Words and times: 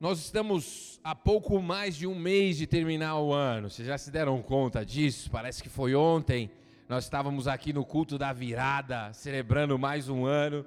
Nós 0.00 0.18
estamos 0.18 0.98
há 1.04 1.14
pouco 1.14 1.60
mais 1.60 1.94
de 1.94 2.06
um 2.06 2.14
mês 2.14 2.56
de 2.56 2.66
terminar 2.66 3.20
o 3.20 3.34
ano. 3.34 3.68
Vocês 3.68 3.86
já 3.86 3.98
se 3.98 4.10
deram 4.10 4.40
conta 4.40 4.82
disso? 4.82 5.30
Parece 5.30 5.62
que 5.62 5.68
foi 5.68 5.94
ontem. 5.94 6.50
Nós 6.88 7.04
estávamos 7.04 7.46
aqui 7.46 7.70
no 7.70 7.84
culto 7.84 8.16
da 8.16 8.32
virada, 8.32 9.12
celebrando 9.12 9.78
mais 9.78 10.08
um 10.08 10.24
ano. 10.24 10.64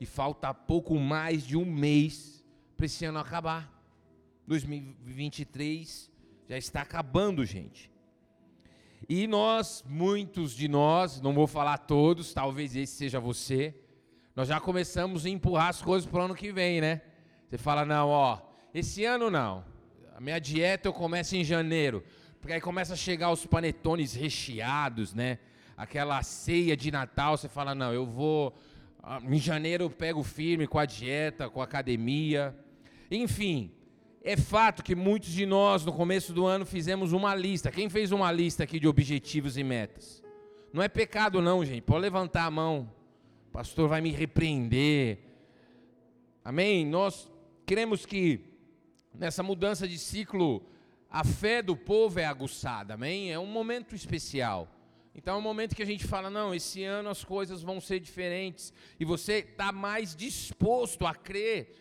E 0.00 0.04
falta 0.04 0.52
pouco 0.52 0.98
mais 0.98 1.46
de 1.46 1.56
um 1.56 1.64
mês 1.64 2.44
para 2.76 2.86
esse 2.86 3.04
ano 3.04 3.20
acabar. 3.20 3.72
2023 4.48 6.10
já 6.48 6.58
está 6.58 6.82
acabando, 6.82 7.44
gente. 7.44 7.88
E 9.08 9.28
nós, 9.28 9.84
muitos 9.88 10.56
de 10.56 10.66
nós, 10.66 11.20
não 11.20 11.32
vou 11.32 11.46
falar 11.46 11.78
todos, 11.78 12.34
talvez 12.34 12.74
esse 12.74 12.96
seja 12.96 13.20
você, 13.20 13.76
nós 14.34 14.48
já 14.48 14.58
começamos 14.58 15.24
a 15.24 15.30
empurrar 15.30 15.68
as 15.68 15.80
coisas 15.80 16.10
para 16.10 16.20
o 16.20 16.24
ano 16.24 16.34
que 16.34 16.50
vem, 16.50 16.80
né? 16.80 17.00
Você 17.48 17.56
fala, 17.56 17.84
não, 17.84 18.08
ó, 18.08 18.40
esse 18.74 19.04
ano 19.04 19.30
não. 19.30 19.64
A 20.16 20.20
minha 20.20 20.38
dieta 20.38 20.88
eu 20.88 20.92
começo 20.92 21.36
em 21.36 21.44
janeiro. 21.44 22.02
Porque 22.40 22.54
aí 22.54 22.60
começa 22.60 22.94
a 22.94 22.96
chegar 22.96 23.30
os 23.32 23.44
panetones 23.44 24.14
recheados, 24.14 25.12
né? 25.12 25.38
Aquela 25.76 26.22
ceia 26.22 26.76
de 26.76 26.90
Natal, 26.90 27.36
você 27.36 27.48
fala, 27.48 27.74
não, 27.74 27.92
eu 27.92 28.06
vou. 28.06 28.54
Ah, 29.02 29.20
em 29.22 29.38
janeiro 29.38 29.84
eu 29.84 29.90
pego 29.90 30.22
firme 30.22 30.66
com 30.66 30.78
a 30.78 30.86
dieta, 30.86 31.50
com 31.50 31.60
a 31.60 31.64
academia. 31.64 32.56
Enfim, 33.10 33.70
é 34.22 34.36
fato 34.36 34.82
que 34.82 34.94
muitos 34.94 35.30
de 35.30 35.44
nós, 35.44 35.84
no 35.84 35.92
começo 35.92 36.32
do 36.32 36.46
ano, 36.46 36.64
fizemos 36.64 37.12
uma 37.12 37.34
lista. 37.34 37.70
Quem 37.70 37.88
fez 37.88 38.10
uma 38.10 38.32
lista 38.32 38.64
aqui 38.64 38.80
de 38.80 38.88
objetivos 38.88 39.56
e 39.56 39.62
metas? 39.62 40.22
Não 40.72 40.82
é 40.82 40.88
pecado, 40.88 41.40
não, 41.40 41.64
gente. 41.64 41.82
Pode 41.82 42.02
levantar 42.02 42.44
a 42.44 42.50
mão. 42.50 42.90
O 43.48 43.52
pastor 43.52 43.88
vai 43.88 44.00
me 44.00 44.10
repreender. 44.10 45.18
Amém? 46.44 46.86
Nós 46.86 47.30
queremos 47.64 48.06
que 48.06 48.55
nessa 49.18 49.42
mudança 49.42 49.86
de 49.86 49.98
ciclo 49.98 50.64
a 51.10 51.24
fé 51.24 51.62
do 51.62 51.76
povo 51.76 52.18
é 52.18 52.24
aguçada. 52.24 52.94
Amém? 52.94 53.32
É 53.32 53.38
um 53.38 53.46
momento 53.46 53.94
especial. 53.94 54.68
Então 55.14 55.36
é 55.36 55.38
um 55.38 55.42
momento 55.42 55.74
que 55.74 55.82
a 55.82 55.86
gente 55.86 56.04
fala: 56.04 56.28
não, 56.28 56.54
esse 56.54 56.84
ano 56.84 57.08
as 57.08 57.24
coisas 57.24 57.62
vão 57.62 57.80
ser 57.80 58.00
diferentes. 58.00 58.72
E 59.00 59.04
você 59.04 59.38
está 59.38 59.72
mais 59.72 60.14
disposto 60.14 61.06
a 61.06 61.14
crer 61.14 61.72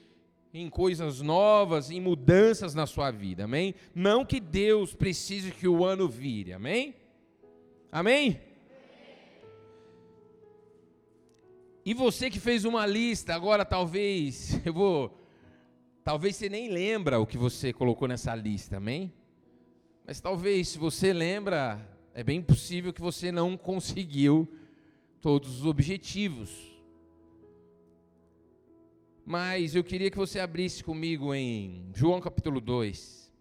em 0.53 0.69
coisas 0.69 1.21
novas, 1.21 1.91
em 1.91 1.99
mudanças 1.99 2.73
na 2.73 2.87
sua 2.87 3.11
vida, 3.11 3.43
amém? 3.43 3.75
Não 3.93 4.23
que 4.23 4.39
Deus 4.39 4.93
precise 4.93 5.51
que 5.51 5.67
o 5.67 5.83
ano 5.83 6.07
vire, 6.07 6.53
amém? 6.53 6.95
Amém? 7.91 8.39
E 11.85 11.93
você 11.93 12.29
que 12.29 12.39
fez 12.39 12.63
uma 12.63 12.85
lista, 12.85 13.35
agora 13.35 13.65
talvez, 13.65 14.59
eu 14.65 14.73
vou, 14.73 15.24
talvez 16.05 16.35
você 16.35 16.47
nem 16.47 16.69
lembra 16.69 17.19
o 17.19 17.25
que 17.25 17.35
você 17.37 17.73
colocou 17.73 18.07
nessa 18.07 18.35
lista, 18.35 18.77
amém? 18.77 19.11
Mas 20.05 20.21
talvez, 20.21 20.67
se 20.67 20.77
você 20.77 21.11
lembra, 21.11 21.83
é 22.13 22.23
bem 22.23 22.43
possível 22.43 22.93
que 22.93 23.01
você 23.01 23.31
não 23.31 23.57
conseguiu 23.57 24.47
todos 25.19 25.61
os 25.61 25.65
objetivos. 25.65 26.51
Mas 29.25 29.73
eu 29.73 29.83
queria 29.83 30.11
que 30.11 30.17
você 30.17 30.39
abrisse 30.39 30.83
comigo 30.83 31.33
em 31.33 31.89
João 31.95 32.21
capítulo 32.21 32.61
2. 32.61 33.33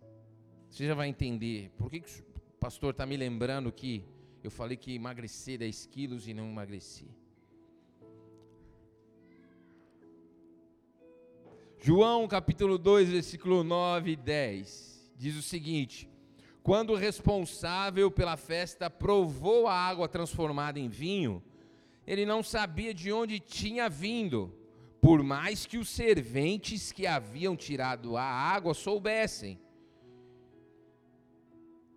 Você 0.70 0.86
já 0.86 0.94
vai 0.94 1.08
entender 1.08 1.70
por 1.76 1.90
que, 1.90 2.00
que 2.00 2.22
o 2.22 2.58
pastor 2.58 2.92
está 2.92 3.04
me 3.04 3.18
lembrando 3.18 3.70
que 3.70 4.02
eu 4.42 4.50
falei 4.50 4.78
que 4.78 4.94
emagreci 4.94 5.58
10 5.58 5.84
quilos 5.86 6.26
e 6.26 6.32
não 6.32 6.48
emagreci. 6.48 7.06
João 11.86 12.26
capítulo 12.26 12.78
2, 12.78 13.10
versículo 13.10 13.62
9 13.62 14.12
e 14.12 14.16
10 14.16 15.12
diz 15.18 15.36
o 15.36 15.42
seguinte: 15.42 16.08
Quando 16.62 16.94
o 16.94 16.96
responsável 16.96 18.10
pela 18.10 18.38
festa 18.38 18.88
provou 18.88 19.66
a 19.66 19.74
água 19.74 20.08
transformada 20.08 20.80
em 20.80 20.88
vinho, 20.88 21.42
ele 22.06 22.24
não 22.24 22.42
sabia 22.42 22.94
de 22.94 23.12
onde 23.12 23.38
tinha 23.38 23.86
vindo 23.90 24.50
por 24.98 25.22
mais 25.22 25.66
que 25.66 25.76
os 25.76 25.90
serventes 25.90 26.90
que 26.90 27.06
haviam 27.06 27.54
tirado 27.54 28.16
a 28.16 28.24
água 28.24 28.72
soubessem. 28.72 29.60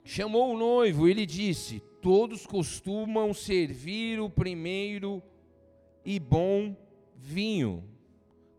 Chamou 0.04 0.54
o 0.54 0.58
noivo 0.58 1.08
e 1.08 1.14
lhe 1.14 1.26
disse: 1.26 1.80
Todos 2.02 2.46
costumam 2.46 3.34
servir 3.34 4.20
o 4.20 4.30
primeiro 4.30 5.24
e 6.04 6.20
bom 6.20 6.76
vinho, 7.16 7.86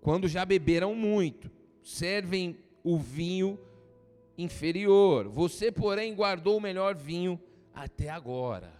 quando 0.00 0.28
já 0.28 0.44
beberam 0.44 0.94
muito, 0.94 1.50
servem 1.82 2.56
o 2.82 2.98
vinho 2.98 3.58
inferior. 4.36 5.28
Você, 5.28 5.72
porém, 5.72 6.14
guardou 6.14 6.58
o 6.58 6.60
melhor 6.60 6.94
vinho 6.94 7.40
até 7.74 8.08
agora. 8.08 8.72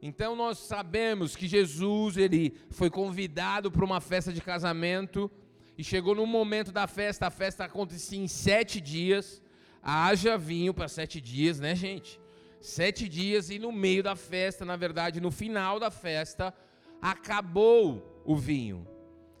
Então 0.00 0.36
nós 0.36 0.58
sabemos 0.58 1.34
que 1.34 1.48
Jesus 1.48 2.16
ele 2.16 2.54
foi 2.70 2.88
convidado 2.88 3.70
para 3.70 3.84
uma 3.84 4.00
festa 4.00 4.32
de 4.32 4.40
casamento 4.40 5.30
e 5.76 5.82
chegou 5.82 6.14
no 6.14 6.26
momento 6.26 6.70
da 6.70 6.86
festa. 6.86 7.26
A 7.26 7.30
festa 7.30 7.64
acontecia 7.64 8.18
em 8.18 8.28
sete 8.28 8.80
dias. 8.80 9.42
Haja 9.82 10.38
vinho 10.38 10.72
para 10.72 10.88
sete 10.88 11.20
dias, 11.20 11.58
né, 11.58 11.74
gente? 11.74 12.20
Sete 12.60 13.08
dias 13.08 13.50
e 13.50 13.58
no 13.58 13.72
meio 13.72 14.02
da 14.02 14.16
festa, 14.16 14.64
na 14.64 14.76
verdade, 14.76 15.20
no 15.20 15.30
final 15.30 15.78
da 15.78 15.90
festa, 15.90 16.54
acabou 17.00 18.22
o 18.24 18.36
vinho. 18.36 18.86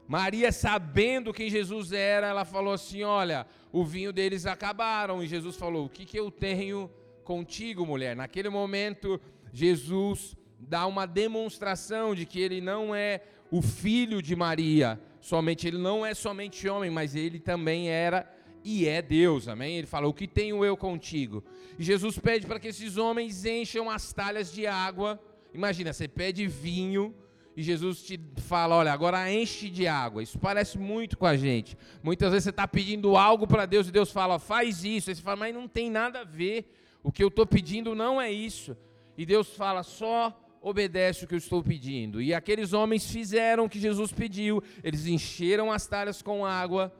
Maria, 0.08 0.50
sabendo 0.50 1.34
quem 1.34 1.50
Jesus 1.50 1.92
era, 1.92 2.28
ela 2.28 2.46
falou 2.46 2.72
assim: 2.72 3.02
Olha, 3.02 3.46
o 3.70 3.84
vinho 3.84 4.10
deles 4.10 4.46
acabaram. 4.46 5.22
E 5.22 5.28
Jesus 5.28 5.54
falou: 5.54 5.84
O 5.84 5.88
que, 5.90 6.06
que 6.06 6.18
eu 6.18 6.30
tenho 6.30 6.90
contigo, 7.22 7.84
mulher? 7.84 8.16
Naquele 8.16 8.48
momento, 8.48 9.20
Jesus 9.52 10.34
dá 10.58 10.86
uma 10.86 11.06
demonstração 11.06 12.14
de 12.14 12.24
que 12.24 12.40
ele 12.40 12.58
não 12.58 12.94
é 12.94 13.20
o 13.50 13.60
filho 13.60 14.22
de 14.22 14.34
Maria, 14.34 14.98
somente 15.20 15.68
ele 15.68 15.78
não 15.78 16.04
é 16.04 16.14
somente 16.14 16.66
homem, 16.66 16.90
mas 16.90 17.14
ele 17.14 17.38
também 17.38 17.90
era 17.90 18.26
e 18.64 18.88
é 18.88 19.02
Deus, 19.02 19.46
amém? 19.46 19.76
Ele 19.76 19.86
fala: 19.86 20.08
O 20.08 20.14
que 20.14 20.26
tenho 20.26 20.64
eu 20.64 20.74
contigo? 20.74 21.44
E 21.78 21.84
Jesus 21.84 22.18
pede 22.18 22.46
para 22.46 22.58
que 22.58 22.68
esses 22.68 22.96
homens 22.96 23.44
encham 23.44 23.90
as 23.90 24.10
talhas 24.14 24.50
de 24.50 24.66
água. 24.66 25.20
Imagina, 25.52 25.92
você 25.92 26.08
pede 26.08 26.46
vinho 26.46 27.14
e 27.58 27.62
Jesus 27.64 28.04
te 28.04 28.20
fala: 28.36 28.76
Olha, 28.76 28.92
agora 28.92 29.32
enche 29.32 29.68
de 29.68 29.88
água. 29.88 30.22
Isso 30.22 30.38
parece 30.38 30.78
muito 30.78 31.18
com 31.18 31.26
a 31.26 31.36
gente. 31.36 31.76
Muitas 32.04 32.30
vezes 32.30 32.44
você 32.44 32.50
está 32.50 32.68
pedindo 32.68 33.16
algo 33.16 33.48
para 33.48 33.66
Deus 33.66 33.88
e 33.88 33.90
Deus 33.90 34.12
fala: 34.12 34.38
Faz 34.38 34.84
isso. 34.84 35.10
Aí 35.10 35.16
você 35.16 35.22
fala: 35.22 35.38
Mas 35.38 35.52
não 35.52 35.66
tem 35.66 35.90
nada 35.90 36.20
a 36.20 36.24
ver. 36.24 36.72
O 37.02 37.10
que 37.10 37.20
eu 37.20 37.26
estou 37.26 37.44
pedindo 37.44 37.96
não 37.96 38.20
é 38.20 38.30
isso. 38.30 38.76
E 39.16 39.26
Deus 39.26 39.56
fala: 39.56 39.82
Só 39.82 40.40
obedece 40.62 41.24
o 41.24 41.26
que 41.26 41.34
eu 41.34 41.38
estou 41.38 41.60
pedindo. 41.60 42.22
E 42.22 42.32
aqueles 42.32 42.72
homens 42.72 43.10
fizeram 43.10 43.64
o 43.64 43.68
que 43.68 43.80
Jesus 43.80 44.12
pediu, 44.12 44.62
eles 44.84 45.06
encheram 45.06 45.72
as 45.72 45.84
talhas 45.84 46.22
com 46.22 46.46
água, 46.46 46.94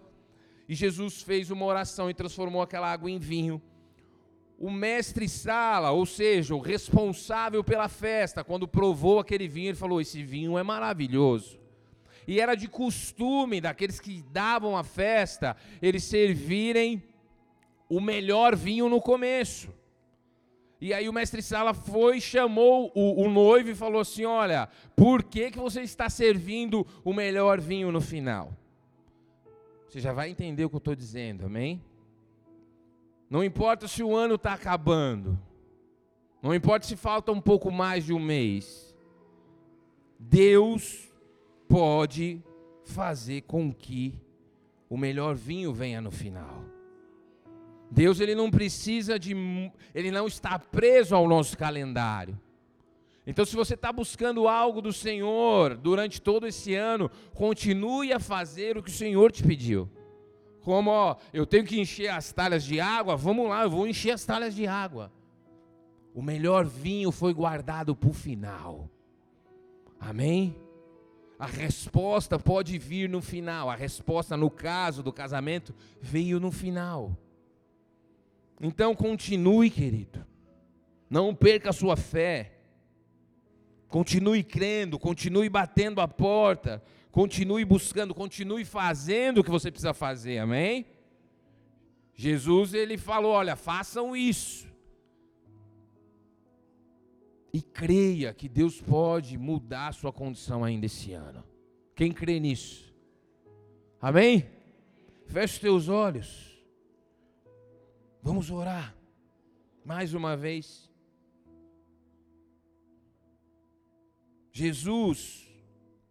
e 0.69 0.75
Jesus 0.75 1.23
fez 1.23 1.53
uma 1.53 1.67
oração 1.67 2.11
e 2.11 2.15
transformou 2.15 2.63
aquela 2.63 2.91
água 2.91 3.09
em 3.09 3.21
vinho. 3.21 3.63
O 4.59 4.73
mestre 4.73 5.29
Sala, 5.29 5.93
ou 5.93 6.05
seja, 6.05 6.53
o 6.53 6.59
responsável 6.59 7.63
pela 7.63 7.89
festa, 7.89 8.43
quando 8.43 8.67
provou 8.67 9.21
aquele 9.21 9.47
vinho, 9.47 9.69
ele 9.69 9.77
falou: 9.77 10.01
Esse 10.01 10.23
vinho 10.25 10.59
é 10.59 10.65
maravilhoso. 10.65 11.61
E 12.27 12.41
era 12.41 12.57
de 12.57 12.67
costume 12.67 13.61
daqueles 13.61 14.01
que 14.01 14.21
davam 14.33 14.77
a 14.77 14.83
festa, 14.83 15.57
eles 15.81 16.03
servirem 16.05 17.03
o 17.89 18.01
melhor 18.01 18.57
vinho 18.57 18.89
no 18.89 19.01
começo. 19.01 19.73
E 20.81 20.93
aí 20.93 21.09
o 21.09 21.13
mestre 21.13 21.41
Sala 21.41 21.73
foi, 21.73 22.21
chamou 22.21 22.93
o, 22.95 23.23
o, 23.25 23.31
noivo 23.31 23.71
e 23.71 23.75
falou 23.75 24.01
assim: 24.01 24.25
Olha, 24.25 24.69
por 24.95 25.23
que, 25.23 25.53
que 25.53 25.59
você 25.59 25.83
está 25.83 26.11
servindo 26.11 26.87
o 27.05 27.13
melhor 27.13 27.61
vinho 27.61 27.91
no 27.91 28.01
final? 28.01 28.53
Você 29.89 30.01
já 30.01 30.13
vai 30.13 30.31
entender 30.31 30.65
o 30.65 30.69
que 30.69 30.77
eu 30.77 30.79
estou 30.79 30.95
dizendo, 30.95 31.47
amém? 31.47 31.83
Não 33.29 33.45
importa 33.45 33.87
se 33.87 34.03
o 34.03 34.17
ano 34.17 34.37
está 34.37 34.55
acabando, 34.55 35.39
não 36.43 36.55
importa 36.55 36.87
se 36.87 36.97
falta 36.97 37.31
um 37.31 37.41
pouco 37.41 37.71
mais 37.71 38.05
de 38.05 38.13
um 38.13 38.21
mês, 38.21 38.97
Deus 40.19 41.09
pode 41.69 42.43
fazer 42.85 43.43
com 43.43 43.73
que 43.73 44.19
o 44.89 44.97
melhor 44.97 45.35
vinho 45.35 45.73
venha 45.73 46.01
no 46.01 46.11
final. 46.11 46.65
Deus 47.91 48.21
ele 48.21 48.35
não 48.35 48.51
precisa 48.51 49.19
de, 49.19 49.35
ele 49.95 50.11
não 50.11 50.27
está 50.27 50.59
preso 50.59 51.15
ao 51.15 51.29
nosso 51.29 51.57
calendário. 51.57 52.39
Então, 53.27 53.45
se 53.45 53.55
você 53.55 53.75
está 53.75 53.93
buscando 53.93 54.49
algo 54.49 54.81
do 54.81 54.91
Senhor 54.91 55.77
durante 55.77 56.21
todo 56.21 56.47
esse 56.47 56.75
ano, 56.75 57.11
continue 57.35 58.11
a 58.11 58.19
fazer 58.19 58.79
o 58.79 58.83
que 58.83 58.89
o 58.89 58.93
Senhor 58.93 59.31
te 59.31 59.43
pediu. 59.43 59.87
Como, 60.63 60.91
ó, 60.91 61.17
eu 61.33 61.47
tenho 61.47 61.65
que 61.65 61.81
encher 61.81 62.09
as 62.09 62.33
talhas 62.33 62.65
de 62.65 62.81
água, 62.81 63.17
vamos 63.17 63.49
lá, 63.49 63.63
eu 63.63 63.71
vou 63.71 63.87
encher 63.87 64.13
as 64.13 64.25
talhas 64.25 64.55
de 64.55 64.67
água. 64.67 65.13
O 66.15 66.23
melhor 66.23 66.65
vinho 66.65 67.13
foi 67.13 67.33
guardado 67.33 67.95
para 67.95 68.09
o 68.09 68.13
final. 68.13 68.91
Amém? 70.01 70.57
a 71.39 71.47
resposta 71.47 72.39
pode 72.39 72.77
vir 72.79 73.09
no 73.09 73.23
final. 73.23 73.71
A 73.71 73.77
resposta, 73.77 74.37
no 74.37 74.51
caso 74.51 75.03
do 75.03 75.13
casamento, 75.13 75.73
veio 76.01 76.41
no 76.41 76.51
final. 76.51 77.17
Então 78.61 78.95
continue, 78.95 79.71
querido. 79.71 80.27
Não 81.09 81.33
perca 81.35 81.71
a 81.71 81.73
sua 81.73 81.97
fé. 81.97 82.55
Continue 83.87 84.43
crendo, 84.43 84.99
continue 84.99 85.49
batendo 85.49 86.01
a 86.01 86.09
porta, 86.09 86.83
continue 87.11 87.65
buscando, 87.65 88.15
continue 88.15 88.65
fazendo 88.65 89.39
o 89.39 89.45
que 89.45 89.51
você 89.51 89.71
precisa 89.71 89.95
fazer. 89.95 90.39
Amém? 90.39 90.87
Jesus 92.15 92.75
ele 92.75 92.99
falou, 92.99 93.33
olha, 93.33 93.57
façam 93.57 94.17
isso. 94.17 94.67
E 97.53 97.63
creia 97.63 98.35
que 98.35 98.49
Deus 98.49 98.81
pode 98.81 99.39
mudar 99.39 99.89
a 99.89 99.93
sua 99.93 100.13
condição 100.13 100.63
ainda 100.63 100.87
esse 100.87 101.13
ano. 101.13 101.45
Quem 101.95 102.13
crê 102.13 102.39
nisso? 102.39 102.95
Amém? 104.01 104.47
Feche 105.27 105.55
os 105.55 105.61
teus 105.61 105.89
olhos. 105.89 106.57
Vamos 108.23 108.51
orar. 108.51 108.95
Mais 109.85 110.13
uma 110.13 110.37
vez. 110.37 110.89
Jesus, 114.53 115.48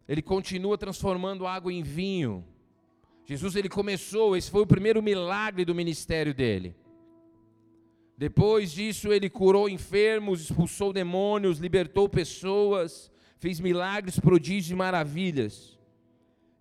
ele 0.08 0.22
continua 0.22 0.78
transformando 0.78 1.46
água 1.46 1.72
em 1.72 1.84
vinho. 1.84 2.46
Jesus 3.26 3.56
ele 3.56 3.68
começou, 3.68 4.38
esse 4.38 4.50
foi 4.50 4.62
o 4.62 4.68
primeiro 4.68 5.04
milagre 5.04 5.66
do 5.66 5.76
ministério 5.76 6.34
dele. 6.34 6.76
Depois 8.18 8.72
disso, 8.72 9.12
ele 9.12 9.30
curou 9.30 9.70
enfermos, 9.70 10.42
expulsou 10.42 10.92
demônios, 10.92 11.60
libertou 11.60 12.08
pessoas, 12.10 13.12
fez 13.38 13.60
milagres, 13.60 14.20
prodígios 14.20 14.72
e 14.72 14.76
maravilhas. 14.76 15.78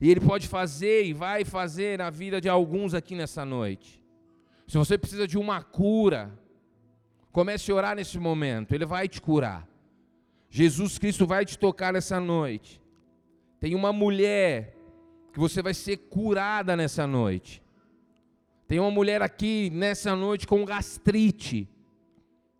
E 0.00 0.10
ele 0.10 0.20
pode 0.20 0.48
fazer 0.48 1.06
e 1.06 1.14
vai 1.14 1.44
fazer 1.44 1.98
na 1.98 2.10
vida 2.10 2.40
de 2.40 2.48
alguns 2.48 2.92
aqui 2.92 3.14
nessa 3.14 3.44
noite. 3.44 4.02
Se 4.66 4.76
você 4.76 4.98
precisa 4.98 5.26
de 5.26 5.38
uma 5.38 5.62
cura, 5.62 6.36
comece 7.32 7.70
a 7.70 7.74
orar 7.74 7.96
nesse 7.96 8.18
momento, 8.18 8.74
ele 8.74 8.84
vai 8.84 9.08
te 9.08 9.22
curar. 9.22 9.66
Jesus 10.50 10.98
Cristo 10.98 11.26
vai 11.26 11.46
te 11.46 11.58
tocar 11.58 11.92
nessa 11.92 12.20
noite. 12.20 12.82
Tem 13.60 13.74
uma 13.74 13.92
mulher 13.92 14.76
que 15.32 15.38
você 15.38 15.62
vai 15.62 15.74
ser 15.74 15.96
curada 15.96 16.76
nessa 16.76 17.06
noite. 17.06 17.62
Tem 18.68 18.80
uma 18.80 18.90
mulher 18.90 19.22
aqui 19.22 19.70
nessa 19.70 20.16
noite 20.16 20.46
com 20.46 20.64
gastrite. 20.64 21.68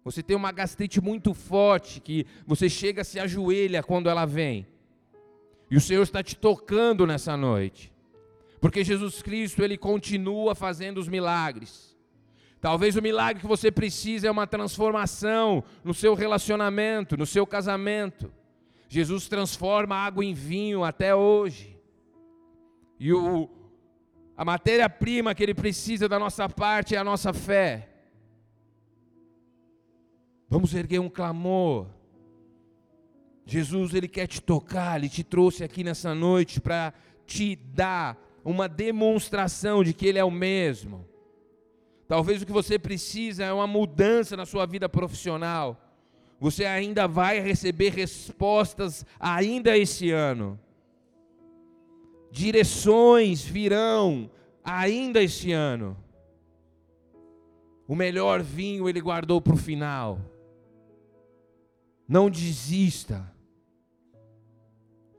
Você 0.05 0.23
tem 0.23 0.37
uma 0.37 0.53
gastrite 0.53 1.01
muito 1.01 1.35
forte 1.35 2.01
que 2.01 2.27
você 2.47 2.69
chega 2.69 3.03
se 3.03 3.19
ajoelha 3.19 3.83
quando 3.83 4.09
ela 4.09 4.25
vem. 4.25 4.67
E 5.71 5.77
o 5.77 5.81
Senhor 5.81 6.03
está 6.03 6.23
te 6.23 6.37
tocando 6.37 7.07
nessa 7.07 7.37
noite. 7.37 7.93
Porque 8.61 8.85
Jesus 8.85 9.21
Cristo, 9.21 9.63
ele 9.63 9.77
continua 9.77 10.55
fazendo 10.55 10.99
os 10.99 11.09
milagres. 11.09 11.97
Talvez 12.61 12.97
o 12.97 13.03
milagre 13.03 13.41
que 13.41 13.49
você 13.49 13.71
precisa 13.71 14.29
é 14.29 14.31
uma 14.31 14.47
transformação 14.47 15.63
no 15.85 15.93
seu 15.93 16.15
relacionamento, 16.15 17.17
no 17.17 17.27
seu 17.27 17.47
casamento. 17.47 18.33
Jesus 18.89 19.29
transforma 19.29 19.97
água 19.97 20.25
em 20.25 20.33
vinho 20.33 20.85
até 20.85 21.15
hoje. 21.15 21.77
E 22.99 23.13
o, 23.13 23.49
a 24.37 24.45
matéria-prima 24.45 25.35
que 25.35 25.43
ele 25.43 25.55
precisa 25.55 26.09
da 26.09 26.19
nossa 26.19 26.49
parte 26.49 26.95
é 26.95 26.99
a 26.99 27.05
nossa 27.05 27.33
fé. 27.33 27.89
Vamos 30.49 30.75
erguer 30.75 31.01
um 31.01 31.09
clamor. 31.09 31.87
Jesus, 33.45 33.95
ele 33.95 34.09
quer 34.09 34.27
te 34.27 34.41
tocar, 34.41 34.99
ele 34.99 35.09
te 35.09 35.23
trouxe 35.23 35.63
aqui 35.63 35.85
nessa 35.85 36.15
noite 36.15 36.61
para 36.61 36.93
te 37.27 37.57
dar 37.57 38.19
uma 38.45 38.69
demonstração 38.69 39.83
de 39.83 39.93
que 39.93 40.07
ele 40.07 40.19
é 40.19 40.25
o 40.25 40.31
mesmo. 40.31 41.09
Talvez 42.09 42.43
o 42.43 42.47
que 42.47 42.53
você 42.53 42.79
precisa 42.79 43.45
é 43.45 43.53
uma 43.53 43.67
mudança 43.67 44.37
na 44.37 44.47
sua 44.47 44.67
vida 44.67 44.89
profissional. 44.89 45.86
Você 46.39 46.65
ainda 46.65 47.07
vai 47.09 47.41
receber 47.41 47.91
respostas 47.91 49.05
ainda 49.19 49.77
esse 49.77 50.11
ano 50.11 50.59
direções 52.37 53.43
virão 53.43 54.31
ainda 54.63 55.23
este 55.23 55.53
ano. 55.53 55.97
O 57.89 57.95
melhor 57.95 58.43
vinho 58.43 58.89
ele 58.89 59.01
guardou 59.01 59.41
para 59.41 59.55
o 59.55 59.57
final. 59.57 60.21
Não 62.07 62.29
desista. 62.29 63.33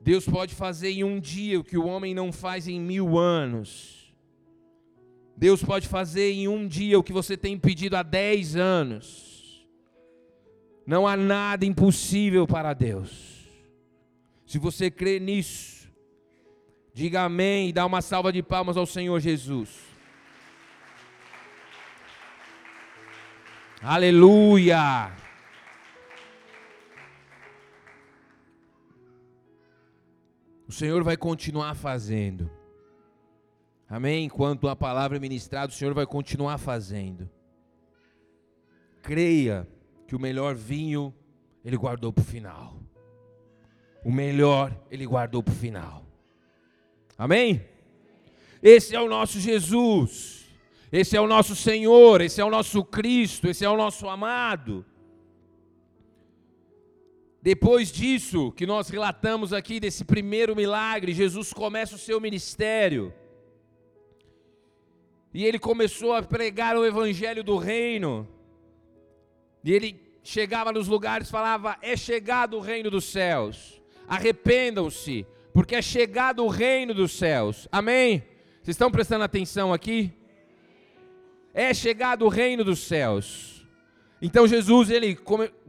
Deus 0.00 0.24
pode 0.24 0.54
fazer 0.54 0.90
em 0.90 1.02
um 1.02 1.18
dia 1.18 1.58
o 1.58 1.64
que 1.64 1.76
o 1.76 1.86
homem 1.86 2.14
não 2.14 2.30
faz 2.30 2.68
em 2.68 2.80
mil 2.80 3.18
anos. 3.18 4.14
Deus 5.36 5.62
pode 5.62 5.88
fazer 5.88 6.30
em 6.30 6.46
um 6.46 6.68
dia 6.68 6.98
o 6.98 7.02
que 7.02 7.12
você 7.12 7.36
tem 7.36 7.58
pedido 7.58 7.96
há 7.96 8.02
dez 8.04 8.54
anos. 8.54 9.27
Não 10.88 11.06
há 11.06 11.16
nada 11.16 11.64
impossível 11.64 12.46
para 12.46 12.72
Deus. 12.72 13.46
Se 14.44 14.58
você 14.58 14.90
crê 14.90 15.20
nisso, 15.20 15.78
Diga 16.98 17.22
amém 17.22 17.68
e 17.68 17.72
dá 17.72 17.86
uma 17.86 18.02
salva 18.02 18.32
de 18.32 18.42
palmas 18.42 18.76
ao 18.76 18.84
Senhor 18.84 19.20
Jesus. 19.20 19.86
Aleluia! 23.80 25.12
O 30.66 30.72
Senhor 30.72 31.04
vai 31.04 31.16
continuar 31.16 31.76
fazendo. 31.76 32.50
Amém? 33.88 34.24
Enquanto 34.24 34.68
a 34.68 34.74
palavra 34.74 35.18
é 35.18 35.20
ministrada, 35.20 35.70
o 35.70 35.76
Senhor 35.76 35.94
vai 35.94 36.04
continuar 36.04 36.58
fazendo. 36.58 37.30
Creia 39.02 39.68
que 40.08 40.16
o 40.16 40.18
melhor 40.18 40.54
vinho 40.54 41.14
Ele 41.62 41.76
guardou 41.76 42.10
para 42.10 42.22
o 42.22 42.24
final. 42.24 42.80
O 44.02 44.10
melhor 44.10 44.74
Ele 44.90 45.06
guardou 45.06 45.42
para 45.42 45.52
o 45.52 45.56
final. 45.56 46.02
Amém? 47.16 47.62
Esse 48.62 48.96
é 48.96 49.00
o 49.00 49.08
nosso 49.08 49.38
Jesus, 49.38 50.46
esse 50.90 51.14
é 51.14 51.20
o 51.20 51.26
nosso 51.26 51.54
Senhor, 51.54 52.22
esse 52.22 52.40
é 52.40 52.44
o 52.44 52.50
nosso 52.50 52.82
Cristo, 52.82 53.48
esse 53.48 53.64
é 53.66 53.68
o 53.68 53.76
nosso 53.76 54.08
amado. 54.08 54.84
Depois 57.42 57.92
disso, 57.92 58.50
que 58.52 58.66
nós 58.66 58.88
relatamos 58.88 59.52
aqui, 59.52 59.78
desse 59.78 60.04
primeiro 60.04 60.56
milagre, 60.56 61.12
Jesus 61.12 61.52
começa 61.52 61.96
o 61.96 61.98
seu 61.98 62.18
ministério. 62.18 63.12
E 65.34 65.44
ele 65.44 65.58
começou 65.58 66.14
a 66.14 66.22
pregar 66.22 66.76
o 66.76 66.84
evangelho 66.84 67.44
do 67.44 67.58
reino. 67.58 68.26
E 69.62 69.72
ele 69.72 70.07
chegava 70.28 70.70
nos 70.72 70.86
lugares, 70.86 71.30
falava: 71.30 71.78
"É 71.80 71.96
chegado 71.96 72.58
o 72.58 72.60
reino 72.60 72.90
dos 72.90 73.04
céus. 73.04 73.80
Arrependam-se, 74.06 75.26
porque 75.54 75.74
é 75.74 75.82
chegado 75.82 76.44
o 76.44 76.48
reino 76.48 76.92
dos 76.92 77.12
céus. 77.12 77.66
Amém? 77.72 78.22
Vocês 78.62 78.74
estão 78.74 78.90
prestando 78.90 79.24
atenção 79.24 79.72
aqui? 79.72 80.12
É 81.54 81.72
chegado 81.72 82.26
o 82.26 82.28
reino 82.28 82.62
dos 82.62 82.80
céus. 82.80 83.66
Então 84.20 84.46
Jesus 84.46 84.90
ele 84.90 85.16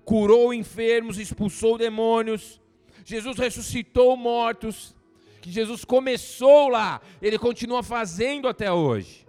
curou 0.03 0.53
enfermos, 0.53 1.17
expulsou 1.17 1.77
demônios. 1.77 2.61
Jesus 3.05 3.37
ressuscitou 3.37 4.17
mortos. 4.17 4.95
Que 5.41 5.49
Jesus 5.49 5.85
começou 5.85 6.67
lá, 6.67 6.99
ele 7.21 7.39
continua 7.39 7.81
fazendo 7.81 8.45
até 8.49 8.69
hoje. 8.69 9.25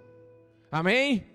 Amém? 0.72 1.29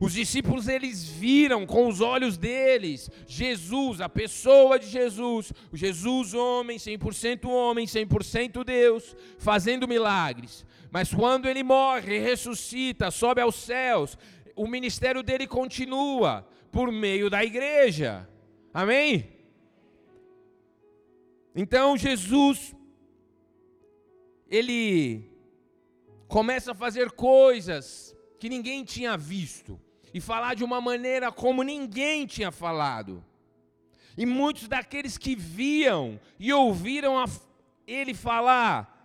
Os 0.00 0.14
discípulos 0.14 0.66
eles 0.66 1.06
viram 1.06 1.66
com 1.66 1.86
os 1.86 2.00
olhos 2.00 2.38
deles 2.38 3.10
Jesus, 3.26 4.00
a 4.00 4.08
pessoa 4.08 4.78
de 4.78 4.86
Jesus, 4.86 5.52
Jesus 5.74 6.32
homem, 6.32 6.78
100% 6.78 7.46
homem, 7.46 7.84
100% 7.84 8.64
Deus, 8.64 9.14
fazendo 9.38 9.86
milagres. 9.86 10.64
Mas 10.90 11.12
quando 11.12 11.46
ele 11.46 11.62
morre, 11.62 12.18
ressuscita, 12.18 13.10
sobe 13.10 13.42
aos 13.42 13.56
céus, 13.56 14.16
o 14.56 14.66
ministério 14.66 15.22
dele 15.22 15.46
continua 15.46 16.48
por 16.72 16.90
meio 16.90 17.28
da 17.28 17.44
igreja. 17.44 18.26
Amém? 18.72 19.28
Então 21.54 21.94
Jesus 21.98 22.74
ele 24.48 25.30
começa 26.26 26.72
a 26.72 26.74
fazer 26.74 27.10
coisas 27.10 28.16
que 28.38 28.48
ninguém 28.48 28.82
tinha 28.82 29.14
visto 29.14 29.78
e 30.12 30.20
falar 30.20 30.54
de 30.54 30.64
uma 30.64 30.80
maneira 30.80 31.30
como 31.30 31.62
ninguém 31.62 32.26
tinha 32.26 32.50
falado. 32.50 33.24
E 34.16 34.26
muitos 34.26 34.68
daqueles 34.68 35.16
que 35.16 35.34
viam 35.34 36.20
e 36.38 36.52
ouviram 36.52 37.24
ele 37.86 38.14
falar, 38.14 38.96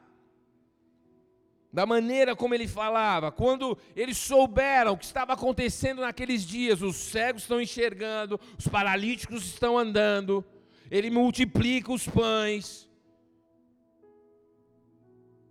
da 1.72 1.86
maneira 1.86 2.36
como 2.36 2.54
ele 2.54 2.68
falava, 2.68 3.32
quando 3.32 3.78
eles 3.96 4.18
souberam 4.18 4.94
o 4.94 4.98
que 4.98 5.06
estava 5.06 5.34
acontecendo 5.34 6.02
naqueles 6.02 6.46
dias, 6.46 6.82
os 6.82 6.96
cegos 6.96 7.44
estão 7.44 7.62
enxergando, 7.62 8.40
os 8.58 8.68
paralíticos 8.68 9.46
estão 9.46 9.78
andando, 9.78 10.44
ele 10.90 11.10
multiplica 11.10 11.92
os 11.92 12.08
pães. 12.08 12.86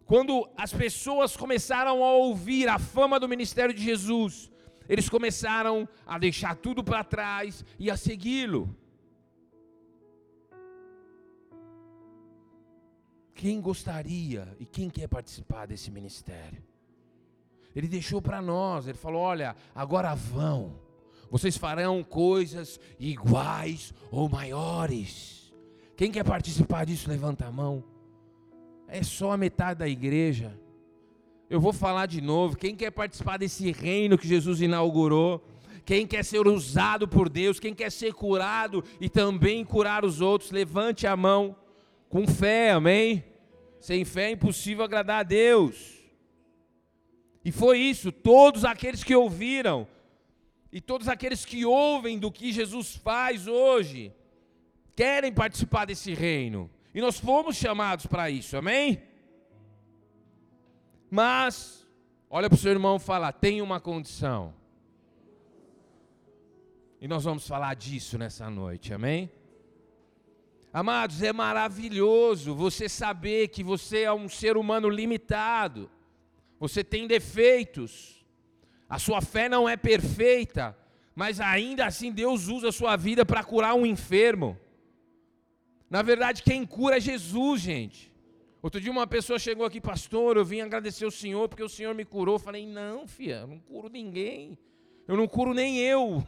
quando 0.06 0.48
as 0.56 0.72
pessoas 0.72 1.36
começaram 1.36 2.04
a 2.04 2.12
ouvir 2.12 2.68
a 2.68 2.78
fama 2.78 3.18
do 3.18 3.28
ministério 3.28 3.74
de 3.74 3.82
Jesus, 3.82 4.50
eles 4.88 5.08
começaram 5.08 5.88
a 6.06 6.18
deixar 6.18 6.56
tudo 6.56 6.82
para 6.82 7.04
trás 7.04 7.64
e 7.78 7.90
a 7.90 7.96
segui-lo. 7.96 8.74
Quem 13.34 13.60
gostaria 13.60 14.56
e 14.58 14.64
quem 14.64 14.88
quer 14.88 15.08
participar 15.08 15.66
desse 15.66 15.90
ministério? 15.90 16.62
Ele 17.74 17.88
deixou 17.88 18.22
para 18.22 18.40
nós, 18.40 18.86
ele 18.86 18.96
falou: 18.96 19.20
olha, 19.20 19.56
agora 19.74 20.14
vão, 20.14 20.78
vocês 21.30 21.56
farão 21.56 22.02
coisas 22.04 22.78
iguais 22.98 23.92
ou 24.10 24.28
maiores. 24.28 25.52
Quem 25.96 26.10
quer 26.10 26.24
participar 26.24 26.86
disso, 26.86 27.08
levanta 27.08 27.46
a 27.46 27.52
mão. 27.52 27.84
É 28.86 29.02
só 29.02 29.32
a 29.32 29.36
metade 29.36 29.80
da 29.80 29.88
igreja. 29.88 30.58
Eu 31.54 31.60
vou 31.60 31.72
falar 31.72 32.06
de 32.06 32.20
novo. 32.20 32.56
Quem 32.56 32.74
quer 32.74 32.90
participar 32.90 33.36
desse 33.36 33.70
reino 33.70 34.18
que 34.18 34.26
Jesus 34.26 34.60
inaugurou? 34.60 35.40
Quem 35.84 36.04
quer 36.04 36.24
ser 36.24 36.48
usado 36.48 37.06
por 37.06 37.28
Deus? 37.28 37.60
Quem 37.60 37.72
quer 37.72 37.92
ser 37.92 38.12
curado 38.12 38.82
e 39.00 39.08
também 39.08 39.64
curar 39.64 40.04
os 40.04 40.20
outros? 40.20 40.50
Levante 40.50 41.06
a 41.06 41.16
mão 41.16 41.54
com 42.08 42.26
fé, 42.26 42.72
amém? 42.72 43.22
Sem 43.80 44.04
fé 44.04 44.30
é 44.30 44.30
impossível 44.32 44.82
agradar 44.82 45.20
a 45.20 45.22
Deus. 45.22 46.02
E 47.44 47.52
foi 47.52 47.78
isso, 47.78 48.10
todos 48.10 48.64
aqueles 48.64 49.04
que 49.04 49.14
ouviram, 49.14 49.86
e 50.72 50.80
todos 50.80 51.06
aqueles 51.06 51.44
que 51.44 51.64
ouvem 51.64 52.18
do 52.18 52.32
que 52.32 52.50
Jesus 52.50 52.96
faz 52.96 53.46
hoje, 53.46 54.12
querem 54.96 55.32
participar 55.32 55.84
desse 55.84 56.14
reino. 56.14 56.68
E 56.92 57.00
nós 57.00 57.20
fomos 57.20 57.54
chamados 57.54 58.06
para 58.06 58.28
isso, 58.28 58.56
amém? 58.56 59.13
Mas, 61.14 61.86
olha 62.28 62.50
para 62.50 62.56
o 62.56 62.58
seu 62.58 62.72
irmão 62.72 62.98
falar, 62.98 63.30
tem 63.30 63.62
uma 63.62 63.78
condição. 63.78 64.52
E 67.00 67.06
nós 67.06 67.22
vamos 67.22 67.46
falar 67.46 67.74
disso 67.74 68.18
nessa 68.18 68.50
noite, 68.50 68.92
amém? 68.92 69.30
Amados, 70.72 71.22
é 71.22 71.32
maravilhoso 71.32 72.52
você 72.52 72.88
saber 72.88 73.46
que 73.46 73.62
você 73.62 74.00
é 74.02 74.12
um 74.12 74.28
ser 74.28 74.56
humano 74.56 74.88
limitado, 74.88 75.88
você 76.58 76.82
tem 76.82 77.06
defeitos, 77.06 78.26
a 78.88 78.98
sua 78.98 79.22
fé 79.22 79.48
não 79.48 79.68
é 79.68 79.76
perfeita, 79.76 80.76
mas 81.14 81.38
ainda 81.38 81.86
assim 81.86 82.10
Deus 82.10 82.48
usa 82.48 82.70
a 82.70 82.72
sua 82.72 82.96
vida 82.96 83.24
para 83.24 83.44
curar 83.44 83.76
um 83.76 83.86
enfermo. 83.86 84.58
Na 85.88 86.02
verdade, 86.02 86.42
quem 86.42 86.66
cura 86.66 86.96
é 86.96 87.00
Jesus, 87.00 87.60
gente. 87.60 88.12
Outro 88.64 88.80
dia 88.80 88.90
uma 88.90 89.06
pessoa 89.06 89.38
chegou 89.38 89.66
aqui, 89.66 89.78
pastor, 89.78 90.38
eu 90.38 90.44
vim 90.44 90.62
agradecer 90.62 91.04
o 91.04 91.10
Senhor 91.10 91.50
porque 91.50 91.62
o 91.62 91.68
Senhor 91.68 91.94
me 91.94 92.02
curou. 92.02 92.36
Eu 92.36 92.38
falei, 92.38 92.66
não, 92.66 93.06
filha, 93.06 93.40
eu 93.40 93.46
não 93.46 93.58
curo 93.58 93.90
ninguém. 93.90 94.56
Eu 95.06 95.18
não 95.18 95.28
curo 95.28 95.52
nem 95.52 95.80
eu. 95.80 96.26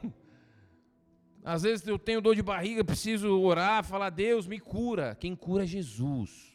Às 1.42 1.62
vezes 1.62 1.86
eu 1.86 1.98
tenho 1.98 2.20
dor 2.20 2.34
de 2.34 2.42
barriga, 2.42 2.84
preciso 2.84 3.40
orar, 3.40 3.82
falar, 3.82 4.10
Deus, 4.10 4.46
me 4.46 4.60
cura. 4.60 5.16
Quem 5.18 5.34
cura 5.34 5.64
é 5.64 5.66
Jesus. 5.66 6.52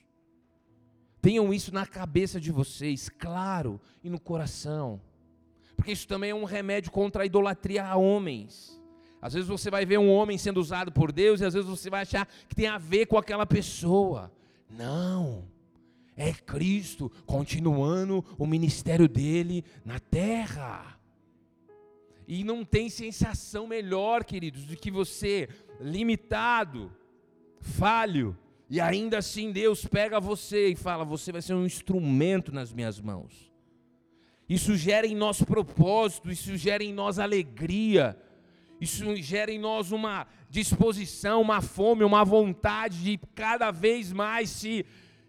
Tenham 1.20 1.52
isso 1.52 1.74
na 1.74 1.88
cabeça 1.88 2.40
de 2.40 2.52
vocês, 2.52 3.10
claro, 3.10 3.82
e 4.04 4.10
no 4.12 4.20
coração. 4.20 5.02
Porque 5.76 5.94
isso 5.94 6.08
também 6.08 6.30
é 6.30 6.36
um 6.36 6.44
remédio 6.44 6.92
contra 6.92 7.24
a 7.24 7.26
idolatria 7.26 7.84
a 7.84 7.96
homens. 7.96 8.80
Às 9.20 9.34
vezes 9.34 9.50
você 9.50 9.72
vai 9.72 9.84
ver 9.84 9.98
um 9.98 10.12
homem 10.12 10.38
sendo 10.38 10.60
usado 10.60 10.92
por 10.92 11.12
Deus 11.12 11.42
e 11.42 11.46
às 11.46 11.56
vezes 11.56 11.68
você 11.68 11.90
vai 11.90 12.04
achar 12.04 12.28
que 12.48 12.54
tem 12.54 12.68
a 12.68 12.78
ver 12.78 13.08
com 13.08 13.18
aquela 13.18 13.48
pessoa. 13.48 14.32
Não. 14.70 15.50
É 16.16 16.34
Cristo 16.34 17.12
continuando 17.26 18.24
o 18.38 18.46
ministério 18.46 19.08
dele 19.08 19.64
na 19.86 20.00
terra. 20.00 21.00
E 22.28 22.44
não 22.44 22.64
tem 22.64 22.90
sensação 22.90 23.68
melhor, 23.68 24.24
queridos, 24.24 24.66
do 24.66 24.76
que 24.76 24.92
você, 24.92 25.50
limitado, 25.80 26.92
falho, 27.60 28.38
e 28.70 28.80
ainda 28.80 29.18
assim 29.18 29.52
Deus 29.52 29.86
pega 29.86 30.20
você 30.20 30.70
e 30.70 30.76
fala: 30.76 31.04
Você 31.04 31.32
vai 31.32 31.42
ser 31.42 31.54
um 31.54 31.66
instrumento 31.66 32.54
nas 32.54 32.72
minhas 32.72 33.00
mãos. 33.00 33.52
Isso 34.48 34.76
gera 34.76 35.08
em 35.08 35.16
nós 35.16 35.42
propósito, 35.42 36.32
isso 36.32 36.56
gera 36.56 36.84
em 36.84 36.94
nós 36.94 37.20
alegria 37.20 38.18
isso 38.82 39.16
gera 39.18 39.52
em 39.52 39.60
nós 39.60 39.92
uma 39.92 40.26
disposição, 40.50 41.40
uma 41.40 41.62
fome, 41.62 42.04
uma 42.04 42.26
vontade 42.26 43.04
de 43.04 43.20
cada 43.36 43.70
vez 43.70 44.12
mais 44.12 44.50
se 44.50 44.84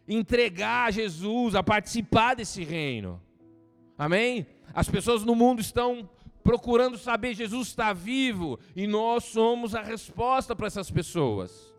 entregar 0.06 0.88
a 0.88 0.90
Jesus, 0.90 1.54
a 1.54 1.62
participar 1.62 2.34
desse 2.34 2.64
reino. 2.64 3.20
Amém? 3.96 4.46
As 4.74 4.88
pessoas 4.88 5.24
no 5.24 5.34
mundo 5.34 5.60
estão 5.60 6.08
procurando 6.42 6.98
saber 6.98 7.34
Jesus 7.34 7.68
está 7.68 7.92
vivo 7.92 8.58
e 8.74 8.86
nós 8.86 9.24
somos 9.24 9.74
a 9.74 9.82
resposta 9.82 10.56
para 10.56 10.66
essas 10.66 10.90
pessoas. 10.90 11.72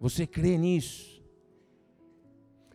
Você 0.00 0.26
crê 0.26 0.56
nisso? 0.56 1.22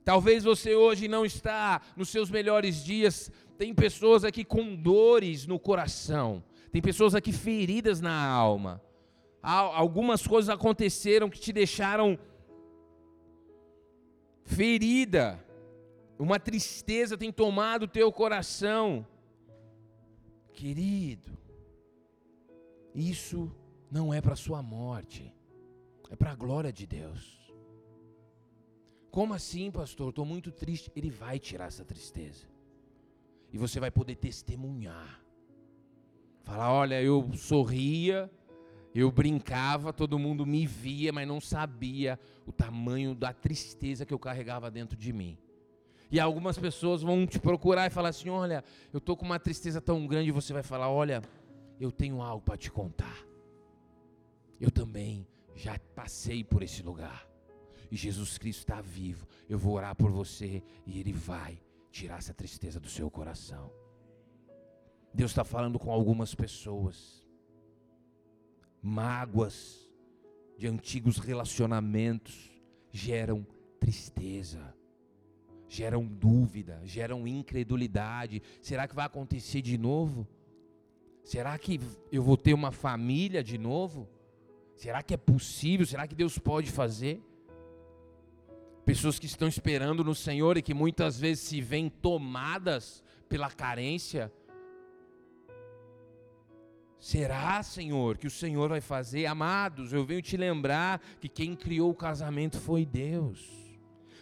Talvez 0.03 0.43
você 0.43 0.75
hoje 0.75 1.07
não 1.07 1.25
está 1.25 1.81
nos 1.95 2.09
seus 2.09 2.29
melhores 2.29 2.83
dias, 2.83 3.31
tem 3.57 3.73
pessoas 3.73 4.25
aqui 4.25 4.43
com 4.43 4.75
dores 4.75 5.45
no 5.45 5.59
coração 5.59 6.43
tem 6.71 6.81
pessoas 6.81 7.13
aqui 7.13 7.33
feridas 7.33 7.99
na 7.99 8.25
alma. 8.25 8.81
Algumas 9.43 10.25
coisas 10.25 10.49
aconteceram 10.49 11.29
que 11.29 11.39
te 11.39 11.51
deixaram 11.51 12.17
ferida. 14.51 15.43
Uma 16.20 16.39
tristeza 16.39 17.17
tem 17.17 17.31
tomado 17.31 17.84
o 17.84 17.88
teu 17.88 18.12
coração. 18.12 19.05
Querido, 20.53 21.38
isso 22.93 23.51
não 23.89 24.13
é 24.13 24.22
para 24.22 24.36
sua 24.36 24.62
morte, 24.62 25.34
é 26.10 26.15
para 26.15 26.31
a 26.31 26.36
glória 26.36 26.72
de 26.72 26.86
Deus. 26.86 27.41
Como 29.10 29.34
assim, 29.34 29.70
pastor? 29.72 30.10
Estou 30.10 30.25
muito 30.25 30.51
triste. 30.51 30.91
Ele 30.96 31.10
vai 31.10 31.38
tirar 31.38 31.65
essa 31.65 31.84
tristeza. 31.84 32.48
E 33.51 33.58
você 33.58 33.77
vai 33.79 33.91
poder 33.91 34.15
testemunhar. 34.15 35.22
Falar, 36.43 36.72
olha, 36.72 37.01
eu 37.01 37.29
sorria, 37.34 38.31
eu 38.93 39.12
brincava, 39.12 39.93
todo 39.93 40.19
mundo 40.19 40.45
me 40.45 40.65
via, 40.65 41.13
mas 41.13 41.27
não 41.27 41.39
sabia 41.39 42.19
o 42.45 42.51
tamanho 42.51 43.15
da 43.15 43.31
tristeza 43.31 44.05
que 44.05 44.13
eu 44.13 44.19
carregava 44.19 44.69
dentro 44.69 44.98
de 44.98 45.13
mim. 45.13 45.38
E 46.12 46.19
algumas 46.19 46.57
pessoas 46.57 47.01
vão 47.01 47.25
te 47.25 47.39
procurar 47.39 47.88
e 47.88 47.89
falar 47.89 48.10
assim: 48.10 48.29
olha, 48.29 48.63
eu 48.91 48.98
estou 48.98 49.15
com 49.15 49.25
uma 49.25 49.39
tristeza 49.39 49.79
tão 49.79 50.05
grande, 50.05 50.29
e 50.29 50.33
você 50.33 50.51
vai 50.51 50.62
falar: 50.62 50.89
olha, 50.89 51.21
eu 51.79 51.91
tenho 51.91 52.21
algo 52.21 52.43
para 52.43 52.57
te 52.57 52.69
contar. 52.69 53.25
Eu 54.60 54.69
também 54.69 55.25
já 55.55 55.79
passei 55.95 56.43
por 56.43 56.62
esse 56.62 56.83
lugar. 56.83 57.27
E 57.89 57.95
Jesus 57.95 58.38
Cristo 58.38 58.60
está 58.60 58.81
vivo. 58.81 59.25
Eu 59.50 59.57
vou 59.57 59.74
orar 59.74 59.95
por 59.95 60.12
você 60.12 60.63
e 60.86 61.00
Ele 61.00 61.12
vai 61.12 61.60
tirar 61.91 62.19
essa 62.19 62.33
tristeza 62.33 62.79
do 62.79 62.89
seu 62.89 63.10
coração. 63.10 63.71
Deus 65.13 65.31
está 65.31 65.43
falando 65.43 65.79
com 65.79 65.91
algumas 65.91 66.36
pessoas. 66.36 67.20
Mágoas 68.81 69.89
de 70.57 70.67
antigos 70.67 71.17
relacionamentos 71.17 72.51
geram 72.91 73.45
tristeza, 73.79 74.75
geram 75.67 76.05
dúvida, 76.05 76.81
geram 76.83 77.27
incredulidade. 77.27 78.41
Será 78.61 78.88
que 78.88 78.95
vai 78.95 79.05
acontecer 79.05 79.61
de 79.61 79.77
novo? 79.77 80.27
Será 81.23 81.57
que 81.57 81.79
eu 82.11 82.21
vou 82.21 82.38
ter 82.38 82.53
uma 82.53 82.71
família 82.71 83.43
de 83.43 83.57
novo? 83.57 84.09
Será 84.75 85.01
que 85.01 85.13
é 85.13 85.17
possível? 85.17 85.85
Será 85.85 86.07
que 86.07 86.15
Deus 86.15 86.38
pode 86.38 86.71
fazer? 86.71 87.21
Pessoas 88.83 89.19
que 89.19 89.27
estão 89.27 89.47
esperando 89.47 90.03
no 90.03 90.15
Senhor 90.15 90.57
e 90.57 90.61
que 90.61 90.73
muitas 90.73 91.19
vezes 91.19 91.43
se 91.43 91.61
veem 91.61 91.88
tomadas 91.88 93.03
pela 93.29 93.50
carência, 93.50 94.33
Será, 97.01 97.63
Senhor, 97.63 98.15
que 98.15 98.27
o 98.27 98.31
Senhor 98.31 98.70
vai 98.70 98.79
fazer? 98.79 99.25
Amados, 99.25 99.91
eu 99.91 100.05
venho 100.05 100.22
te 100.22 100.38
lembrar 100.38 101.01
que 101.20 101.27
quem 101.27 101.55
criou 101.55 101.89
o 101.89 101.96
casamento 101.96 102.60
foi 102.60 102.86
Deus. 102.86 103.50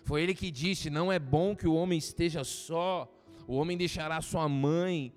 Foi 0.06 0.24
Ele 0.24 0.34
que 0.34 0.50
disse: 0.50 0.90
Não 0.90 1.12
é 1.12 1.20
bom 1.20 1.54
que 1.54 1.68
o 1.68 1.74
homem 1.74 2.00
esteja 2.00 2.42
só. 2.46 3.14
O 3.46 3.56
homem 3.56 3.78
deixará 3.78 4.22
sua 4.22 4.48
mãe 4.48 5.14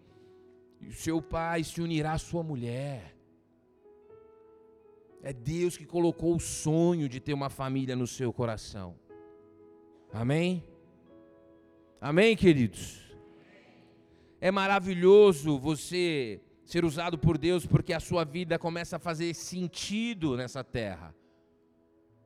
e 0.80 0.88
o 0.88 0.92
seu 0.92 1.22
pai 1.22 1.62
se 1.62 1.80
unirá 1.80 2.14
à 2.14 2.18
sua 2.18 2.42
mulher. 2.42 3.16
É 5.22 5.32
Deus 5.32 5.76
que 5.76 5.86
colocou 5.86 6.34
o 6.34 6.40
sonho 6.40 7.08
de 7.08 7.20
ter 7.20 7.32
uma 7.32 7.48
família 7.48 7.94
no 7.94 8.08
seu 8.08 8.32
coração. 8.32 8.96
Amém? 10.12 10.64
Amém, 12.00 12.36
queridos? 12.36 13.00
É 14.40 14.50
maravilhoso 14.50 15.60
você 15.60 16.40
ser 16.72 16.86
usado 16.86 17.18
por 17.18 17.36
Deus 17.36 17.66
porque 17.66 17.92
a 17.92 18.00
sua 18.00 18.24
vida 18.24 18.58
começa 18.58 18.96
a 18.96 18.98
fazer 18.98 19.34
sentido 19.34 20.38
nessa 20.38 20.64
terra. 20.64 21.14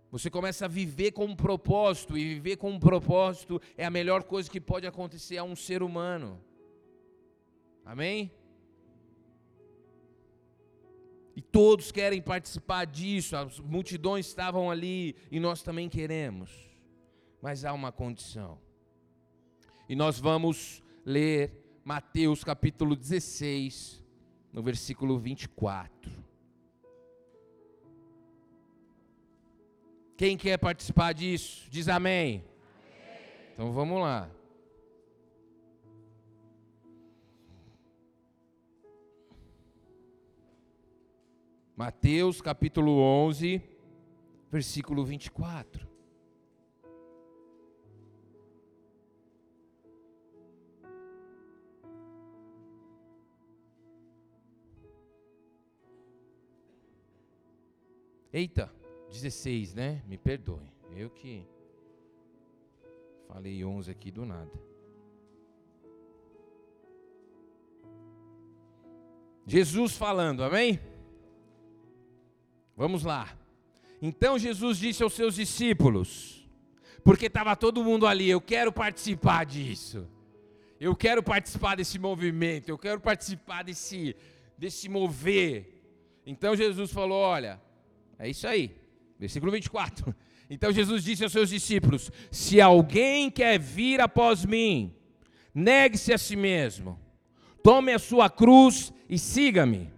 Você 0.08 0.30
começa 0.30 0.66
a 0.66 0.68
viver 0.68 1.10
com 1.10 1.24
um 1.24 1.34
propósito, 1.34 2.16
e 2.16 2.34
viver 2.34 2.56
com 2.56 2.70
um 2.70 2.78
propósito 2.78 3.60
é 3.76 3.84
a 3.84 3.90
melhor 3.90 4.22
coisa 4.22 4.48
que 4.48 4.60
pode 4.60 4.86
acontecer 4.86 5.36
a 5.36 5.42
um 5.42 5.56
ser 5.56 5.82
humano. 5.82 6.40
Amém? 7.84 8.30
E 11.34 11.42
todos 11.42 11.90
querem 11.90 12.22
participar 12.22 12.84
disso, 12.84 13.36
as 13.36 13.58
multidões 13.58 14.28
estavam 14.28 14.70
ali 14.70 15.16
e 15.28 15.40
nós 15.40 15.60
também 15.60 15.88
queremos. 15.88 16.52
Mas 17.42 17.64
há 17.64 17.72
uma 17.72 17.90
condição. 17.90 18.60
E 19.88 19.96
nós 19.96 20.20
vamos 20.20 20.84
ler 21.04 21.80
Mateus 21.84 22.44
capítulo 22.44 22.94
16, 22.94 24.05
no 24.56 24.62
versículo 24.62 25.18
24. 25.18 26.10
Quem 30.16 30.34
quer 30.34 30.56
participar 30.56 31.12
disso? 31.12 31.68
Diz 31.70 31.90
amém. 31.90 32.42
amém. 32.42 33.52
Então 33.52 33.70
vamos 33.70 34.00
lá. 34.00 34.30
Mateus 41.76 42.40
capítulo 42.40 42.98
11, 42.98 43.62
versículo 44.50 45.04
24. 45.04 45.85
Eita, 58.36 58.70
16, 59.08 59.72
né? 59.72 60.02
Me 60.06 60.18
perdoe. 60.18 60.60
Eu 60.94 61.08
que 61.08 61.42
falei 63.26 63.64
11 63.64 63.90
aqui 63.90 64.10
do 64.10 64.26
nada. 64.26 64.52
Jesus 69.46 69.96
falando, 69.96 70.44
amém? 70.44 70.78
Vamos 72.76 73.04
lá. 73.04 73.34
Então 74.02 74.38
Jesus 74.38 74.76
disse 74.76 75.02
aos 75.02 75.14
seus 75.14 75.36
discípulos, 75.36 76.46
porque 77.02 77.28
estava 77.28 77.56
todo 77.56 77.82
mundo 77.82 78.06
ali, 78.06 78.28
eu 78.28 78.42
quero 78.42 78.70
participar 78.70 79.46
disso. 79.46 80.06
Eu 80.78 80.94
quero 80.94 81.22
participar 81.22 81.74
desse 81.74 81.98
movimento, 81.98 82.68
eu 82.68 82.76
quero 82.76 83.00
participar 83.00 83.64
desse 83.64 84.14
desse 84.58 84.90
mover. 84.90 85.72
Então 86.26 86.54
Jesus 86.54 86.92
falou, 86.92 87.16
olha, 87.18 87.64
é 88.18 88.28
isso 88.28 88.46
aí. 88.46 88.74
Versículo 89.18 89.52
24. 89.52 90.14
Então 90.48 90.70
Jesus 90.70 91.02
disse 91.02 91.24
aos 91.24 91.32
seus 91.32 91.48
discípulos: 91.48 92.08
Se 92.30 92.60
alguém 92.60 93.28
quer 93.28 93.58
vir 93.58 94.00
após 94.00 94.44
mim, 94.44 94.94
negue-se 95.52 96.12
a 96.12 96.18
si 96.18 96.36
mesmo, 96.36 97.00
tome 97.64 97.92
a 97.92 97.98
sua 97.98 98.30
cruz 98.30 98.92
e 99.08 99.18
siga-me. 99.18 99.90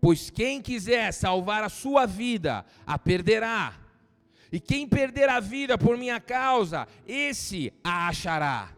Pois 0.00 0.28
quem 0.28 0.60
quiser 0.60 1.12
salvar 1.12 1.62
a 1.62 1.68
sua 1.68 2.04
vida, 2.04 2.66
a 2.84 2.98
perderá. 2.98 3.78
E 4.50 4.58
quem 4.58 4.88
perder 4.88 5.28
a 5.28 5.40
vida 5.40 5.76
por 5.76 5.96
minha 5.96 6.20
causa, 6.20 6.88
esse 7.06 7.72
a 7.84 8.08
achará. 8.08 8.72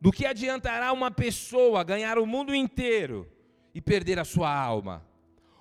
Do 0.00 0.10
que 0.10 0.26
adiantará 0.26 0.92
uma 0.92 1.10
pessoa 1.10 1.84
ganhar 1.84 2.18
o 2.18 2.26
mundo 2.26 2.54
inteiro 2.54 3.30
e 3.74 3.80
perder 3.80 4.18
a 4.18 4.24
sua 4.24 4.52
alma? 4.52 5.06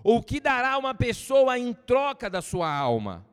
Ou 0.04 0.18
o 0.18 0.24
que 0.24 0.40
dará 0.40 0.78
uma 0.78 0.94
pessoa 0.94 1.58
em 1.58 1.74
troca 1.74 2.30
da 2.30 2.42
sua 2.42 2.72
alma? 2.74 3.26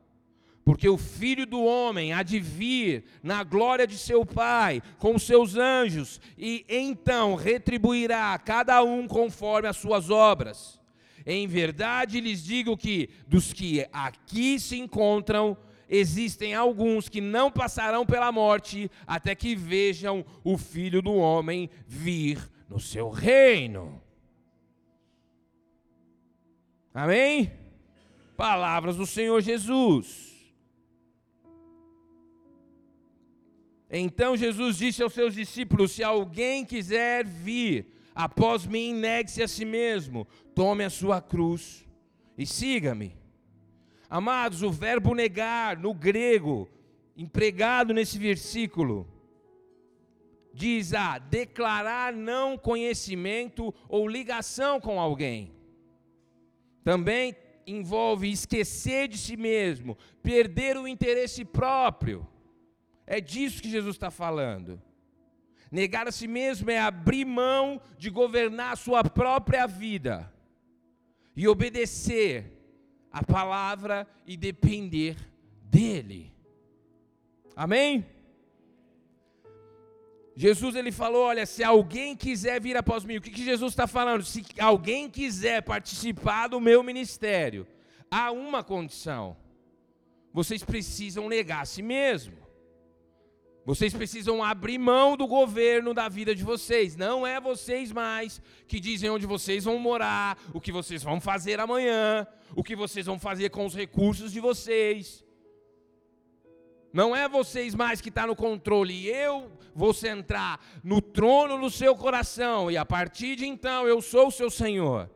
Porque 0.65 0.89
o 0.89 0.97
filho 0.97 1.45
do 1.45 1.63
homem 1.63 2.11
há 2.11 2.21
de 2.23 2.39
vir 2.39 3.05
na 3.23 3.41
glória 3.41 3.87
de 3.87 3.97
seu 3.97 4.25
Pai, 4.25 4.81
com 4.99 5.17
seus 5.17 5.55
anjos, 5.55 6.19
e 6.37 6.65
então 6.67 7.35
retribuirá 7.35 8.33
a 8.33 8.37
cada 8.37 8.83
um 8.83 9.07
conforme 9.07 9.69
as 9.69 9.77
suas 9.77 10.09
obras. 10.09 10.77
Em 11.25 11.47
verdade 11.47 12.19
lhes 12.19 12.43
digo 12.43 12.75
que, 12.75 13.09
dos 13.27 13.53
que 13.53 13.87
aqui 13.93 14.59
se 14.59 14.77
encontram, 14.77 15.57
existem 15.89 16.53
alguns 16.53 17.07
que 17.07 17.21
não 17.21 17.49
passarão 17.49 18.05
pela 18.05 18.31
morte 18.31 18.91
até 19.05 19.33
que 19.35 19.55
vejam 19.55 20.25
o 20.43 20.57
filho 20.57 21.01
do 21.01 21.13
homem 21.13 21.69
vir 21.87 22.39
no 22.69 22.79
seu 22.79 23.09
reino. 23.09 24.01
Amém? 26.97 27.51
Palavras 28.35 28.95
do 28.97 29.05
Senhor 29.05 29.39
Jesus. 29.39 30.35
Então 33.87 34.35
Jesus 34.35 34.79
disse 34.79 35.03
aos 35.03 35.13
seus 35.13 35.35
discípulos: 35.35 35.91
Se 35.91 36.03
alguém 36.03 36.65
quiser 36.65 37.23
vir 37.23 37.85
após 38.15 38.65
mim, 38.65 38.95
negue-se 38.95 39.43
a 39.43 39.47
si 39.47 39.63
mesmo, 39.63 40.25
tome 40.55 40.83
a 40.83 40.89
sua 40.89 41.21
cruz 41.21 41.85
e 42.35 42.47
siga-me. 42.47 43.15
Amados, 44.09 44.63
o 44.63 44.71
verbo 44.71 45.13
negar 45.13 45.77
no 45.77 45.93
grego, 45.93 46.67
empregado 47.15 47.93
nesse 47.93 48.17
versículo, 48.17 49.07
diz 50.51 50.95
a 50.95 51.19
declarar 51.19 52.11
não 52.11 52.57
conhecimento 52.57 53.71
ou 53.87 54.07
ligação 54.07 54.81
com 54.81 54.99
alguém. 54.99 55.56
Também 56.87 57.35
envolve 57.67 58.31
esquecer 58.31 59.09
de 59.09 59.17
si 59.17 59.35
mesmo, 59.35 59.97
perder 60.23 60.77
o 60.77 60.87
interesse 60.87 61.43
próprio 61.43 62.25
é 63.05 63.19
disso 63.19 63.61
que 63.61 63.69
Jesus 63.69 63.93
está 63.97 64.09
falando. 64.09 64.81
Negar 65.69 66.07
a 66.07 66.13
si 66.13 66.29
mesmo 66.29 66.71
é 66.71 66.79
abrir 66.79 67.25
mão 67.25 67.81
de 67.97 68.09
governar 68.09 68.71
a 68.71 68.77
sua 68.77 69.03
própria 69.03 69.67
vida 69.67 70.33
e 71.35 71.45
obedecer 71.45 72.57
a 73.11 73.21
palavra 73.21 74.07
e 74.25 74.37
depender 74.37 75.17
dele. 75.61 76.33
Amém? 77.53 78.05
Jesus 80.39 80.75
ele 80.75 80.91
falou: 80.91 81.23
olha, 81.23 81.47
se 81.47 81.63
alguém 81.63 82.15
quiser 82.15 82.61
vir 82.61 82.77
após 82.77 83.03
mim, 83.03 83.17
o 83.17 83.21
que, 83.21 83.31
que 83.31 83.43
Jesus 83.43 83.73
está 83.73 83.87
falando? 83.87 84.23
Se 84.23 84.45
alguém 84.59 85.09
quiser 85.09 85.63
participar 85.63 86.47
do 86.47 86.61
meu 86.61 86.83
ministério, 86.83 87.65
há 88.11 88.31
uma 88.31 88.63
condição: 88.63 89.35
vocês 90.31 90.63
precisam 90.63 91.27
negar 91.27 91.63
a 91.63 91.65
si 91.65 91.81
mesmo. 91.81 92.37
Vocês 93.65 93.93
precisam 93.93 94.41
abrir 94.41 94.77
mão 94.77 95.17
do 95.17 95.27
governo 95.27 95.93
da 95.93 96.07
vida 96.07 96.33
de 96.35 96.43
vocês. 96.43 96.95
Não 96.95 97.27
é 97.27 97.41
vocês 97.41 97.91
mais 97.91 98.39
que 98.67 98.79
dizem 98.79 99.09
onde 99.09 99.25
vocês 99.25 99.65
vão 99.65 99.79
morar, 99.79 100.37
o 100.53 100.61
que 100.61 100.71
vocês 100.71 101.01
vão 101.01 101.19
fazer 101.19 101.59
amanhã, 101.59 102.25
o 102.55 102.63
que 102.63 102.77
vocês 102.77 103.07
vão 103.07 103.19
fazer 103.19 103.49
com 103.49 103.65
os 103.65 103.75
recursos 103.75 104.31
de 104.31 104.39
vocês. 104.39 105.25
Não 106.97 107.15
é 107.15 107.29
vocês 107.29 107.75
mais 107.75 108.01
que 108.01 108.09
está 108.09 108.25
no 108.25 108.35
controle. 108.35 109.05
Eu 109.05 109.51
vou 109.75 109.93
centrar 109.93 110.59
no 110.83 110.99
trono 110.99 111.61
do 111.61 111.69
seu 111.69 111.95
coração 111.95 112.71
e 112.71 112.75
a 112.75 112.83
partir 112.83 113.35
de 113.35 113.45
então 113.45 113.87
eu 113.87 114.01
sou 114.01 114.29
o 114.29 114.31
seu 114.31 114.49
Senhor. 114.49 115.07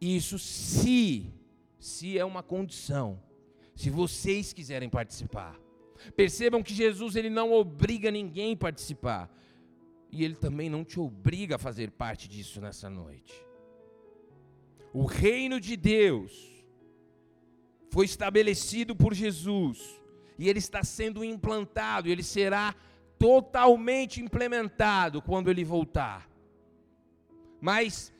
Isso 0.00 0.38
se, 0.38 1.34
se 1.80 2.16
é 2.16 2.24
uma 2.24 2.44
condição. 2.44 3.20
Se 3.74 3.90
vocês 3.90 4.52
quiserem 4.52 4.88
participar. 4.88 5.58
Percebam 6.14 6.62
que 6.62 6.72
Jesus 6.72 7.16
ele 7.16 7.28
não 7.28 7.52
obriga 7.52 8.08
ninguém 8.08 8.52
a 8.52 8.56
participar. 8.56 9.28
E 10.12 10.22
ele 10.24 10.36
também 10.36 10.70
não 10.70 10.84
te 10.84 11.00
obriga 11.00 11.56
a 11.56 11.58
fazer 11.58 11.90
parte 11.90 12.28
disso 12.28 12.60
nessa 12.60 12.88
noite. 12.88 13.34
O 14.92 15.06
reino 15.06 15.58
de 15.58 15.76
Deus 15.76 16.51
foi 17.92 18.04
estabelecido 18.04 18.92
por 18.96 19.12
Jesus 19.14 19.78
e 20.38 20.48
ele 20.48 20.58
está 20.58 20.82
sendo 20.82 21.24
implantado, 21.24 22.08
ele 22.08 22.22
será 22.22 22.74
totalmente 23.18 24.20
implementado 24.20 25.22
quando 25.22 25.50
ele 25.50 25.64
voltar. 25.64 26.28
Mas 27.60 28.12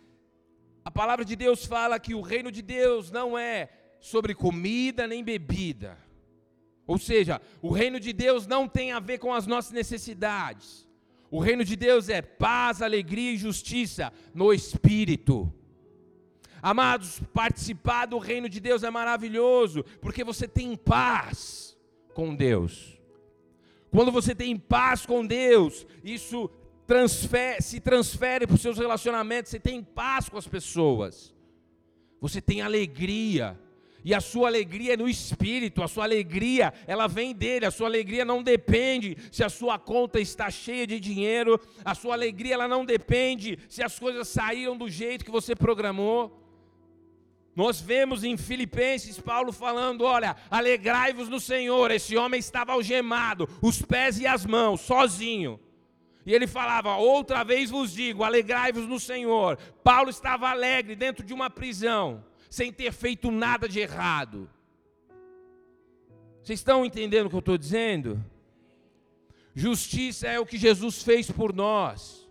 a 0.85 0.91
palavra 0.91 1.25
de 1.25 1.35
Deus 1.35 1.67
fala 1.67 1.99
que 1.99 2.15
o 2.15 2.21
reino 2.21 2.53
de 2.53 2.63
Deus 2.63 3.11
não 3.11 3.37
é 3.37 3.71
sobre 3.99 4.35
comida 4.35 5.07
nem 5.07 5.25
bebida 5.25 5.99
ou 6.87 6.99
seja, 6.99 7.41
o 7.61 7.71
reino 7.71 7.99
de 8.01 8.13
Deus 8.13 8.47
não 8.47 8.69
tem 8.69 8.93
a 8.93 9.01
ver 9.01 9.19
com 9.19 9.33
as 9.33 9.47
nossas 9.47 9.73
necessidades. 9.73 10.87
O 11.31 11.41
reino 11.41 11.65
de 11.65 11.77
Deus 11.77 12.09
é 12.09 12.21
paz, 12.21 12.83
alegria 12.83 13.33
e 13.33 13.39
justiça 13.39 14.13
no 14.35 14.53
espírito. 14.53 15.53
Amados, 16.63 17.21
participar 17.35 18.07
do 18.07 18.19
reino 18.19 18.49
de 18.49 18.61
Deus 18.61 18.85
é 18.85 18.91
maravilhoso, 18.91 19.85
porque 20.01 20.23
você 20.23 20.47
tem 20.47 20.77
paz 20.77 21.77
com 22.15 22.33
Deus. 22.35 23.01
Quando 23.91 24.13
você 24.13 24.33
tem 24.33 24.57
paz 24.57 25.05
com 25.05 25.27
Deus, 25.27 25.85
isso 26.05 26.49
se 27.61 27.81
transfere 27.81 28.47
para 28.47 28.55
os 28.55 28.63
seus 28.63 28.79
relacionamentos, 28.79 29.51
você 29.51 29.59
tem 29.59 29.83
paz 29.83 30.29
com 30.29 30.39
as 30.39 30.47
pessoas, 30.47 31.35
você 32.21 32.41
tem 32.41 32.63
alegria, 32.63 33.59
E 34.05 34.13
a 34.13 34.21
sua 34.21 34.49
alegria 34.49 34.95
é 34.95 34.97
no 34.97 35.09
espírito, 35.09 35.83
a 35.83 35.87
sua 35.87 36.05
alegria, 36.05 36.73
ela 36.87 37.07
vem 37.07 37.33
dele, 37.33 37.67
a 37.67 37.71
sua 37.71 37.87
alegria 37.87 38.25
não 38.25 38.43
depende 38.43 39.17
se 39.31 39.45
a 39.45 39.49
sua 39.49 39.79
conta 39.79 40.19
está 40.19 40.51
cheia 40.51 40.87
de 40.87 40.99
dinheiro, 40.99 41.61
a 41.85 41.95
sua 41.95 42.15
alegria 42.15 42.55
ela 42.55 42.67
não 42.67 42.85
depende 42.85 43.59
se 43.69 43.83
as 43.83 43.99
coisas 43.99 44.27
saíram 44.27 44.77
do 44.77 44.89
jeito 44.89 45.25
que 45.25 45.31
você 45.31 45.55
programou. 45.55 46.42
Nós 47.55 47.81
vemos 47.81 48.25
em 48.25 48.37
Filipenses 48.37 49.21
Paulo 49.21 49.53
falando: 49.53 50.05
olha, 50.05 50.37
alegrai-vos 50.51 51.29
no 51.29 51.39
Senhor. 51.39 51.91
Esse 51.91 52.17
homem 52.17 52.41
estava 52.41 52.73
algemado, 52.73 53.49
os 53.61 53.83
pés 53.83 54.19
e 54.19 54.27
as 54.27 54.47
mãos, 54.47 54.81
sozinho. 54.81 55.61
E 56.25 56.33
ele 56.33 56.47
falava: 56.47 56.97
outra 56.97 57.45
vez 57.45 57.71
vos 57.71 57.93
digo, 57.93 58.25
alegrai-vos 58.25 58.87
no 58.87 58.99
Senhor. 58.99 59.59
Paulo 59.85 60.09
estava 60.09 60.49
alegre 60.49 60.97
dentro 60.97 61.25
de 61.25 61.35
uma 61.35 61.51
prisão 61.51 62.25
sem 62.49 62.73
ter 62.73 62.93
feito 62.93 63.31
nada 63.31 63.69
de 63.69 63.81
errado. 63.81 64.49
Vocês 66.43 66.59
estão 66.59 66.85
entendendo 66.85 67.27
o 67.27 67.31
que 67.31 67.37
eu 67.37 67.41
estou 67.41 67.57
dizendo? 67.57 68.23
Justiça 69.55 70.27
é 70.27 70.41
o 70.41 70.47
que 70.47 70.59
Jesus 70.59 71.03
fez 71.03 71.31
por 71.31 71.55
nós. 71.55 72.22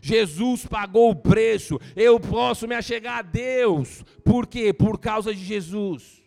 Jesus 0.00 0.66
pagou 0.66 1.10
o 1.10 1.16
preço. 1.16 1.78
Eu 1.96 2.18
posso 2.20 2.66
me 2.68 2.74
achegar 2.74 3.18
a 3.18 3.22
Deus. 3.22 4.04
Por 4.24 4.46
quê? 4.46 4.72
Por 4.72 4.98
causa 4.98 5.34
de 5.34 5.44
Jesus. 5.44 6.22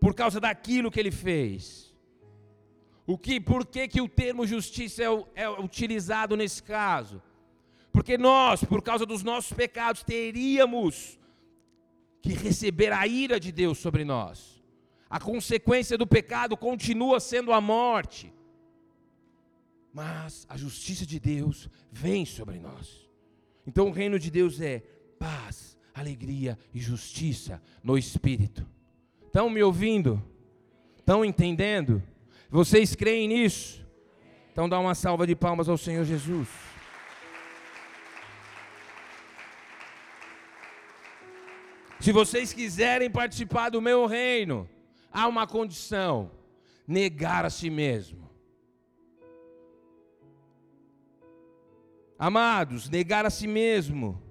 Por 0.00 0.14
causa 0.14 0.40
daquilo 0.40 0.90
que 0.90 1.00
ele 1.00 1.10
fez. 1.10 1.94
O 3.06 3.18
que, 3.18 3.40
por 3.40 3.66
que, 3.66 3.86
que 3.86 4.00
o 4.00 4.08
termo 4.08 4.46
justiça 4.46 5.02
é, 5.02 5.42
é 5.42 5.48
utilizado 5.48 6.36
nesse 6.36 6.62
caso? 6.62 7.22
Porque 7.92 8.18
nós, 8.18 8.64
por 8.64 8.82
causa 8.82 9.06
dos 9.06 9.22
nossos 9.22 9.52
pecados, 9.52 10.02
teríamos 10.02 11.16
que 12.20 12.32
receber 12.32 12.92
a 12.92 13.06
ira 13.06 13.38
de 13.38 13.52
Deus 13.52 13.78
sobre 13.78 14.04
nós. 14.04 14.60
A 15.08 15.20
consequência 15.20 15.96
do 15.96 16.06
pecado 16.06 16.56
continua 16.56 17.20
sendo 17.20 17.52
a 17.52 17.60
morte. 17.60 18.33
Mas 19.94 20.44
a 20.48 20.56
justiça 20.56 21.06
de 21.06 21.20
Deus 21.20 21.70
vem 21.92 22.26
sobre 22.26 22.58
nós. 22.58 23.08
Então 23.64 23.86
o 23.86 23.92
reino 23.92 24.18
de 24.18 24.28
Deus 24.28 24.60
é 24.60 24.82
paz, 25.20 25.78
alegria 25.94 26.58
e 26.74 26.80
justiça 26.80 27.62
no 27.80 27.96
espírito. 27.96 28.66
Estão 29.24 29.48
me 29.48 29.62
ouvindo? 29.62 30.20
Estão 30.98 31.24
entendendo? 31.24 32.02
Vocês 32.50 32.96
creem 32.96 33.28
nisso? 33.28 33.86
Então 34.52 34.68
dá 34.68 34.80
uma 34.80 34.96
salva 34.96 35.28
de 35.28 35.36
palmas 35.36 35.68
ao 35.68 35.78
Senhor 35.78 36.04
Jesus. 36.04 36.48
Se 42.00 42.10
vocês 42.10 42.52
quiserem 42.52 43.08
participar 43.08 43.70
do 43.70 43.80
meu 43.80 44.06
reino, 44.06 44.68
há 45.12 45.28
uma 45.28 45.46
condição: 45.46 46.32
negar 46.84 47.44
a 47.44 47.50
si 47.50 47.70
mesmo. 47.70 48.33
Amados, 52.18 52.88
negar 52.88 53.26
a 53.26 53.30
si 53.30 53.46
mesmo 53.46 54.22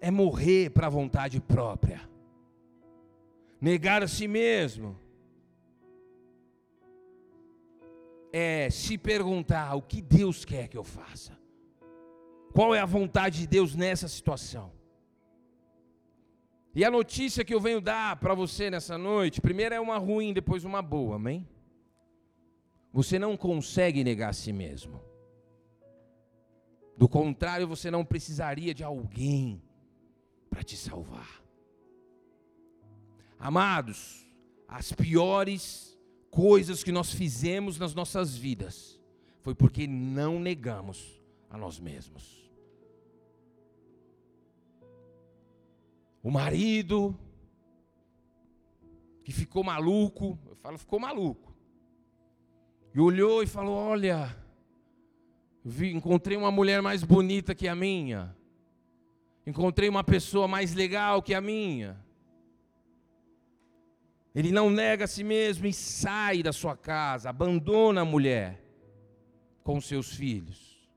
é 0.00 0.10
morrer 0.10 0.70
para 0.70 0.86
a 0.86 0.90
vontade 0.90 1.40
própria. 1.40 2.00
Negar 3.60 4.02
a 4.02 4.08
si 4.08 4.28
mesmo 4.28 4.98
é 8.32 8.68
se 8.68 8.98
perguntar 8.98 9.74
o 9.76 9.80
que 9.80 10.02
Deus 10.02 10.44
quer 10.44 10.68
que 10.68 10.76
eu 10.76 10.84
faça. 10.84 11.38
Qual 12.52 12.74
é 12.74 12.80
a 12.80 12.86
vontade 12.86 13.40
de 13.40 13.46
Deus 13.46 13.74
nessa 13.74 14.08
situação? 14.08 14.72
E 16.74 16.84
a 16.84 16.90
notícia 16.90 17.44
que 17.44 17.54
eu 17.54 17.60
venho 17.60 17.80
dar 17.80 18.16
para 18.16 18.34
você 18.34 18.68
nessa 18.68 18.98
noite, 18.98 19.40
primeiro 19.40 19.74
é 19.74 19.80
uma 19.80 19.96
ruim, 19.96 20.32
depois 20.32 20.64
uma 20.64 20.82
boa, 20.82 21.16
amém? 21.16 21.48
Você 22.94 23.18
não 23.18 23.36
consegue 23.36 24.02
negar 24.02 24.30
a 24.30 24.32
si 24.32 24.54
mesmo. 24.54 25.02
Do 26.96 27.06
contrário, 27.06 27.68
você 27.68 27.90
não 27.90 28.06
precisaria 28.06 28.72
de 28.72 28.82
alguém 28.82 29.62
para 30.48 30.62
te 30.62 30.78
salvar. 30.78 31.42
Amados, 33.38 34.24
as 34.66 34.92
piores 34.92 35.98
coisas 36.30 36.82
que 36.82 36.90
nós 36.90 37.12
fizemos 37.12 37.78
nas 37.78 37.94
nossas 37.94 38.34
vidas 38.34 38.98
foi 39.42 39.54
porque 39.54 39.86
não 39.86 40.40
negamos 40.40 41.20
a 41.50 41.58
nós 41.58 41.78
mesmos. 41.78 42.44
o 46.24 46.30
marido, 46.30 47.14
que 49.22 49.30
ficou 49.30 49.62
maluco, 49.62 50.38
eu 50.46 50.56
falo, 50.56 50.78
ficou 50.78 50.98
maluco, 50.98 51.53
e 52.94 53.00
olhou 53.00 53.42
e 53.42 53.46
falou: 53.46 53.74
Olha, 53.74 54.34
vi, 55.64 55.92
encontrei 55.92 56.36
uma 56.36 56.50
mulher 56.50 56.80
mais 56.80 57.02
bonita 57.02 57.54
que 57.54 57.66
a 57.66 57.74
minha, 57.74 58.34
encontrei 59.44 59.88
uma 59.88 60.04
pessoa 60.04 60.46
mais 60.46 60.72
legal 60.74 61.20
que 61.20 61.34
a 61.34 61.40
minha. 61.40 62.02
Ele 64.34 64.50
não 64.50 64.68
nega 64.68 65.04
a 65.04 65.08
si 65.08 65.22
mesmo 65.22 65.66
e 65.66 65.72
sai 65.72 66.42
da 66.42 66.52
sua 66.52 66.76
casa, 66.76 67.30
abandona 67.30 68.00
a 68.00 68.04
mulher 68.04 68.62
com 69.62 69.80
seus 69.80 70.12
filhos. 70.12 70.88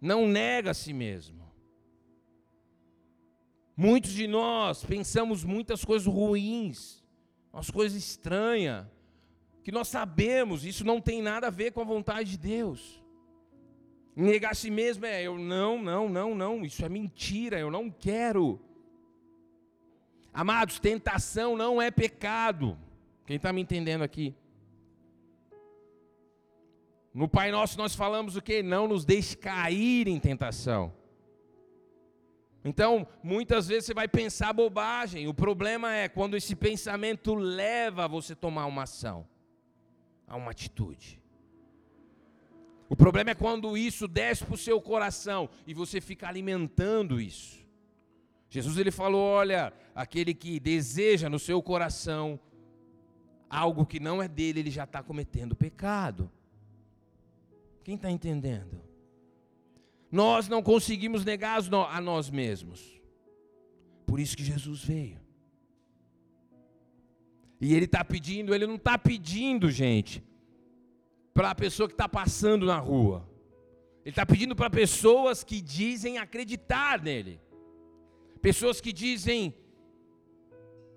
Não 0.00 0.26
nega 0.28 0.70
a 0.70 0.74
si 0.74 0.92
mesmo. 0.92 1.44
Muitos 3.76 4.12
de 4.12 4.26
nós 4.26 4.84
pensamos 4.84 5.44
muitas 5.44 5.84
coisas 5.84 6.06
ruins, 6.06 7.02
umas 7.52 7.70
coisas 7.70 7.98
estranhas, 7.98 8.86
que 9.64 9.72
nós 9.72 9.88
sabemos, 9.88 10.64
isso 10.64 10.84
não 10.84 11.00
tem 11.00 11.22
nada 11.22 11.46
a 11.46 11.50
ver 11.50 11.72
com 11.72 11.80
a 11.80 11.84
vontade 11.84 12.32
de 12.32 12.38
Deus. 12.38 13.02
Negar 14.14 14.52
a 14.52 14.54
si 14.54 14.70
mesmo 14.70 15.06
é, 15.06 15.22
eu 15.22 15.38
não, 15.38 15.82
não, 15.82 16.08
não, 16.08 16.34
não, 16.34 16.64
isso 16.64 16.84
é 16.84 16.88
mentira, 16.88 17.58
eu 17.58 17.70
não 17.70 17.90
quero. 17.90 18.60
Amados, 20.32 20.78
tentação 20.78 21.56
não 21.56 21.80
é 21.80 21.90
pecado. 21.90 22.78
Quem 23.26 23.36
está 23.36 23.54
me 23.54 23.62
entendendo 23.62 24.02
aqui? 24.02 24.34
No 27.14 27.26
Pai 27.26 27.50
Nosso 27.50 27.78
nós 27.78 27.94
falamos 27.94 28.36
o 28.36 28.42
que? 28.42 28.62
Não 28.62 28.86
nos 28.86 29.04
deixe 29.04 29.34
cair 29.34 30.08
em 30.08 30.20
tentação. 30.20 30.92
Então, 32.62 33.06
muitas 33.22 33.66
vezes 33.68 33.86
você 33.86 33.94
vai 33.94 34.08
pensar 34.08 34.52
bobagem. 34.52 35.26
O 35.26 35.32
problema 35.34 35.94
é 35.94 36.08
quando 36.08 36.36
esse 36.36 36.54
pensamento 36.54 37.34
leva 37.34 38.04
a 38.04 38.08
você 38.08 38.34
tomar 38.34 38.66
uma 38.66 38.82
ação, 38.82 39.26
a 40.26 40.36
uma 40.36 40.50
atitude. 40.50 41.20
O 42.88 42.96
problema 42.96 43.30
é 43.30 43.34
quando 43.34 43.76
isso 43.76 44.06
desce 44.06 44.44
para 44.44 44.54
o 44.54 44.58
seu 44.58 44.80
coração 44.80 45.48
e 45.66 45.74
você 45.74 46.00
fica 46.00 46.28
alimentando 46.28 47.20
isso. 47.20 47.64
Jesus 48.48 48.76
ele 48.76 48.90
falou: 48.90 49.22
olha, 49.22 49.72
aquele 49.94 50.34
que 50.34 50.60
deseja 50.60 51.28
no 51.28 51.38
seu 51.38 51.62
coração 51.62 52.38
algo 53.48 53.86
que 53.86 54.00
não 54.00 54.22
é 54.22 54.28
dele, 54.28 54.60
ele 54.60 54.70
já 54.70 54.84
está 54.84 55.02
cometendo 55.02 55.54
pecado. 55.54 56.30
Quem 57.82 57.96
está 57.96 58.10
entendendo? 58.10 58.84
nós 60.14 60.48
não 60.48 60.62
conseguimos 60.62 61.24
negar 61.24 61.60
a 61.90 62.00
nós 62.00 62.30
mesmos. 62.30 63.02
Por 64.06 64.20
isso 64.20 64.36
que 64.36 64.44
Jesus 64.44 64.84
veio. 64.84 65.20
E 67.64 67.74
Ele 67.74 67.86
está 67.86 68.04
pedindo, 68.04 68.54
Ele 68.54 68.66
não 68.66 68.74
está 68.74 68.98
pedindo, 68.98 69.70
gente, 69.70 70.22
para 71.32 71.48
a 71.52 71.54
pessoa 71.54 71.88
que 71.88 71.94
está 71.94 72.06
passando 72.06 72.66
na 72.66 72.76
rua. 72.76 73.26
Ele 74.02 74.10
está 74.10 74.26
pedindo 74.26 74.54
para 74.54 74.68
pessoas 74.68 75.42
que 75.42 75.62
dizem 75.62 76.18
acreditar 76.18 77.00
nele. 77.02 77.40
Pessoas 78.42 78.82
que 78.82 78.92
dizem 78.92 79.54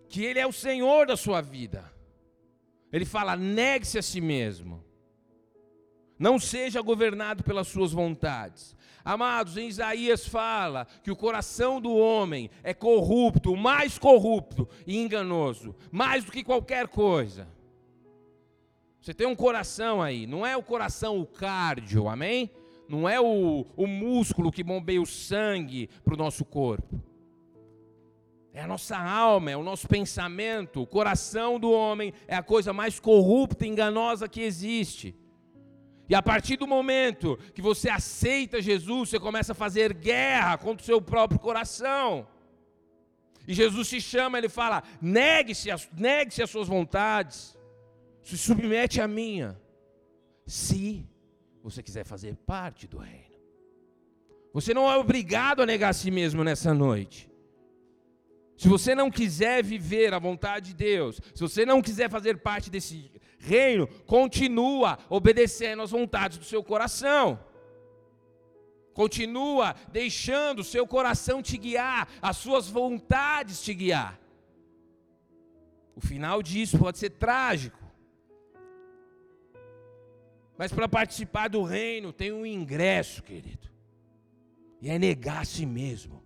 que 0.09 0.25
Ele 0.25 0.39
é 0.39 0.45
o 0.45 0.51
Senhor 0.51 1.07
da 1.07 1.15
sua 1.15 1.39
vida. 1.39 1.89
Ele 2.91 3.05
fala: 3.05 3.37
negue-se 3.37 3.97
a 3.97 4.01
si 4.01 4.19
mesmo. 4.19 4.83
Não 6.19 6.37
seja 6.37 6.81
governado 6.81 7.45
pelas 7.45 7.69
suas 7.69 7.93
vontades. 7.93 8.75
Amados, 9.07 9.55
em 9.55 9.69
Isaías 9.69 10.27
fala 10.27 10.85
que 11.01 11.09
o 11.09 11.15
coração 11.15 11.79
do 11.79 11.95
homem 11.95 12.49
é 12.61 12.73
corrupto, 12.73 13.55
mais 13.55 13.97
corrupto 13.97 14.67
e 14.85 14.97
enganoso, 14.97 15.73
mais 15.89 16.25
do 16.25 16.31
que 16.33 16.43
qualquer 16.43 16.89
coisa. 16.89 17.47
Você 18.99 19.13
tem 19.13 19.25
um 19.25 19.33
coração 19.33 20.01
aí, 20.01 20.27
não 20.27 20.45
é 20.45 20.57
o 20.57 20.61
coração 20.61 21.21
o 21.21 21.25
cardio, 21.25 22.09
amém? 22.09 22.51
Não 22.89 23.07
é 23.07 23.17
o, 23.17 23.65
o 23.77 23.87
músculo 23.87 24.51
que 24.51 24.61
bombeia 24.61 25.01
o 25.01 25.05
sangue 25.05 25.89
para 26.03 26.13
o 26.13 26.17
nosso 26.17 26.43
corpo. 26.43 27.01
É 28.53 28.61
a 28.61 28.67
nossa 28.67 28.97
alma, 28.97 29.51
é 29.51 29.55
o 29.55 29.63
nosso 29.63 29.87
pensamento. 29.87 30.81
O 30.81 30.85
coração 30.85 31.57
do 31.57 31.71
homem 31.71 32.11
é 32.27 32.35
a 32.35 32.43
coisa 32.43 32.73
mais 32.73 32.99
corrupta 32.99 33.65
e 33.65 33.69
enganosa 33.69 34.27
que 34.27 34.41
existe. 34.41 35.15
E 36.09 36.15
a 36.15 36.21
partir 36.21 36.57
do 36.57 36.65
momento 36.65 37.37
que 37.53 37.61
você 37.61 37.89
aceita 37.89 38.61
Jesus, 38.61 39.09
você 39.09 39.19
começa 39.19 39.51
a 39.51 39.55
fazer 39.55 39.93
guerra 39.93 40.57
contra 40.57 40.81
o 40.81 40.85
seu 40.85 41.01
próprio 41.01 41.39
coração. 41.39 42.27
E 43.47 43.53
Jesus 43.53 43.89
te 43.89 43.99
chama, 43.99 44.37
ele 44.37 44.49
fala: 44.49 44.83
negue-se 45.01 45.69
negue 45.97 46.41
as 46.41 46.49
suas 46.49 46.67
vontades, 46.67 47.57
se 48.21 48.37
submete 48.37 49.01
à 49.01 49.07
minha, 49.07 49.59
se 50.45 51.07
você 51.61 51.83
quiser 51.83 52.05
fazer 52.05 52.35
parte 52.35 52.87
do 52.87 52.97
reino. 52.97 53.37
Você 54.53 54.73
não 54.73 54.89
é 54.89 54.97
obrigado 54.97 55.61
a 55.61 55.65
negar 55.65 55.89
a 55.89 55.93
si 55.93 56.09
mesmo 56.09 56.43
nessa 56.43 56.73
noite. 56.73 57.29
Se 58.57 58.67
você 58.67 58.95
não 58.95 59.11
quiser 59.11 59.63
viver 59.63 60.13
a 60.13 60.19
vontade 60.19 60.69
de 60.69 60.73
Deus, 60.73 61.21
se 61.35 61.41
você 61.41 61.65
não 61.65 61.81
quiser 61.81 62.09
fazer 62.09 62.37
parte 62.37 62.71
desse 62.71 63.11
reino, 63.47 63.87
continua 64.05 64.99
obedecendo 65.09 65.81
às 65.81 65.91
vontades 65.91 66.37
do 66.37 66.45
seu 66.45 66.63
coração. 66.63 67.39
Continua 68.93 69.75
deixando 69.91 70.59
o 70.59 70.63
seu 70.63 70.85
coração 70.87 71.41
te 71.41 71.57
guiar, 71.57 72.09
as 72.21 72.37
suas 72.37 72.67
vontades 72.67 73.61
te 73.61 73.73
guiar. 73.73 74.19
O 75.95 76.01
final 76.01 76.43
disso 76.43 76.77
pode 76.77 76.97
ser 76.97 77.11
trágico. 77.11 77.79
Mas 80.57 80.73
para 80.73 80.87
participar 80.89 81.47
do 81.47 81.61
reino 81.63 82.11
tem 82.11 82.31
um 82.31 82.45
ingresso, 82.45 83.21
querido. 83.21 83.67
E 84.81 84.89
é 84.89 84.97
negar 84.97 85.41
a 85.41 85.45
si 85.45 85.65
mesmo. 85.65 86.23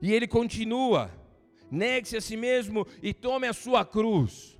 E 0.00 0.12
ele 0.12 0.26
continua: 0.26 1.10
negue-se 1.74 2.16
a 2.16 2.20
si 2.20 2.36
mesmo 2.36 2.86
e 3.02 3.12
tome 3.12 3.46
a 3.46 3.52
sua 3.52 3.84
cruz. 3.84 4.58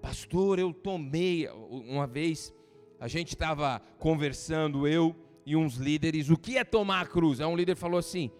Pastor, 0.00 0.58
eu 0.58 0.72
tomei. 0.72 1.48
Uma 1.48 2.06
vez 2.06 2.52
a 3.00 3.08
gente 3.08 3.34
estava 3.34 3.80
conversando, 3.98 4.86
eu 4.86 5.16
e 5.44 5.56
uns 5.56 5.74
líderes, 5.74 6.30
o 6.30 6.36
que 6.36 6.56
é 6.56 6.64
tomar 6.64 7.00
a 7.00 7.06
cruz? 7.06 7.40
Aí 7.40 7.46
um 7.46 7.56
líder 7.56 7.74
falou 7.74 7.98
assim: 7.98 8.30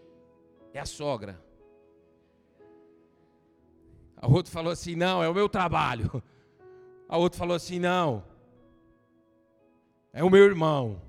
é 0.72 0.80
a 0.80 0.86
sogra. 0.86 1.42
A 4.16 4.28
outro 4.28 4.52
falou 4.52 4.72
assim: 4.72 4.94
não, 4.94 5.22
é 5.22 5.28
o 5.28 5.34
meu 5.34 5.48
trabalho. 5.48 6.22
A 7.08 7.16
outro 7.16 7.38
falou 7.38 7.56
assim: 7.56 7.78
não, 7.78 8.24
é 10.12 10.22
o 10.22 10.30
meu 10.30 10.44
irmão. 10.44 11.02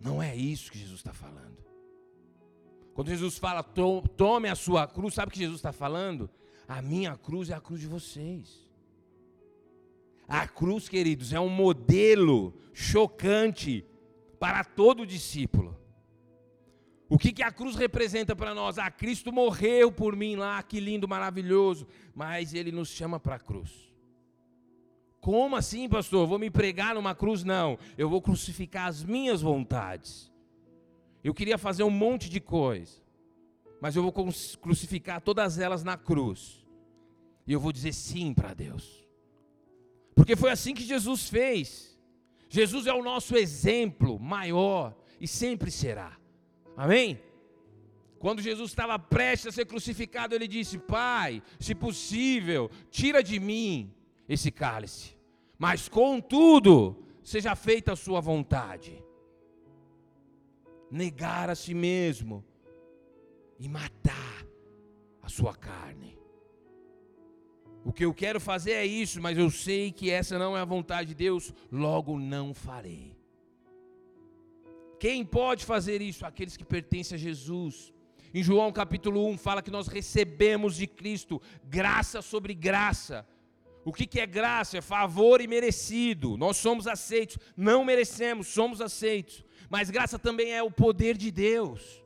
Não 0.00 0.22
é 0.22 0.36
isso 0.36 0.70
que 0.70 0.78
Jesus 0.78 1.00
está 1.00 1.12
falando. 1.12 1.47
Quando 2.98 3.10
Jesus 3.10 3.38
fala, 3.38 3.62
tome 3.62 4.48
a 4.48 4.56
sua 4.56 4.84
cruz, 4.84 5.14
sabe 5.14 5.28
o 5.28 5.32
que 5.32 5.38
Jesus 5.38 5.60
está 5.60 5.70
falando? 5.70 6.28
A 6.66 6.82
minha 6.82 7.16
cruz 7.16 7.48
é 7.48 7.54
a 7.54 7.60
cruz 7.60 7.80
de 7.80 7.86
vocês. 7.86 8.68
A 10.26 10.48
cruz, 10.48 10.88
queridos, 10.88 11.32
é 11.32 11.38
um 11.38 11.48
modelo 11.48 12.52
chocante 12.74 13.86
para 14.40 14.64
todo 14.64 15.06
discípulo. 15.06 15.78
O 17.08 17.16
que, 17.16 17.30
que 17.30 17.40
a 17.40 17.52
cruz 17.52 17.76
representa 17.76 18.34
para 18.34 18.52
nós? 18.52 18.78
Ah, 18.78 18.90
Cristo 18.90 19.32
morreu 19.32 19.92
por 19.92 20.16
mim 20.16 20.34
lá, 20.34 20.60
que 20.60 20.80
lindo, 20.80 21.06
maravilhoso. 21.06 21.86
Mas 22.12 22.52
Ele 22.52 22.72
nos 22.72 22.88
chama 22.88 23.20
para 23.20 23.36
a 23.36 23.38
cruz. 23.38 23.94
Como 25.20 25.54
assim, 25.54 25.88
pastor? 25.88 26.26
vou 26.26 26.36
me 26.40 26.50
pregar 26.50 26.96
numa 26.96 27.14
cruz? 27.14 27.44
Não. 27.44 27.78
Eu 27.96 28.10
vou 28.10 28.20
crucificar 28.20 28.88
as 28.88 29.04
minhas 29.04 29.40
vontades. 29.40 30.27
Eu 31.22 31.34
queria 31.34 31.58
fazer 31.58 31.82
um 31.82 31.90
monte 31.90 32.28
de 32.28 32.40
coisa, 32.40 33.02
mas 33.80 33.96
eu 33.96 34.02
vou 34.02 34.12
crucificar 34.60 35.20
todas 35.20 35.58
elas 35.58 35.82
na 35.82 35.96
cruz. 35.96 36.64
E 37.46 37.52
eu 37.52 37.60
vou 37.60 37.72
dizer 37.72 37.92
sim 37.92 38.34
para 38.34 38.54
Deus. 38.54 39.06
Porque 40.14 40.36
foi 40.36 40.50
assim 40.50 40.74
que 40.74 40.82
Jesus 40.82 41.28
fez. 41.28 41.98
Jesus 42.48 42.86
é 42.86 42.92
o 42.92 43.02
nosso 43.02 43.36
exemplo 43.36 44.18
maior 44.18 44.96
e 45.20 45.26
sempre 45.26 45.70
será. 45.70 46.16
Amém? 46.76 47.20
Quando 48.18 48.42
Jesus 48.42 48.70
estava 48.70 48.98
prestes 48.98 49.48
a 49.48 49.52
ser 49.52 49.66
crucificado, 49.66 50.34
ele 50.34 50.48
disse: 50.48 50.78
Pai, 50.78 51.42
se 51.58 51.74
possível, 51.74 52.70
tira 52.90 53.22
de 53.22 53.38
mim 53.38 53.94
esse 54.28 54.50
cálice, 54.50 55.16
mas 55.58 55.88
contudo, 55.88 57.04
seja 57.22 57.54
feita 57.54 57.92
a 57.92 57.96
sua 57.96 58.20
vontade 58.20 59.02
negar 60.90 61.50
a 61.50 61.54
si 61.54 61.74
mesmo 61.74 62.44
e 63.58 63.68
matar 63.68 64.46
a 65.22 65.28
sua 65.28 65.54
carne. 65.54 66.18
O 67.84 67.92
que 67.92 68.04
eu 68.04 68.12
quero 68.12 68.40
fazer 68.40 68.72
é 68.72 68.86
isso, 68.86 69.20
mas 69.20 69.38
eu 69.38 69.50
sei 69.50 69.90
que 69.90 70.10
essa 70.10 70.38
não 70.38 70.56
é 70.56 70.60
a 70.60 70.64
vontade 70.64 71.08
de 71.08 71.14
Deus, 71.14 71.54
logo 71.70 72.18
não 72.18 72.52
farei. 72.52 73.16
Quem 74.98 75.24
pode 75.24 75.64
fazer 75.64 76.02
isso? 76.02 76.26
Aqueles 76.26 76.56
que 76.56 76.64
pertencem 76.64 77.16
a 77.16 77.18
Jesus. 77.18 77.92
Em 78.34 78.42
João 78.42 78.70
capítulo 78.72 79.26
1 79.28 79.38
fala 79.38 79.62
que 79.62 79.70
nós 79.70 79.86
recebemos 79.88 80.76
de 80.76 80.86
Cristo 80.86 81.40
graça 81.64 82.20
sobre 82.20 82.52
graça. 82.52 83.26
O 83.84 83.92
que, 83.92 84.06
que 84.06 84.20
é 84.20 84.26
graça? 84.26 84.78
É 84.78 84.80
favor 84.82 85.40
e 85.40 85.46
merecido. 85.46 86.36
Nós 86.36 86.58
somos 86.58 86.86
aceitos, 86.86 87.38
não 87.56 87.84
merecemos, 87.84 88.48
somos 88.48 88.80
aceitos. 88.82 89.44
Mas 89.68 89.90
graça 89.90 90.18
também 90.18 90.52
é 90.52 90.62
o 90.62 90.70
poder 90.70 91.16
de 91.16 91.30
Deus. 91.30 92.02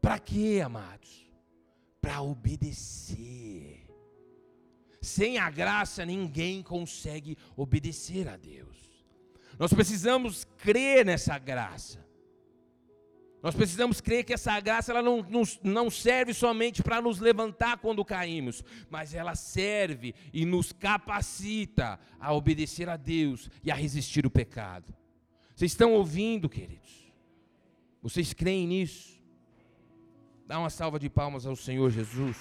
Para 0.00 0.18
quê, 0.18 0.62
amados? 0.64 1.30
Para 2.00 2.22
obedecer. 2.22 3.86
Sem 5.02 5.38
a 5.38 5.50
graça, 5.50 6.04
ninguém 6.04 6.62
consegue 6.62 7.36
obedecer 7.56 8.28
a 8.28 8.36
Deus. 8.36 8.76
Nós 9.58 9.72
precisamos 9.72 10.44
crer 10.58 11.04
nessa 11.04 11.38
graça. 11.38 12.04
Nós 13.42 13.54
precisamos 13.54 14.00
crer 14.00 14.24
que 14.24 14.32
essa 14.32 14.58
graça 14.58 14.90
ela 14.90 15.02
não, 15.02 15.24
não, 15.62 15.90
serve 15.90 16.34
somente 16.34 16.82
para 16.82 17.00
nos 17.00 17.20
levantar 17.20 17.78
quando 17.78 18.04
caímos, 18.04 18.64
mas 18.90 19.14
ela 19.14 19.34
serve 19.34 20.14
e 20.32 20.44
nos 20.44 20.72
capacita 20.72 22.00
a 22.18 22.32
obedecer 22.32 22.88
a 22.88 22.96
Deus 22.96 23.48
e 23.62 23.70
a 23.70 23.74
resistir 23.74 24.26
o 24.26 24.30
pecado. 24.30 24.92
Vocês 25.56 25.72
estão 25.72 25.94
ouvindo, 25.94 26.50
queridos? 26.50 27.10
Vocês 28.02 28.34
creem 28.34 28.66
nisso? 28.66 29.18
Dá 30.46 30.58
uma 30.58 30.68
salva 30.68 30.98
de 30.98 31.08
palmas 31.08 31.46
ao 31.46 31.56
Senhor 31.56 31.90
Jesus. 31.90 32.36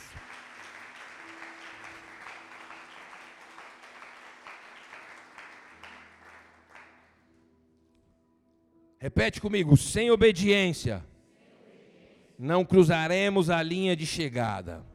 Repete 9.00 9.40
comigo: 9.40 9.78
sem 9.78 10.12
obediência, 10.12 11.02
não 12.38 12.66
cruzaremos 12.66 13.50
a 13.50 13.64
linha 13.64 13.96
de 13.96 14.06
chegada. 14.06 14.86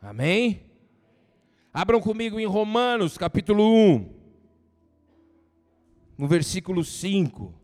Amém? 0.00 0.62
Abram 1.74 2.00
comigo 2.00 2.38
em 2.38 2.46
Romanos, 2.46 3.18
capítulo 3.18 3.64
1 3.64 4.17
no 6.18 6.26
versículo 6.26 6.84
5. 6.84 7.54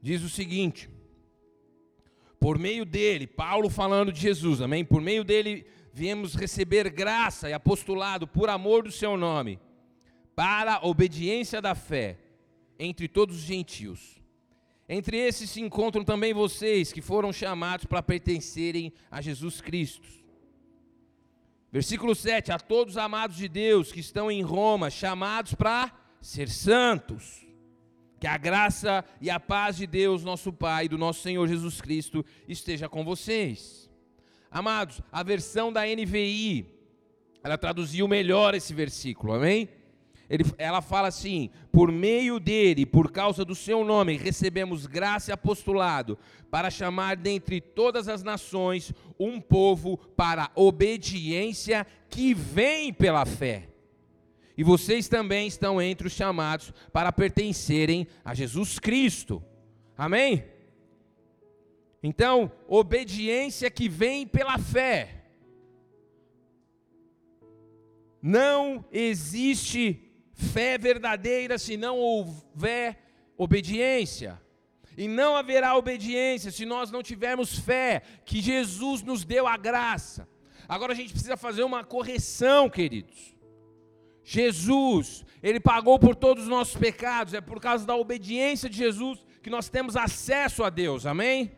Diz 0.00 0.22
o 0.22 0.28
seguinte: 0.28 0.90
por 2.40 2.58
meio 2.58 2.84
dele, 2.86 3.26
Paulo 3.26 3.68
falando 3.68 4.10
de 4.12 4.20
Jesus, 4.20 4.62
amém? 4.62 4.84
Por 4.84 5.02
meio 5.02 5.24
dele 5.24 5.66
viemos 5.92 6.34
receber 6.34 6.90
graça 6.90 7.48
e 7.48 7.52
apostolado 7.52 8.26
por 8.26 8.48
amor 8.48 8.82
do 8.82 8.90
seu 8.90 9.16
nome, 9.16 9.58
para 10.34 10.76
a 10.76 10.86
obediência 10.86 11.60
da 11.60 11.74
fé 11.74 12.18
entre 12.78 13.08
todos 13.08 13.36
os 13.36 13.42
gentios. 13.42 14.23
Entre 14.96 15.16
esses 15.16 15.50
se 15.50 15.60
encontram 15.60 16.04
também 16.04 16.32
vocês 16.32 16.92
que 16.92 17.02
foram 17.02 17.32
chamados 17.32 17.84
para 17.84 18.00
pertencerem 18.00 18.92
a 19.10 19.20
Jesus 19.20 19.60
Cristo. 19.60 20.08
Versículo 21.72 22.14
7: 22.14 22.52
A 22.52 22.60
todos 22.60 22.96
amados 22.96 23.36
de 23.36 23.48
Deus 23.48 23.90
que 23.90 23.98
estão 23.98 24.30
em 24.30 24.40
Roma, 24.40 24.90
chamados 24.90 25.52
para 25.52 25.92
ser 26.20 26.48
santos. 26.48 27.44
Que 28.20 28.28
a 28.28 28.38
graça 28.38 29.04
e 29.20 29.28
a 29.28 29.40
paz 29.40 29.78
de 29.78 29.84
Deus, 29.84 30.22
nosso 30.22 30.52
Pai, 30.52 30.88
do 30.88 30.96
nosso 30.96 31.22
Senhor 31.22 31.48
Jesus 31.48 31.80
Cristo, 31.80 32.24
esteja 32.46 32.88
com 32.88 33.04
vocês. 33.04 33.90
Amados, 34.48 35.02
a 35.10 35.24
versão 35.24 35.72
da 35.72 35.82
NVI, 35.84 36.68
ela 37.42 37.58
traduziu 37.58 38.06
melhor 38.06 38.54
esse 38.54 38.72
versículo, 38.72 39.32
amém? 39.32 39.68
Ele, 40.28 40.44
ela 40.56 40.80
fala 40.80 41.08
assim: 41.08 41.50
por 41.70 41.92
meio 41.92 42.40
dele, 42.40 42.86
por 42.86 43.10
causa 43.10 43.44
do 43.44 43.54
seu 43.54 43.84
nome, 43.84 44.16
recebemos 44.16 44.86
graça 44.86 45.30
e 45.30 45.34
apostolado 45.34 46.18
para 46.50 46.70
chamar 46.70 47.16
dentre 47.16 47.60
todas 47.60 48.08
as 48.08 48.22
nações 48.22 48.92
um 49.18 49.40
povo 49.40 49.96
para 49.96 50.50
obediência 50.54 51.86
que 52.08 52.32
vem 52.32 52.92
pela 52.92 53.24
fé. 53.26 53.68
E 54.56 54.62
vocês 54.62 55.08
também 55.08 55.48
estão 55.48 55.82
entre 55.82 56.06
os 56.06 56.12
chamados 56.12 56.72
para 56.92 57.10
pertencerem 57.10 58.06
a 58.24 58.34
Jesus 58.34 58.78
Cristo. 58.78 59.42
Amém? 59.98 60.44
Então, 62.02 62.52
obediência 62.68 63.70
que 63.70 63.88
vem 63.88 64.26
pela 64.26 64.58
fé. 64.58 65.24
Não 68.22 68.84
existe 68.92 70.03
fé 70.34 70.76
verdadeira 70.76 71.58
se 71.58 71.76
não 71.76 71.98
houver 71.98 72.98
obediência. 73.36 74.40
E 74.96 75.08
não 75.08 75.34
haverá 75.34 75.76
obediência 75.76 76.50
se 76.50 76.64
nós 76.64 76.90
não 76.90 77.02
tivermos 77.02 77.58
fé 77.58 78.02
que 78.24 78.40
Jesus 78.40 79.02
nos 79.02 79.24
deu 79.24 79.46
a 79.46 79.56
graça. 79.56 80.28
Agora 80.68 80.92
a 80.92 80.96
gente 80.96 81.12
precisa 81.12 81.36
fazer 81.36 81.64
uma 81.64 81.82
correção, 81.82 82.70
queridos. 82.70 83.34
Jesus, 84.22 85.24
ele 85.42 85.60
pagou 85.60 85.98
por 85.98 86.14
todos 86.14 86.44
os 86.44 86.48
nossos 86.48 86.76
pecados, 86.76 87.34
é 87.34 87.40
por 87.40 87.60
causa 87.60 87.84
da 87.84 87.94
obediência 87.94 88.70
de 88.70 88.76
Jesus 88.76 89.24
que 89.42 89.50
nós 89.50 89.68
temos 89.68 89.96
acesso 89.96 90.64
a 90.64 90.70
Deus, 90.70 91.04
amém? 91.04 91.52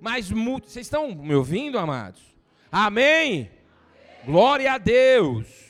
Mas 0.00 0.30
vocês 0.30 0.86
estão 0.86 1.14
me 1.14 1.34
ouvindo, 1.34 1.78
amados? 1.78 2.20
Amém? 2.72 3.48
amém. 3.48 3.50
Glória 4.24 4.72
a 4.72 4.78
Deus. 4.78 5.67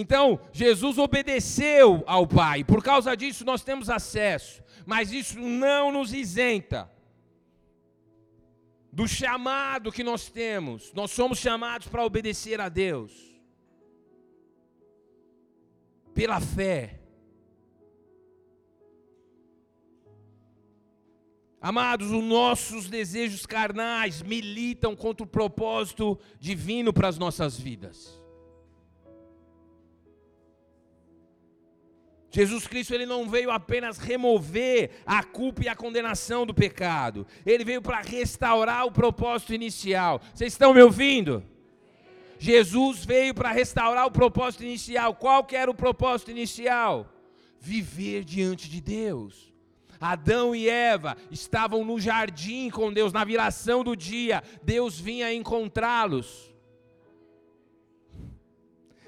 Então, 0.00 0.38
Jesus 0.52 0.96
obedeceu 0.96 2.04
ao 2.06 2.24
Pai, 2.24 2.62
por 2.62 2.80
causa 2.84 3.16
disso 3.16 3.44
nós 3.44 3.64
temos 3.64 3.90
acesso, 3.90 4.62
mas 4.86 5.10
isso 5.10 5.40
não 5.40 5.90
nos 5.90 6.14
isenta 6.14 6.88
do 8.92 9.08
chamado 9.08 9.90
que 9.90 10.04
nós 10.04 10.30
temos. 10.30 10.92
Nós 10.92 11.10
somos 11.10 11.38
chamados 11.38 11.88
para 11.88 12.04
obedecer 12.04 12.60
a 12.60 12.68
Deus. 12.68 13.12
Pela 16.14 16.40
fé. 16.40 17.00
Amados, 21.60 22.12
os 22.12 22.22
nossos 22.22 22.88
desejos 22.88 23.44
carnais 23.44 24.22
militam 24.22 24.94
contra 24.94 25.24
o 25.24 25.28
propósito 25.28 26.16
divino 26.38 26.92
para 26.92 27.08
as 27.08 27.18
nossas 27.18 27.58
vidas. 27.58 28.17
Jesus 32.38 32.68
Cristo 32.68 32.94
ele 32.94 33.04
não 33.04 33.28
veio 33.28 33.50
apenas 33.50 33.98
remover 33.98 34.90
a 35.04 35.24
culpa 35.24 35.64
e 35.64 35.68
a 35.68 35.74
condenação 35.74 36.46
do 36.46 36.54
pecado. 36.54 37.26
Ele 37.44 37.64
veio 37.64 37.82
para 37.82 38.00
restaurar 38.00 38.86
o 38.86 38.92
propósito 38.92 39.52
inicial. 39.52 40.20
Vocês 40.32 40.52
estão 40.52 40.72
me 40.72 40.80
ouvindo? 40.80 41.42
Jesus 42.38 43.04
veio 43.04 43.34
para 43.34 43.50
restaurar 43.50 44.06
o 44.06 44.12
propósito 44.12 44.62
inicial. 44.62 45.16
Qual 45.16 45.42
que 45.42 45.56
era 45.56 45.68
o 45.68 45.74
propósito 45.74 46.30
inicial? 46.30 47.12
Viver 47.58 48.22
diante 48.22 48.70
de 48.70 48.80
Deus. 48.80 49.52
Adão 50.00 50.54
e 50.54 50.68
Eva 50.68 51.16
estavam 51.32 51.84
no 51.84 51.98
jardim 51.98 52.70
com 52.70 52.92
Deus, 52.92 53.12
na 53.12 53.24
viração 53.24 53.82
do 53.82 53.96
dia. 53.96 54.44
Deus 54.62 54.96
vinha 55.00 55.34
encontrá-los. 55.34 56.54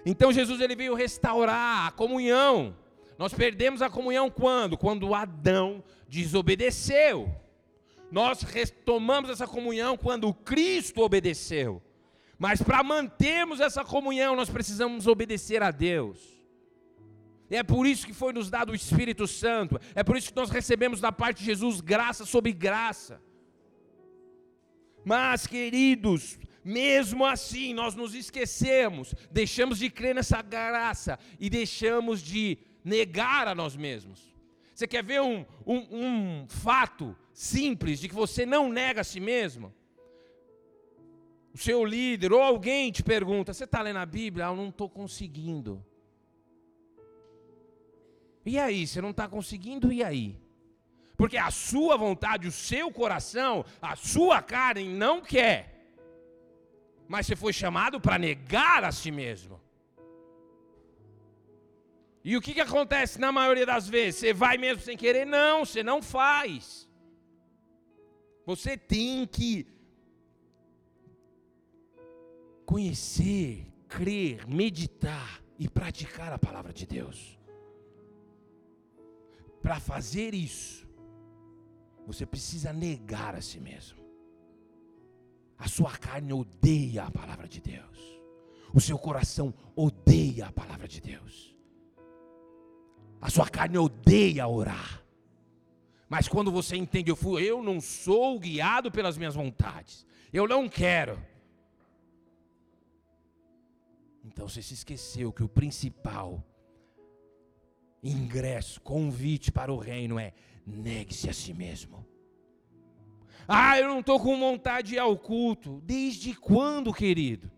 Então 0.04 0.32
Jesus 0.32 0.60
ele 0.60 0.74
veio 0.74 0.96
restaurar 0.96 1.86
a 1.86 1.92
comunhão. 1.92 2.79
Nós 3.20 3.34
perdemos 3.34 3.82
a 3.82 3.90
comunhão 3.90 4.30
quando? 4.30 4.78
Quando 4.78 5.14
Adão 5.14 5.84
desobedeceu. 6.08 7.30
Nós 8.10 8.40
retomamos 8.40 9.28
essa 9.28 9.46
comunhão 9.46 9.94
quando 9.94 10.32
Cristo 10.32 11.02
obedeceu. 11.02 11.82
Mas 12.38 12.62
para 12.62 12.82
mantermos 12.82 13.60
essa 13.60 13.84
comunhão, 13.84 14.34
nós 14.34 14.48
precisamos 14.48 15.06
obedecer 15.06 15.62
a 15.62 15.70
Deus. 15.70 16.18
E 17.50 17.56
é 17.56 17.62
por 17.62 17.86
isso 17.86 18.06
que 18.06 18.14
foi 18.14 18.32
nos 18.32 18.48
dado 18.48 18.72
o 18.72 18.74
Espírito 18.74 19.26
Santo. 19.26 19.78
É 19.94 20.02
por 20.02 20.16
isso 20.16 20.30
que 20.30 20.36
nós 20.36 20.48
recebemos 20.48 20.98
da 20.98 21.12
parte 21.12 21.40
de 21.40 21.44
Jesus 21.44 21.82
graça 21.82 22.24
sobre 22.24 22.54
graça. 22.54 23.20
Mas, 25.04 25.46
queridos, 25.46 26.38
mesmo 26.64 27.26
assim, 27.26 27.74
nós 27.74 27.94
nos 27.94 28.14
esquecemos, 28.14 29.14
deixamos 29.30 29.78
de 29.78 29.90
crer 29.90 30.14
nessa 30.14 30.40
graça 30.40 31.18
e 31.38 31.50
deixamos 31.50 32.22
de 32.22 32.56
negar 32.84 33.48
a 33.48 33.54
nós 33.54 33.76
mesmos. 33.76 34.34
Você 34.74 34.86
quer 34.86 35.04
ver 35.04 35.20
um, 35.20 35.44
um, 35.66 35.86
um 35.90 36.46
fato 36.48 37.16
simples 37.32 38.00
de 38.00 38.08
que 38.08 38.14
você 38.14 38.46
não 38.46 38.70
nega 38.70 39.02
a 39.02 39.04
si 39.04 39.20
mesmo? 39.20 39.74
O 41.52 41.58
seu 41.58 41.84
líder 41.84 42.32
ou 42.32 42.40
alguém 42.40 42.90
te 42.90 43.02
pergunta: 43.02 43.52
Você 43.52 43.64
está 43.64 43.82
lendo 43.82 43.98
a 43.98 44.06
Bíblia? 44.06 44.46
Ah, 44.46 44.50
eu 44.50 44.56
não 44.56 44.68
estou 44.68 44.88
conseguindo. 44.88 45.84
E 48.44 48.58
aí, 48.58 48.86
você 48.86 49.00
não 49.02 49.10
está 49.10 49.28
conseguindo? 49.28 49.92
E 49.92 50.02
aí? 50.02 50.40
Porque 51.16 51.36
a 51.36 51.50
sua 51.50 51.98
vontade, 51.98 52.48
o 52.48 52.52
seu 52.52 52.90
coração, 52.90 53.64
a 53.82 53.94
sua 53.94 54.40
carne 54.40 54.88
não 54.88 55.20
quer. 55.20 55.92
Mas 57.06 57.26
você 57.26 57.36
foi 57.36 57.52
chamado 57.52 58.00
para 58.00 58.16
negar 58.18 58.82
a 58.84 58.92
si 58.92 59.10
mesmo. 59.10 59.60
E 62.22 62.36
o 62.36 62.40
que, 62.40 62.52
que 62.52 62.60
acontece 62.60 63.18
na 63.18 63.32
maioria 63.32 63.64
das 63.64 63.88
vezes? 63.88 64.20
Você 64.20 64.32
vai 64.32 64.58
mesmo 64.58 64.82
sem 64.82 64.96
querer? 64.96 65.24
Não, 65.24 65.64
você 65.64 65.82
não 65.82 66.02
faz. 66.02 66.88
Você 68.44 68.76
tem 68.76 69.26
que 69.26 69.66
conhecer, 72.66 73.66
crer, 73.88 74.46
meditar 74.46 75.42
e 75.58 75.68
praticar 75.68 76.32
a 76.32 76.38
palavra 76.38 76.72
de 76.72 76.86
Deus. 76.86 77.38
Para 79.62 79.80
fazer 79.80 80.34
isso, 80.34 80.88
você 82.06 82.26
precisa 82.26 82.72
negar 82.72 83.34
a 83.34 83.40
si 83.40 83.60
mesmo. 83.60 83.98
A 85.58 85.68
sua 85.68 85.96
carne 85.96 86.32
odeia 86.32 87.04
a 87.04 87.10
palavra 87.10 87.46
de 87.46 87.60
Deus. 87.60 87.98
O 88.72 88.80
seu 88.80 88.98
coração 88.98 89.52
odeia 89.74 90.46
a 90.46 90.52
palavra 90.52 90.88
de 90.88 91.00
Deus. 91.00 91.54
A 93.20 93.28
sua 93.28 93.48
carne 93.48 93.78
odeia 93.78 94.48
orar. 94.48 95.04
Mas 96.08 96.26
quando 96.26 96.50
você 96.50 96.76
entende, 96.76 97.10
eu, 97.10 97.16
fui, 97.16 97.42
eu 97.42 97.62
não 97.62 97.80
sou 97.80 98.38
guiado 98.38 98.90
pelas 98.90 99.16
minhas 99.16 99.34
vontades. 99.34 100.06
Eu 100.32 100.48
não 100.48 100.68
quero. 100.68 101.22
Então 104.24 104.48
você 104.48 104.62
se 104.62 104.74
esqueceu 104.74 105.32
que 105.32 105.42
o 105.42 105.48
principal 105.48 106.44
ingresso, 108.02 108.80
convite 108.80 109.52
para 109.52 109.72
o 109.72 109.78
reino 109.78 110.18
é 110.18 110.32
negue-se 110.66 111.28
a 111.28 111.32
si 111.32 111.52
mesmo. 111.52 112.06
Ah, 113.46 113.78
eu 113.78 113.88
não 113.88 114.00
estou 114.00 114.18
com 114.20 114.38
vontade 114.38 114.88
de 114.88 114.94
ir 114.94 114.98
ao 114.98 115.16
culto. 115.18 115.80
Desde 115.84 116.34
quando, 116.34 116.92
querido? 116.92 117.50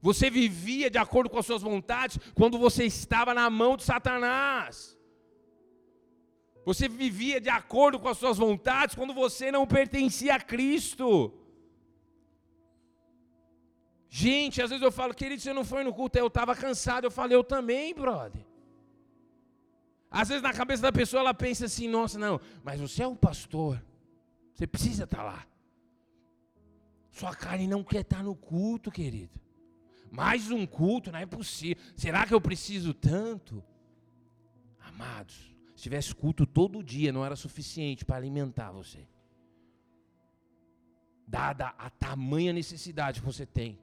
Você 0.00 0.30
vivia 0.30 0.88
de 0.90 0.98
acordo 0.98 1.28
com 1.28 1.38
as 1.38 1.46
suas 1.46 1.62
vontades 1.62 2.18
quando 2.34 2.58
você 2.58 2.84
estava 2.84 3.34
na 3.34 3.50
mão 3.50 3.76
de 3.76 3.82
Satanás. 3.82 4.96
Você 6.64 6.88
vivia 6.88 7.40
de 7.40 7.48
acordo 7.48 7.98
com 7.98 8.08
as 8.08 8.18
suas 8.18 8.38
vontades 8.38 8.94
quando 8.94 9.14
você 9.14 9.50
não 9.50 9.66
pertencia 9.66 10.34
a 10.34 10.40
Cristo. 10.40 11.32
Gente, 14.08 14.62
às 14.62 14.70
vezes 14.70 14.84
eu 14.84 14.92
falo, 14.92 15.14
querido, 15.14 15.42
você 15.42 15.52
não 15.52 15.64
foi 15.64 15.82
no 15.82 15.92
culto, 15.92 16.18
eu 16.18 16.28
estava 16.28 16.54
cansado. 16.54 17.04
Eu 17.04 17.10
falei, 17.10 17.36
eu 17.36 17.42
também, 17.42 17.94
brother. 17.94 18.44
Às 20.10 20.28
vezes 20.28 20.42
na 20.42 20.52
cabeça 20.52 20.82
da 20.82 20.92
pessoa 20.92 21.20
ela 21.20 21.34
pensa 21.34 21.66
assim, 21.66 21.88
nossa, 21.88 22.18
não, 22.18 22.40
mas 22.62 22.80
você 22.80 23.02
é 23.02 23.06
um 23.06 23.16
pastor, 23.16 23.82
você 24.54 24.66
precisa 24.66 25.04
estar 25.04 25.22
lá. 25.22 25.46
Sua 27.10 27.34
carne 27.34 27.66
não 27.66 27.82
quer 27.82 28.00
estar 28.00 28.22
no 28.22 28.34
culto, 28.34 28.90
querido. 28.90 29.38
Mais 30.10 30.50
um 30.50 30.66
culto, 30.66 31.12
não 31.12 31.18
é 31.18 31.26
possível. 31.26 31.82
Será 31.96 32.26
que 32.26 32.34
eu 32.34 32.40
preciso 32.40 32.94
tanto? 32.94 33.62
Amados, 34.80 35.54
se 35.74 35.82
tivesse 35.82 36.14
culto 36.14 36.46
todo 36.46 36.82
dia, 36.82 37.12
não 37.12 37.24
era 37.24 37.36
suficiente 37.36 38.04
para 38.04 38.16
alimentar 38.16 38.72
você. 38.72 39.06
Dada 41.26 41.74
a 41.78 41.90
tamanha 41.90 42.52
necessidade 42.52 43.20
que 43.20 43.26
você 43.26 43.44
tem 43.44 43.78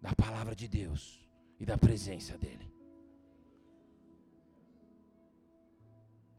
da 0.00 0.14
palavra 0.14 0.54
de 0.54 0.68
Deus 0.68 1.26
e 1.58 1.64
da 1.64 1.78
presença 1.78 2.36
dEle. 2.36 2.70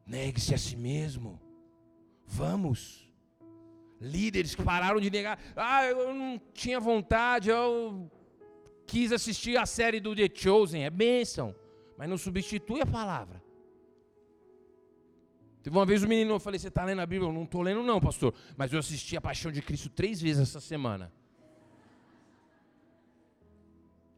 Negue-se 0.06 0.54
a 0.54 0.58
si 0.58 0.76
mesmo. 0.76 1.42
Vamos. 2.26 3.10
Líderes 4.00 4.54
que 4.54 4.62
pararam 4.62 5.00
de 5.00 5.10
negar. 5.10 5.40
Ah, 5.56 5.86
eu 5.86 6.14
não 6.14 6.40
tinha 6.54 6.80
vontade, 6.80 7.50
eu 7.50 8.12
quis 8.86 9.12
assistir 9.12 9.58
a 9.58 9.66
série 9.66 10.00
do 10.00 10.16
The 10.16 10.30
Chosen, 10.34 10.84
é 10.84 10.90
bênção, 10.90 11.56
mas 11.98 12.10
não 12.10 12.18
substitui 12.18 12.82
a 12.82 12.86
palavra. 12.86 13.42
Teve 15.62 15.76
uma 15.78 15.86
vez 15.86 16.04
o 16.04 16.06
um 16.06 16.10
menino, 16.10 16.34
eu 16.34 16.40
falei, 16.40 16.60
você 16.60 16.68
está 16.68 16.84
lendo 16.84 17.00
a 17.00 17.06
Bíblia? 17.06 17.30
Eu 17.30 17.34
não 17.34 17.44
estou 17.44 17.62
lendo 17.62 17.82
não, 17.84 18.00
pastor, 18.02 18.34
mas 18.58 18.74
eu 18.74 18.80
assisti 18.80 19.16
a 19.16 19.22
Paixão 19.22 19.52
de 19.52 19.62
Cristo 19.62 19.90
três 19.90 20.22
vezes 20.22 20.42
essa 20.42 20.60
semana. 20.60 21.12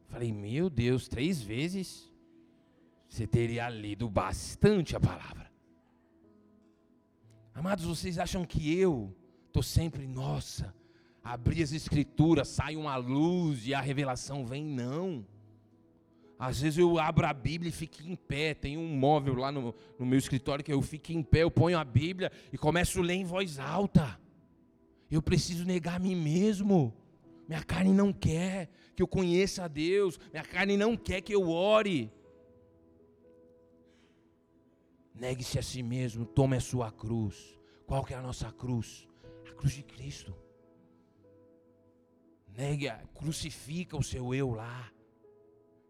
Falei, 0.08 0.32
meu 0.32 0.68
Deus, 0.68 1.08
três 1.08 1.40
vezes? 1.40 2.12
Você 3.08 3.26
teria 3.26 3.68
lido 3.68 4.08
bastante 4.08 4.96
a 4.96 5.00
palavra. 5.00 5.50
Amados, 7.54 7.84
vocês 7.84 8.18
acham 8.18 8.44
que 8.44 8.76
eu 8.76 9.14
Estou 9.56 9.62
sempre, 9.62 10.06
nossa, 10.06 10.74
abrir 11.26 11.62
as 11.62 11.72
escrituras, 11.72 12.48
sai 12.48 12.76
uma 12.76 12.96
luz 12.96 13.66
e 13.66 13.74
a 13.74 13.80
revelação 13.80 14.46
vem, 14.46 14.64
não. 14.64 15.26
Às 16.38 16.60
vezes 16.60 16.78
eu 16.78 16.98
abro 16.98 17.26
a 17.26 17.32
Bíblia 17.32 17.70
e 17.70 17.72
fico 17.72 18.02
em 18.02 18.14
pé. 18.14 18.54
Tem 18.54 18.76
um 18.76 18.86
móvel 18.86 19.34
lá 19.34 19.50
no, 19.50 19.74
no 19.98 20.06
meu 20.06 20.18
escritório 20.18 20.64
que 20.64 20.72
eu 20.72 20.80
fico 20.82 21.12
em 21.12 21.22
pé, 21.22 21.42
eu 21.42 21.50
ponho 21.50 21.78
a 21.78 21.84
Bíblia 21.84 22.30
e 22.52 22.58
começo 22.58 23.00
a 23.00 23.02
ler 23.02 23.14
em 23.14 23.24
voz 23.24 23.58
alta. 23.58 24.18
Eu 25.10 25.20
preciso 25.20 25.64
negar 25.64 25.96
a 25.96 25.98
mim 25.98 26.14
mesmo. 26.14 26.94
Minha 27.48 27.62
carne 27.62 27.92
não 27.92 28.12
quer 28.12 28.68
que 28.94 29.02
eu 29.02 29.08
conheça 29.08 29.64
a 29.64 29.68
Deus. 29.68 30.20
Minha 30.32 30.44
carne 30.44 30.76
não 30.76 30.96
quer 30.96 31.20
que 31.22 31.34
eu 31.34 31.48
ore. 31.48 32.12
Negue-se 35.14 35.58
a 35.58 35.62
si 35.62 35.82
mesmo, 35.82 36.24
tome 36.26 36.56
a 36.56 36.60
sua 36.60 36.92
cruz. 36.92 37.58
Qual 37.86 38.04
que 38.04 38.12
é 38.12 38.16
a 38.16 38.22
nossa 38.22 38.52
cruz? 38.52 39.08
A 39.48 39.52
cruz 39.54 39.72
de 39.72 39.82
Cristo. 39.82 40.45
Negue, 42.56 42.90
crucifica 43.14 43.96
o 43.96 44.02
seu 44.02 44.34
eu 44.34 44.50
lá. 44.52 44.90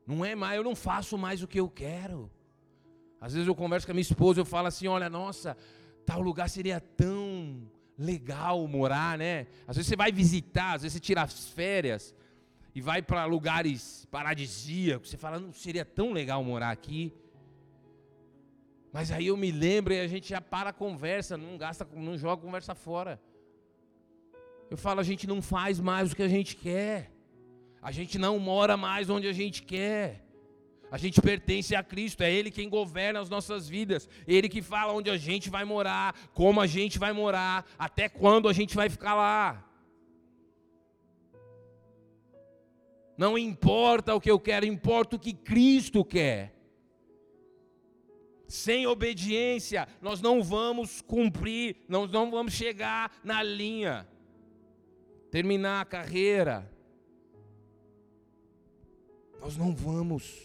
Não 0.07 0.25
é 0.25 0.35
mais, 0.35 0.57
eu 0.57 0.64
não 0.64 0.75
faço 0.75 1.17
mais 1.17 1.43
o 1.43 1.49
que 1.49 1.61
eu 1.61 1.69
quero. 1.69 2.31
Às 3.21 3.33
vezes 3.33 3.47
eu 3.47 3.55
converso 3.55 3.87
com 3.87 3.93
a 3.93 3.95
minha 3.95 4.03
esposa, 4.03 4.41
eu 4.41 4.45
falo 4.45 4.69
assim: 4.69 4.87
olha, 4.87 5.09
nossa, 5.09 5.57
tal 6.05 6.21
lugar 6.21 6.49
seria 6.49 6.81
tão 6.81 7.71
legal 7.99 8.67
morar, 8.67 9.17
né? 9.17 9.47
Às 9.67 9.77
vezes 9.77 9.89
você 9.89 9.97
vai 9.97 10.12
visitar, 10.12 10.75
às 10.75 10.83
vezes 10.83 10.95
você 10.95 11.01
tira 11.01 11.23
as 11.23 11.49
férias 11.49 12.14
e 12.75 12.81
vai 12.81 13.01
para 13.01 13.25
lugares 13.25 14.07
paradisíacos. 14.11 15.09
Você 15.09 15.17
fala, 15.17 15.39
não 15.39 15.53
seria 15.53 15.85
tão 15.85 16.12
legal 16.12 16.43
morar 16.45 16.71
aqui. 16.71 17.12
Mas 18.93 19.11
aí 19.11 19.29
eu 19.29 19.37
me 19.37 19.51
lembro 19.51 19.95
e 19.95 20.01
a 20.01 20.07
gente 20.07 20.29
já 20.29 20.41
para 20.41 20.71
a 20.71 20.73
conversa, 20.73 21.37
não 21.37 21.57
gasta, 21.57 21.87
não 21.95 22.19
joga 22.19 22.43
a 22.43 22.45
conversa 22.45 22.75
fora. 22.75 23.21
Eu 24.71 24.77
falo, 24.77 25.01
a 25.01 25.05
gente 25.05 25.27
não 25.27 25.41
faz 25.41 25.79
mais 25.79 26.12
o 26.12 26.17
que 26.17 26.23
a 26.23 26.29
gente 26.29 26.57
quer. 26.57 27.12
A 27.81 27.93
gente 27.93 28.19
não 28.19 28.39
mora 28.39 28.77
mais 28.77 29.09
onde 29.09 29.29
a 29.29 29.33
gente 29.33 29.62
quer. 29.62 30.27
A 30.91 30.99
gente 30.99 31.21
pertence 31.21 31.75
a 31.75 31.83
Cristo, 31.83 32.23
é 32.23 32.33
Ele 32.33 32.51
quem 32.51 32.69
governa 32.69 33.21
as 33.21 33.29
nossas 33.29 33.69
vidas, 33.69 34.09
Ele 34.27 34.49
que 34.49 34.62
fala 34.62 34.93
onde 34.93 35.11
a 35.11 35.17
gente 35.17 35.51
vai 35.51 35.64
morar, 35.64 36.14
como 36.33 36.61
a 36.61 36.67
gente 36.67 36.99
vai 36.99 37.12
morar, 37.12 37.67
até 37.79 38.09
quando 38.09 38.49
a 38.49 38.53
gente 38.53 38.77
vai 38.77 38.89
ficar 38.89 39.14
lá. 39.14 39.64
Não 43.19 43.37
importa 43.37 44.14
o 44.14 44.21
que 44.21 44.31
eu 44.31 44.39
quero, 44.39 44.67
importa 44.67 45.17
o 45.17 45.19
que 45.19 45.33
Cristo 45.33 46.05
quer. 46.05 46.55
Sem 48.47 48.87
obediência, 48.87 49.89
nós 50.01 50.21
não 50.21 50.41
vamos 50.41 51.01
cumprir, 51.01 51.77
nós 51.89 52.12
não 52.12 52.31
vamos 52.31 52.53
chegar 52.53 53.11
na 53.25 53.43
linha, 53.43 54.07
terminar 55.31 55.81
a 55.81 55.85
carreira. 55.85 56.70
Nós 59.41 59.57
não 59.57 59.74
vamos 59.74 60.43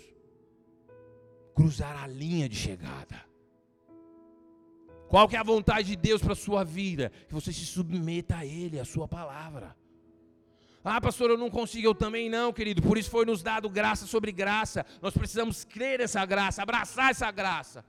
cruzar 1.55 2.03
a 2.03 2.07
linha 2.07 2.47
de 2.47 2.55
chegada. 2.55 3.25
Qual 5.07 5.27
que 5.27 5.35
é 5.35 5.39
a 5.39 5.43
vontade 5.43 5.89
de 5.89 5.95
Deus 5.95 6.21
para 6.21 6.33
a 6.33 6.35
sua 6.35 6.63
vida? 6.63 7.11
Que 7.27 7.33
você 7.33 7.51
se 7.51 7.65
submeta 7.65 8.37
a 8.37 8.45
Ele, 8.45 8.79
a 8.79 8.85
sua 8.85 9.07
palavra. 9.07 9.75
Ah, 10.83 10.99
pastor, 10.99 11.29
eu 11.29 11.37
não 11.37 11.49
consigo, 11.49 11.85
eu 11.85 11.93
também 11.93 12.29
não, 12.29 12.51
querido. 12.51 12.81
Por 12.81 12.97
isso 12.97 13.09
foi 13.09 13.25
nos 13.25 13.43
dado 13.43 13.69
graça 13.69 14.07
sobre 14.07 14.31
graça. 14.31 14.85
Nós 15.01 15.13
precisamos 15.13 15.63
crer 15.63 15.99
nessa 15.99 16.25
graça, 16.25 16.63
abraçar 16.63 17.11
essa 17.11 17.29
graça. 17.29 17.85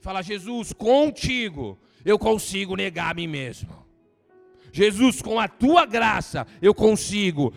Fala, 0.00 0.22
Jesus, 0.22 0.72
contigo 0.72 1.78
eu 2.04 2.18
consigo 2.18 2.76
negar 2.76 3.10
a 3.10 3.14
mim 3.14 3.26
mesmo. 3.26 3.82
Jesus, 4.72 5.20
com 5.20 5.38
a 5.38 5.46
tua 5.46 5.84
graça 5.86 6.46
eu 6.60 6.74
consigo 6.74 7.52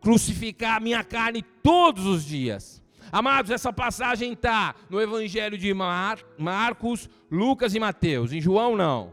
crucificar 0.00 0.76
a 0.76 0.80
minha 0.80 1.04
carne 1.04 1.42
todos 1.62 2.04
os 2.04 2.24
dias. 2.24 2.82
Amados, 3.10 3.50
essa 3.50 3.72
passagem 3.72 4.32
está 4.32 4.74
no 4.90 5.00
Evangelho 5.00 5.56
de 5.56 5.72
Mar, 5.72 6.18
Marcos, 6.36 7.08
Lucas 7.30 7.74
e 7.74 7.80
Mateus. 7.80 8.32
Em 8.32 8.40
João, 8.40 8.76
não. 8.76 9.12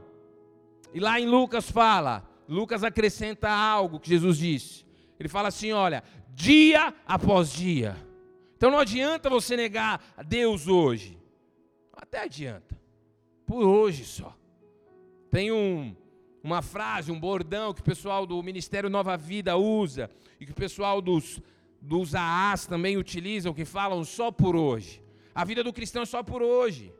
E 0.93 0.99
lá 0.99 1.19
em 1.19 1.27
Lucas 1.27 1.69
fala, 1.69 2.27
Lucas 2.47 2.83
acrescenta 2.83 3.49
algo 3.49 3.99
que 3.99 4.09
Jesus 4.09 4.37
disse. 4.37 4.85
Ele 5.19 5.29
fala 5.29 5.49
assim: 5.49 5.71
olha, 5.71 6.03
dia 6.33 6.93
após 7.05 7.51
dia. 7.51 7.95
Então 8.57 8.71
não 8.71 8.79
adianta 8.79 9.29
você 9.29 9.55
negar 9.55 10.01
a 10.17 10.23
Deus 10.23 10.67
hoje. 10.67 11.17
Até 11.93 12.23
adianta. 12.23 12.79
Por 13.45 13.63
hoje 13.65 14.05
só. 14.05 14.35
Tem 15.29 15.51
um, 15.51 15.95
uma 16.43 16.61
frase, 16.61 17.11
um 17.11 17.19
bordão 17.19 17.73
que 17.73 17.81
o 17.81 17.83
pessoal 17.83 18.25
do 18.25 18.41
Ministério 18.41 18.89
Nova 18.89 19.17
Vida 19.17 19.57
usa 19.57 20.09
e 20.39 20.45
que 20.45 20.51
o 20.51 20.55
pessoal 20.55 21.01
dos 21.01 21.41
dos 21.81 22.13
AAs 22.13 22.65
também 22.65 22.97
utilizam, 22.97 23.53
que 23.53 23.65
falam 23.65 24.03
só 24.03 24.31
por 24.31 24.55
hoje. 24.55 25.01
A 25.33 25.45
vida 25.45 25.63
do 25.63 25.73
cristão 25.73 26.03
é 26.03 26.05
só 26.05 26.21
por 26.21 26.41
hoje. 26.41 26.93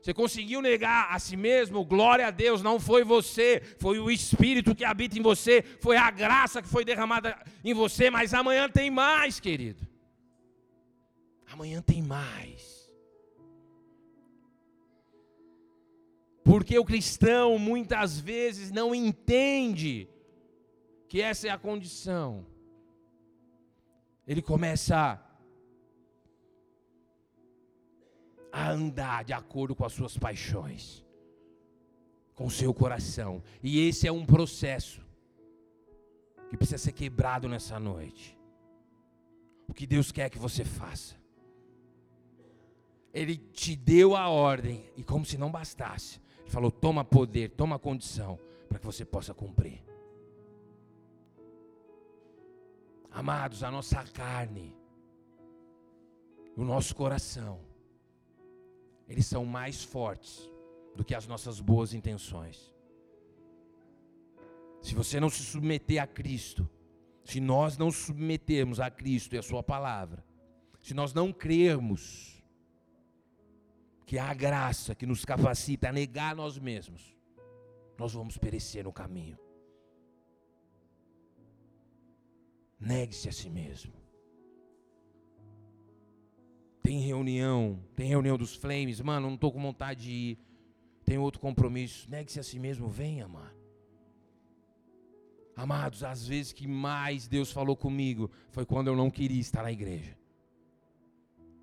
Você 0.00 0.14
conseguiu 0.14 0.62
negar 0.62 1.08
a 1.10 1.18
si 1.18 1.36
mesmo, 1.36 1.84
glória 1.84 2.26
a 2.26 2.30
Deus, 2.30 2.62
não 2.62 2.80
foi 2.80 3.04
você, 3.04 3.60
foi 3.78 3.98
o 3.98 4.10
Espírito 4.10 4.74
que 4.74 4.84
habita 4.84 5.18
em 5.18 5.22
você, 5.22 5.62
foi 5.80 5.96
a 5.96 6.10
graça 6.10 6.62
que 6.62 6.68
foi 6.68 6.84
derramada 6.84 7.36
em 7.62 7.74
você, 7.74 8.08
mas 8.08 8.32
amanhã 8.32 8.68
tem 8.68 8.90
mais, 8.90 9.38
querido. 9.38 9.86
Amanhã 11.52 11.82
tem 11.82 12.00
mais. 12.00 12.59
Porque 16.50 16.76
o 16.78 16.84
cristão 16.84 17.58
muitas 17.58 18.18
vezes 18.18 18.72
não 18.72 18.92
entende 18.92 20.08
que 21.08 21.20
essa 21.20 21.46
é 21.48 21.50
a 21.50 21.58
condição 21.58 22.44
ele 24.30 24.42
começa 24.42 25.20
a 28.52 28.70
andar 28.70 29.24
de 29.24 29.32
acordo 29.32 29.74
com 29.74 29.84
as 29.84 29.92
suas 29.92 30.16
paixões, 30.16 31.04
com 32.36 32.46
o 32.46 32.50
seu 32.50 32.72
coração. 32.72 33.42
E 33.60 33.88
esse 33.88 34.06
é 34.06 34.12
um 34.12 34.24
processo 34.24 35.04
que 36.48 36.56
precisa 36.56 36.78
ser 36.78 36.92
quebrado 36.92 37.48
nessa 37.48 37.80
noite. 37.80 38.38
O 39.66 39.74
que 39.74 39.84
Deus 39.84 40.12
quer 40.12 40.30
que 40.30 40.38
você 40.38 40.64
faça. 40.64 41.16
Ele 43.12 43.36
te 43.36 43.74
deu 43.74 44.14
a 44.14 44.28
ordem, 44.28 44.84
e 44.96 45.02
como 45.02 45.26
se 45.26 45.36
não 45.36 45.50
bastasse, 45.50 46.20
falou: 46.50 46.70
toma 46.70 47.04
poder, 47.04 47.50
toma 47.50 47.78
condição, 47.78 48.38
para 48.68 48.78
que 48.78 48.86
você 48.86 49.04
possa 49.04 49.32
cumprir. 49.32 49.82
Amados, 53.10 53.64
a 53.64 53.70
nossa 53.70 54.04
carne, 54.04 54.76
o 56.56 56.64
nosso 56.64 56.94
coração, 56.94 57.60
eles 59.08 59.26
são 59.26 59.44
mais 59.44 59.82
fortes 59.82 60.48
do 60.94 61.04
que 61.04 61.14
as 61.14 61.26
nossas 61.26 61.60
boas 61.60 61.94
intenções. 61.94 62.72
Se 64.80 64.94
você 64.94 65.18
não 65.20 65.28
se 65.28 65.42
submeter 65.42 66.02
a 66.02 66.06
Cristo, 66.06 66.68
se 67.24 67.40
nós 67.40 67.76
não 67.76 67.90
submetermos 67.90 68.80
a 68.80 68.90
Cristo 68.90 69.34
e 69.34 69.38
a 69.38 69.42
Sua 69.42 69.62
palavra, 69.62 70.24
se 70.80 70.94
nós 70.94 71.12
não 71.12 71.32
crermos 71.32 72.39
que 74.10 74.18
há 74.18 74.34
graça 74.34 74.92
que 74.92 75.06
nos 75.06 75.24
capacita 75.24 75.88
a 75.88 75.92
negar 75.92 76.34
nós 76.34 76.58
mesmos, 76.58 77.16
nós 77.96 78.12
vamos 78.12 78.36
perecer 78.36 78.82
no 78.82 78.92
caminho. 78.92 79.38
Negue-se 82.80 83.28
a 83.28 83.32
si 83.32 83.48
mesmo. 83.48 83.92
Tem 86.82 86.98
reunião, 86.98 87.80
tem 87.94 88.08
reunião 88.08 88.36
dos 88.36 88.56
Flames, 88.56 89.00
mano, 89.00 89.28
não 89.28 89.36
estou 89.36 89.52
com 89.52 89.62
vontade 89.62 90.02
de 90.02 90.10
ir. 90.10 90.38
Tem 91.04 91.16
outro 91.16 91.40
compromisso. 91.40 92.10
Negue-se 92.10 92.40
a 92.40 92.42
si 92.42 92.58
mesmo, 92.58 92.88
venha, 92.88 93.28
mano. 93.28 93.54
Amados, 95.54 96.02
às 96.02 96.26
vezes 96.26 96.52
que 96.52 96.66
mais 96.66 97.28
Deus 97.28 97.52
falou 97.52 97.76
comigo 97.76 98.28
foi 98.50 98.66
quando 98.66 98.88
eu 98.88 98.96
não 98.96 99.08
queria 99.08 99.40
estar 99.40 99.62
na 99.62 99.70
igreja. 99.70 100.19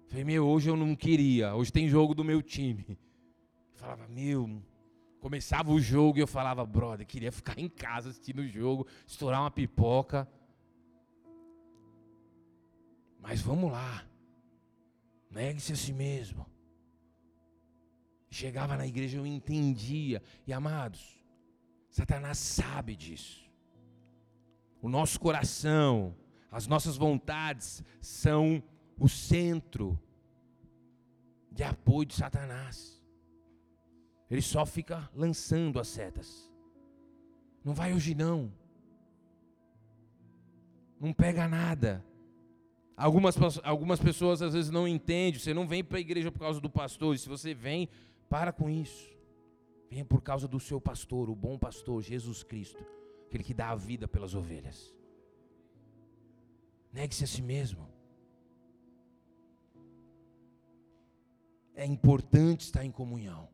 Falei, 0.08 0.24
meu, 0.24 0.47
hoje 0.47 0.70
eu 0.70 0.78
não 0.78 0.95
queria, 0.95 1.53
hoje 1.53 1.72
tem 1.72 1.89
jogo 1.89 2.16
do 2.16 2.24
meu 2.24 2.41
time. 2.41 2.97
Falava, 3.76 4.08
meu, 4.08 4.62
começava 5.20 5.72
o 5.72 5.82
jogo 5.82 6.18
e 6.18 6.22
eu 6.22 6.28
falava, 6.28 6.66
brother, 6.66 7.05
queria 7.05 7.32
ficar 7.32 7.60
em 7.60 7.68
casa 7.68 8.10
assistindo 8.10 8.39
o 8.39 8.47
jogo, 8.47 8.88
estourar 9.05 9.41
uma 9.41 9.51
pipoca. 9.51 10.28
Mas 13.20 13.41
vamos 13.41 13.70
lá. 13.70 14.05
Negue-se 15.30 15.74
a 15.74 15.76
si 15.76 15.91
mesmo. 15.91 16.45
Chegava 18.30 18.78
na 18.78 18.88
igreja, 18.88 19.18
eu 19.18 19.26
entendia. 19.26 20.24
E 20.45 20.53
amados, 20.53 21.22
Satanás 21.89 22.38
sabe 22.38 22.95
disso. 22.95 23.45
O 24.82 24.88
nosso 24.88 25.20
coração, 25.20 26.16
as 26.49 26.66
nossas 26.66 26.95
vontades 26.95 27.84
são 27.99 28.64
o 28.98 29.08
centro 29.08 30.00
de 31.52 31.64
apoio 31.64 32.06
de 32.06 32.16
Satanás. 32.16 33.02
Ele 34.30 34.41
só 34.41 34.66
fica 34.66 35.10
lançando 35.14 35.80
as 35.80 35.88
setas. 35.88 36.52
Não 37.64 37.74
vai 37.74 37.93
hoje 37.93 38.14
não. 38.14 38.52
Não 41.00 41.14
pega 41.14 41.48
nada. 41.48 42.04
Algumas, 42.95 43.36
algumas 43.64 44.00
pessoas 44.00 44.41
às 44.41 44.54
vezes 44.54 44.72
não 44.72 44.88
entendem. 44.88 45.39
Você 45.39 45.54
não 45.54 45.68
vem 45.68 45.84
para 45.84 45.98
a 45.98 46.02
igreja 46.02 46.32
por 46.32 46.39
causa 46.39 46.60
do 46.60 46.70
pastor. 46.70 47.16
E 47.16 47.20
se 47.20 47.30
você 47.30 47.54
vem, 47.54 47.88
para 48.30 48.52
com 48.52 48.70
isso. 48.70 49.16
Venha 49.89 50.04
por 50.04 50.22
causa 50.22 50.48
do 50.48 50.60
seu 50.60 50.82
pastor, 50.82 51.30
o 51.30 51.36
bom 51.36 51.58
pastor, 51.58 52.02
Jesus 52.02 52.43
Cristo. 52.43 52.84
Aquele 53.28 53.43
que 53.43 53.54
dá 53.54 53.70
a 53.70 53.76
vida 53.76 54.08
pelas 54.08 54.36
ovelhas. 54.36 54.93
Negue-se 56.91 57.24
a 57.24 57.28
si 57.28 57.41
mesmo. 57.41 57.97
É 61.78 61.86
importante 61.86 62.61
estar 62.61 62.84
em 62.84 62.89
comunhão. 62.89 63.47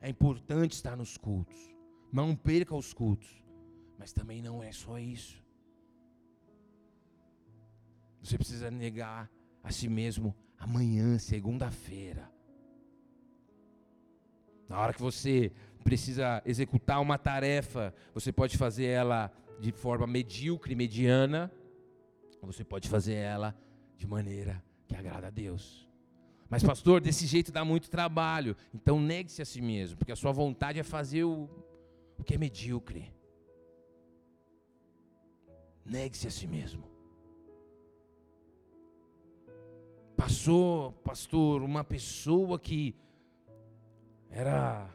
É 0.00 0.08
importante 0.08 0.70
estar 0.70 0.96
nos 0.96 1.18
cultos. 1.18 1.58
Não 2.12 2.36
perca 2.36 2.76
os 2.76 2.94
cultos. 2.94 3.42
Mas 3.98 4.12
também 4.12 4.40
não 4.40 4.62
é 4.62 4.70
só 4.70 5.00
isso. 5.00 5.44
Você 8.22 8.38
precisa 8.38 8.70
negar 8.70 9.28
a 9.64 9.72
si 9.72 9.88
mesmo 9.88 10.32
amanhã, 10.56 11.18
segunda-feira. 11.18 12.30
Na 14.68 14.78
hora 14.78 14.94
que 14.94 15.02
você 15.02 15.52
precisa 15.82 16.40
executar 16.46 17.00
uma 17.00 17.18
tarefa, 17.18 17.92
você 18.14 18.30
pode 18.30 18.56
fazer 18.56 18.84
ela 18.84 19.32
de 19.58 19.72
forma 19.72 20.06
medíocre, 20.06 20.76
mediana, 20.76 21.50
ou 22.40 22.52
você 22.52 22.62
pode 22.62 22.88
fazer 22.88 23.14
ela 23.14 23.56
de 23.96 24.06
maneira 24.06 24.62
que 24.86 24.94
agrada 24.94 25.26
a 25.26 25.30
Deus. 25.30 25.89
Mas, 26.50 26.64
pastor, 26.64 27.00
desse 27.00 27.28
jeito 27.28 27.52
dá 27.52 27.64
muito 27.64 27.88
trabalho. 27.88 28.56
Então, 28.74 29.00
negue-se 29.00 29.40
a 29.40 29.44
si 29.44 29.62
mesmo, 29.62 29.96
porque 29.96 30.10
a 30.10 30.16
sua 30.16 30.32
vontade 30.32 30.80
é 30.80 30.82
fazer 30.82 31.22
o, 31.22 31.48
o 32.18 32.24
que 32.24 32.34
é 32.34 32.38
medíocre. 32.38 33.14
Negue-se 35.86 36.26
a 36.26 36.30
si 36.30 36.48
mesmo. 36.48 36.90
Passou, 40.16 40.92
pastor, 41.04 41.62
uma 41.62 41.84
pessoa 41.84 42.58
que 42.58 42.96
era 44.28 44.92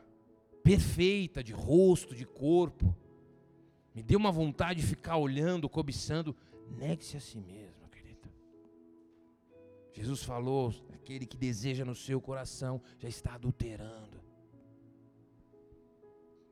perfeita 0.61 1.41
de 1.41 1.53
rosto, 1.53 2.13
de 2.13 2.25
corpo. 2.25 2.93
Me 3.93 4.03
deu 4.03 4.19
uma 4.19 4.31
vontade 4.31 4.81
de 4.81 4.87
ficar 4.87 5.15
olhando, 5.15 5.69
cobiçando. 5.69 6.35
Negue-se 6.69 7.15
a 7.15 7.21
si 7.21 7.39
mesmo, 7.39 7.87
querido. 7.89 8.29
Jesus 9.93 10.21
falou: 10.21 10.73
aquele 11.05 11.27
que 11.27 11.37
deseja 11.37 11.85
no 11.85 11.93
seu 11.93 12.19
coração 12.19 12.81
já 12.97 13.07
está 13.07 13.35
adulterando. 13.35 14.19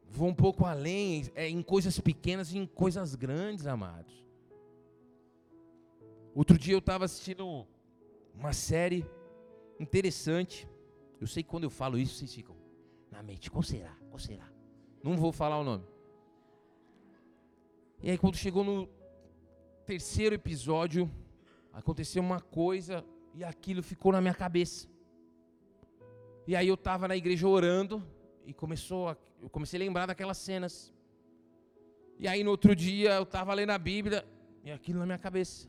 Vou 0.07 0.27
um 0.27 0.35
pouco 0.35 0.63
além, 0.63 1.25
é, 1.33 1.49
em 1.49 1.63
coisas 1.63 1.99
pequenas 1.99 2.53
e 2.53 2.59
em 2.59 2.67
coisas 2.67 3.15
grandes, 3.15 3.65
amados. 3.65 4.23
Outro 6.35 6.55
dia 6.55 6.75
eu 6.75 6.79
estava 6.79 7.05
assistindo 7.05 7.65
uma 8.31 8.53
série 8.53 9.03
interessante. 9.79 10.67
Eu 11.19 11.25
sei 11.25 11.41
que 11.41 11.49
quando 11.49 11.63
eu 11.63 11.71
falo 11.71 11.97
isso, 11.97 12.13
vocês 12.15 12.33
ficam 12.33 12.55
na 13.09 13.23
mente: 13.23 13.49
qual 13.49 13.63
será? 13.63 13.97
Qual 14.11 14.19
será? 14.19 14.47
Não 15.01 15.17
vou 15.17 15.31
falar 15.31 15.59
o 15.59 15.63
nome. 15.63 15.85
E 18.03 18.11
aí, 18.11 18.17
quando 18.19 18.35
chegou 18.35 18.63
no 18.63 18.87
terceiro 19.87 20.35
episódio, 20.35 21.09
aconteceu 21.71 22.21
uma 22.21 22.39
coisa 22.39 23.03
e 23.34 23.43
aquilo 23.43 23.81
ficou 23.81 24.11
na 24.11 24.21
minha 24.21 24.34
cabeça. 24.34 24.88
E 26.47 26.55
aí 26.55 26.67
eu 26.67 26.75
estava 26.75 27.07
na 27.07 27.15
igreja 27.15 27.47
orando 27.47 28.03
e 28.45 28.53
começou 28.53 29.09
a, 29.09 29.17
eu 29.41 29.49
comecei 29.49 29.79
a 29.79 29.84
lembrar 29.84 30.05
daquelas 30.05 30.38
cenas. 30.38 30.93
E 32.19 32.27
aí 32.27 32.43
no 32.43 32.51
outro 32.51 32.75
dia 32.75 33.15
eu 33.15 33.23
estava 33.23 33.53
lendo 33.53 33.71
a 33.71 33.77
Bíblia 33.77 34.25
e 34.63 34.71
aquilo 34.71 34.99
na 34.99 35.05
minha 35.05 35.17
cabeça. 35.17 35.67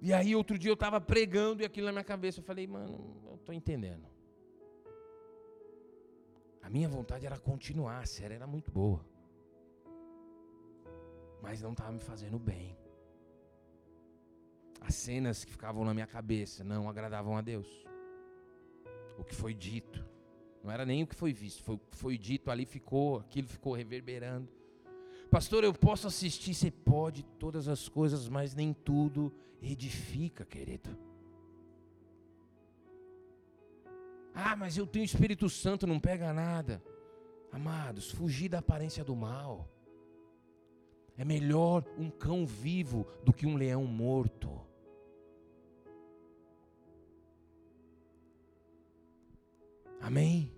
E 0.00 0.12
aí 0.12 0.34
outro 0.34 0.56
dia 0.58 0.70
eu 0.70 0.74
estava 0.74 1.00
pregando 1.00 1.62
e 1.62 1.66
aquilo 1.66 1.86
na 1.86 1.92
minha 1.92 2.04
cabeça. 2.04 2.40
Eu 2.40 2.44
falei, 2.44 2.66
mano, 2.66 3.16
eu 3.26 3.34
estou 3.34 3.54
entendendo. 3.54 4.06
A 6.62 6.70
minha 6.70 6.88
vontade 6.88 7.26
era 7.26 7.38
continuar, 7.38 8.00
a 8.00 8.06
série 8.06 8.34
era 8.34 8.46
muito 8.46 8.70
boa. 8.70 9.04
Mas 11.42 11.62
não 11.62 11.72
estava 11.72 11.92
me 11.92 12.00
fazendo 12.00 12.38
bem. 12.38 12.77
As 14.80 14.94
cenas 14.94 15.44
que 15.44 15.52
ficavam 15.52 15.84
na 15.84 15.92
minha 15.92 16.06
cabeça 16.06 16.64
não 16.64 16.88
agradavam 16.88 17.36
a 17.36 17.40
Deus. 17.40 17.66
O 19.18 19.24
que 19.24 19.34
foi 19.34 19.52
dito. 19.52 20.04
Não 20.62 20.70
era 20.70 20.84
nem 20.84 21.02
o 21.02 21.06
que 21.06 21.14
foi 21.14 21.32
visto, 21.32 21.62
foi 21.62 21.80
foi 21.92 22.18
dito 22.18 22.50
ali, 22.50 22.66
ficou, 22.66 23.18
aquilo 23.18 23.48
ficou 23.48 23.72
reverberando. 23.74 24.48
Pastor, 25.30 25.62
eu 25.62 25.74
posso 25.74 26.06
assistir, 26.06 26.54
você 26.54 26.70
pode 26.70 27.22
todas 27.22 27.68
as 27.68 27.88
coisas, 27.88 28.28
mas 28.28 28.54
nem 28.54 28.72
tudo 28.72 29.32
edifica, 29.60 30.44
querido. 30.44 30.96
Ah, 34.34 34.56
mas 34.56 34.76
eu 34.76 34.86
tenho 34.86 35.04
Espírito 35.04 35.48
Santo, 35.50 35.86
não 35.86 35.98
pega 35.98 36.32
nada. 36.32 36.82
Amados, 37.50 38.10
fugir 38.10 38.48
da 38.48 38.58
aparência 38.58 39.04
do 39.04 39.16
mal. 39.16 39.68
É 41.16 41.24
melhor 41.24 41.84
um 41.98 42.08
cão 42.08 42.46
vivo 42.46 43.06
do 43.24 43.32
que 43.32 43.46
um 43.46 43.56
leão 43.56 43.84
morto. 43.84 44.67
Amém? 50.00 50.52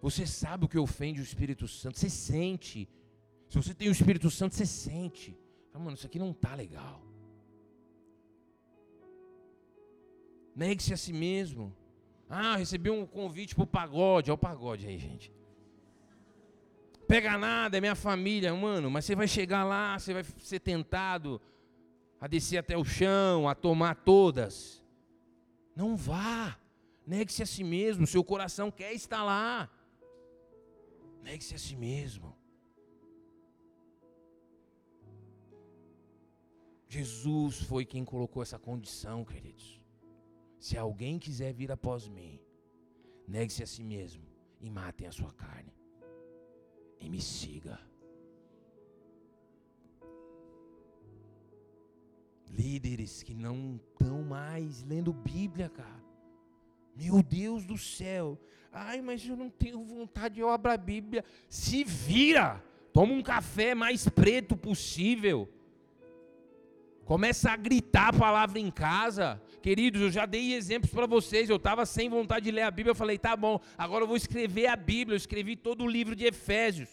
Você 0.00 0.26
sabe 0.26 0.64
o 0.64 0.68
que 0.68 0.78
ofende 0.78 1.20
o 1.20 1.24
Espírito 1.24 1.66
Santo, 1.66 1.98
você 1.98 2.10
sente. 2.10 2.88
Se 3.48 3.56
você 3.56 3.72
tem 3.72 3.88
o 3.88 3.92
Espírito 3.92 4.30
Santo, 4.30 4.54
você 4.54 4.66
sente. 4.66 5.38
Fala, 5.72 5.84
mano, 5.84 5.96
isso 5.96 6.06
aqui 6.06 6.18
não 6.18 6.30
está 6.30 6.54
legal. 6.54 7.02
Negue-se 10.54 10.92
a 10.92 10.96
si 10.96 11.12
mesmo. 11.12 11.74
Ah, 12.28 12.56
recebi 12.56 12.90
um 12.90 13.06
convite 13.06 13.54
para 13.54 13.64
o 13.64 13.66
pagode. 13.66 14.30
Olha 14.30 14.34
o 14.34 14.38
pagode 14.38 14.86
aí, 14.86 14.98
gente. 14.98 15.32
Pega 17.06 17.36
nada, 17.36 17.76
é 17.76 17.80
minha 17.80 17.94
família, 17.94 18.54
mano. 18.54 18.90
Mas 18.90 19.04
você 19.04 19.14
vai 19.14 19.28
chegar 19.28 19.64
lá, 19.64 19.98
você 19.98 20.12
vai 20.12 20.24
ser 20.38 20.60
tentado 20.60 21.40
a 22.20 22.26
descer 22.26 22.58
até 22.58 22.76
o 22.76 22.84
chão, 22.84 23.48
a 23.48 23.54
tomar 23.54 23.96
todas. 23.96 24.82
Não 25.76 25.96
vá. 25.96 26.58
Negue-se 27.06 27.42
a 27.42 27.46
si 27.46 27.62
mesmo. 27.62 28.06
Seu 28.06 28.24
coração 28.24 28.70
quer 28.70 28.92
estar 28.92 29.22
lá. 29.22 29.70
Negue-se 31.22 31.54
a 31.54 31.58
si 31.58 31.76
mesmo. 31.76 32.36
Jesus 36.88 37.60
foi 37.62 37.84
quem 37.84 38.04
colocou 38.04 38.42
essa 38.42 38.58
condição, 38.58 39.24
queridos. 39.24 39.80
Se 40.60 40.78
alguém 40.78 41.18
quiser 41.18 41.52
vir 41.52 41.70
após 41.72 42.08
mim, 42.08 42.40
negue-se 43.26 43.62
a 43.62 43.66
si 43.66 43.82
mesmo 43.82 44.24
e 44.60 44.70
matem 44.70 45.06
a 45.06 45.12
sua 45.12 45.32
carne. 45.32 45.74
E 47.00 47.08
me 47.08 47.20
siga. 47.20 47.78
Líderes 52.48 53.22
que 53.22 53.34
não 53.34 53.76
estão 53.76 54.22
mais 54.22 54.82
lendo 54.84 55.12
Bíblia, 55.12 55.68
cara. 55.68 56.03
Meu 56.96 57.22
Deus 57.22 57.64
do 57.64 57.76
céu. 57.76 58.38
Ai, 58.72 59.00
mas 59.00 59.26
eu 59.26 59.36
não 59.36 59.48
tenho 59.50 59.82
vontade, 59.84 60.40
eu 60.40 60.48
abro 60.50 60.70
a 60.70 60.76
Bíblia. 60.76 61.24
Se 61.48 61.84
vira. 61.84 62.62
Toma 62.92 63.12
um 63.12 63.22
café 63.22 63.74
mais 63.74 64.08
preto 64.08 64.56
possível. 64.56 65.48
Começa 67.04 67.50
a 67.50 67.56
gritar 67.56 68.08
a 68.08 68.18
palavra 68.18 68.58
em 68.58 68.70
casa. 68.70 69.40
Queridos, 69.60 70.00
eu 70.00 70.10
já 70.10 70.26
dei 70.26 70.54
exemplos 70.54 70.90
para 70.90 71.06
vocês. 71.06 71.50
Eu 71.50 71.56
estava 71.56 71.84
sem 71.84 72.08
vontade 72.08 72.44
de 72.44 72.50
ler 72.50 72.62
a 72.62 72.70
Bíblia. 72.70 72.92
Eu 72.92 72.96
falei, 72.96 73.18
tá 73.18 73.36
bom, 73.36 73.60
agora 73.76 74.04
eu 74.04 74.08
vou 74.08 74.16
escrever 74.16 74.68
a 74.68 74.76
Bíblia. 74.76 75.14
Eu 75.14 75.18
escrevi 75.18 75.56
todo 75.56 75.84
o 75.84 75.88
livro 75.88 76.14
de 76.16 76.24
Efésios. 76.24 76.88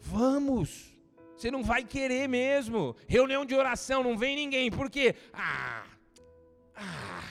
Vamos. 0.00 0.94
Você 1.36 1.50
não 1.50 1.62
vai 1.62 1.84
querer 1.84 2.28
mesmo. 2.28 2.94
Reunião 3.06 3.46
de 3.46 3.54
oração, 3.54 4.02
não 4.02 4.18
vem 4.18 4.36
ninguém. 4.36 4.70
Por 4.70 4.90
quê? 4.90 5.14
Ah, 5.32 5.84
ah, 6.80 7.24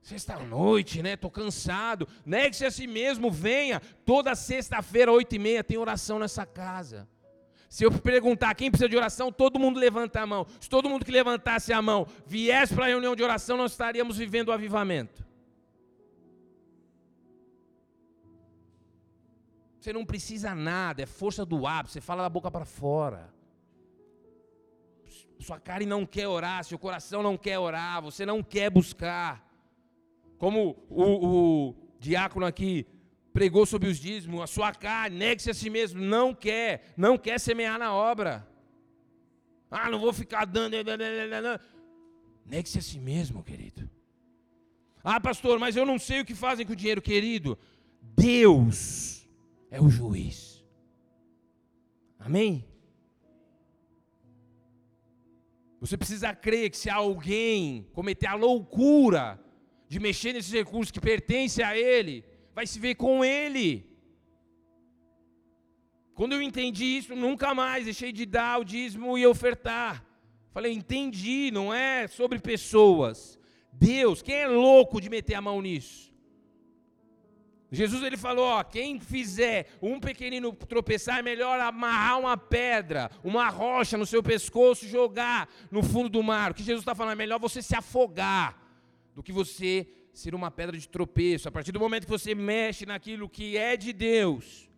sexta-noite, 0.00 1.02
né? 1.02 1.16
Tô 1.16 1.30
cansado. 1.30 2.06
Negue-se 2.24 2.64
a 2.64 2.70
si 2.70 2.86
mesmo, 2.86 3.30
venha. 3.30 3.80
Toda 4.04 4.34
sexta-feira, 4.34 5.10
oito 5.10 5.34
e 5.34 5.38
meia, 5.38 5.64
tem 5.64 5.76
oração 5.76 6.18
nessa 6.18 6.46
casa. 6.46 7.08
Se 7.68 7.84
eu 7.84 7.90
perguntar 7.90 8.54
quem 8.54 8.70
precisa 8.70 8.88
de 8.88 8.96
oração, 8.96 9.32
todo 9.32 9.58
mundo 9.58 9.80
levanta 9.80 10.20
a 10.20 10.26
mão. 10.26 10.46
Se 10.60 10.68
todo 10.68 10.88
mundo 10.88 11.04
que 11.04 11.10
levantasse 11.10 11.72
a 11.72 11.82
mão 11.82 12.06
viesse 12.24 12.72
para 12.72 12.84
a 12.84 12.88
reunião 12.88 13.16
de 13.16 13.22
oração, 13.22 13.56
nós 13.56 13.72
estaríamos 13.72 14.16
vivendo 14.16 14.48
o 14.48 14.52
avivamento. 14.52 15.26
Você 19.80 19.92
não 19.92 20.04
precisa 20.04 20.54
nada, 20.54 21.02
é 21.02 21.06
força 21.06 21.44
do 21.44 21.66
hábito, 21.66 21.92
você 21.92 22.00
fala 22.00 22.22
da 22.22 22.28
boca 22.28 22.50
para 22.50 22.64
fora 22.64 23.35
sua 25.38 25.60
carne 25.60 25.86
não 25.86 26.06
quer 26.06 26.28
orar, 26.28 26.64
seu 26.64 26.78
coração 26.78 27.22
não 27.22 27.36
quer 27.36 27.58
orar, 27.58 28.02
você 28.02 28.24
não 28.24 28.42
quer 28.42 28.70
buscar. 28.70 29.46
Como 30.38 30.76
o, 30.88 31.02
o 31.68 31.74
diácono 31.98 32.46
aqui 32.46 32.86
pregou 33.32 33.66
sobre 33.66 33.88
os 33.88 33.98
dízimos, 33.98 34.40
a 34.40 34.46
sua 34.46 34.72
carne, 34.72 35.18
negue-se 35.18 35.50
a 35.50 35.54
si 35.54 35.68
mesmo, 35.68 36.00
não 36.00 36.34
quer, 36.34 36.92
não 36.96 37.18
quer 37.18 37.38
semear 37.38 37.78
na 37.78 37.92
obra. 37.92 38.46
Ah, 39.70 39.90
não 39.90 39.98
vou 39.98 40.12
ficar 40.12 40.44
dando. 40.44 40.74
Negue-se 42.44 42.78
a 42.78 42.82
si 42.82 42.98
mesmo, 42.98 43.42
querido. 43.42 43.90
Ah, 45.02 45.20
pastor, 45.20 45.58
mas 45.58 45.76
eu 45.76 45.86
não 45.86 45.98
sei 45.98 46.20
o 46.20 46.24
que 46.24 46.34
fazem 46.34 46.66
com 46.66 46.72
o 46.72 46.76
dinheiro, 46.76 47.02
querido. 47.02 47.58
Deus 48.00 49.28
é 49.70 49.80
o 49.80 49.88
juiz. 49.88 50.64
Amém? 52.18 52.64
Você 55.86 55.96
precisa 55.96 56.34
crer 56.34 56.70
que 56.70 56.76
se 56.76 56.90
alguém 56.90 57.86
cometer 57.92 58.26
a 58.26 58.34
loucura 58.34 59.40
de 59.88 60.00
mexer 60.00 60.32
nesses 60.32 60.52
recursos 60.52 60.90
que 60.90 61.00
pertencem 61.00 61.64
a 61.64 61.78
Ele, 61.78 62.24
vai 62.52 62.66
se 62.66 62.80
ver 62.80 62.96
com 62.96 63.24
Ele. 63.24 63.86
Quando 66.12 66.32
eu 66.32 66.42
entendi 66.42 66.84
isso, 66.84 67.14
nunca 67.14 67.54
mais 67.54 67.84
deixei 67.84 68.10
de 68.10 68.26
dar 68.26 68.58
o 68.60 68.64
dízimo 68.64 69.16
e 69.16 69.24
ofertar. 69.24 70.04
Falei, 70.50 70.72
entendi, 70.72 71.52
não 71.52 71.72
é 71.72 72.08
sobre 72.08 72.40
pessoas. 72.40 73.38
Deus, 73.72 74.22
quem 74.22 74.34
é 74.34 74.48
louco 74.48 75.00
de 75.00 75.08
meter 75.08 75.34
a 75.34 75.40
mão 75.40 75.62
nisso? 75.62 76.05
Jesus 77.76 78.02
ele 78.02 78.16
falou, 78.16 78.44
ó, 78.44 78.64
quem 78.64 78.98
fizer 78.98 79.68
um 79.80 80.00
pequenino 80.00 80.52
tropeçar 80.52 81.18
é 81.18 81.22
melhor 81.22 81.60
amarrar 81.60 82.18
uma 82.18 82.36
pedra, 82.36 83.10
uma 83.22 83.48
rocha 83.48 83.96
no 83.96 84.06
seu 84.06 84.22
pescoço 84.22 84.84
e 84.84 84.88
jogar 84.88 85.48
no 85.70 85.82
fundo 85.82 86.08
do 86.08 86.22
mar. 86.22 86.50
O 86.50 86.54
que 86.54 86.62
Jesus 86.62 86.82
está 86.82 86.94
falando 86.94 87.12
é 87.12 87.16
melhor 87.16 87.38
você 87.38 87.60
se 87.60 87.76
afogar 87.76 88.60
do 89.14 89.22
que 89.22 89.32
você 89.32 89.86
ser 90.12 90.34
uma 90.34 90.50
pedra 90.50 90.78
de 90.78 90.88
tropeço. 90.88 91.48
A 91.48 91.52
partir 91.52 91.72
do 91.72 91.78
momento 91.78 92.04
que 92.04 92.10
você 92.10 92.34
mexe 92.34 92.86
naquilo 92.86 93.28
que 93.28 93.56
é 93.56 93.76
de 93.76 93.92
Deus, 93.92 94.70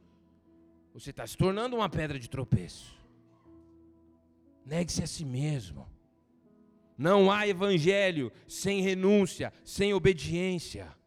você 0.93 1.11
está 1.11 1.27
se 1.27 1.37
tornando 1.37 1.77
uma 1.77 1.89
pedra 1.89 2.19
de 2.19 2.29
tropeço. 2.29 2.99
Negue-se 4.67 5.03
a 5.03 5.07
si 5.07 5.25
mesmo. 5.25 5.89
Não 6.97 7.31
há 7.31 7.47
evangelho 7.47 8.33
sem 8.49 8.83
renúncia, 8.83 9.53
sem 9.65 9.95
obediência. 9.95 10.98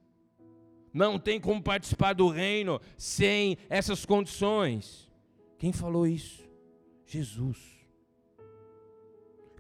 Não 0.94 1.18
tem 1.18 1.40
como 1.40 1.62
participar 1.62 2.14
do 2.14 2.28
reino 2.28 2.80
sem 2.98 3.58
essas 3.70 4.06
condições. 4.06 5.10
Quem 5.58 5.72
falou 5.72 6.06
isso? 6.06 6.44
Jesus. 7.06 7.58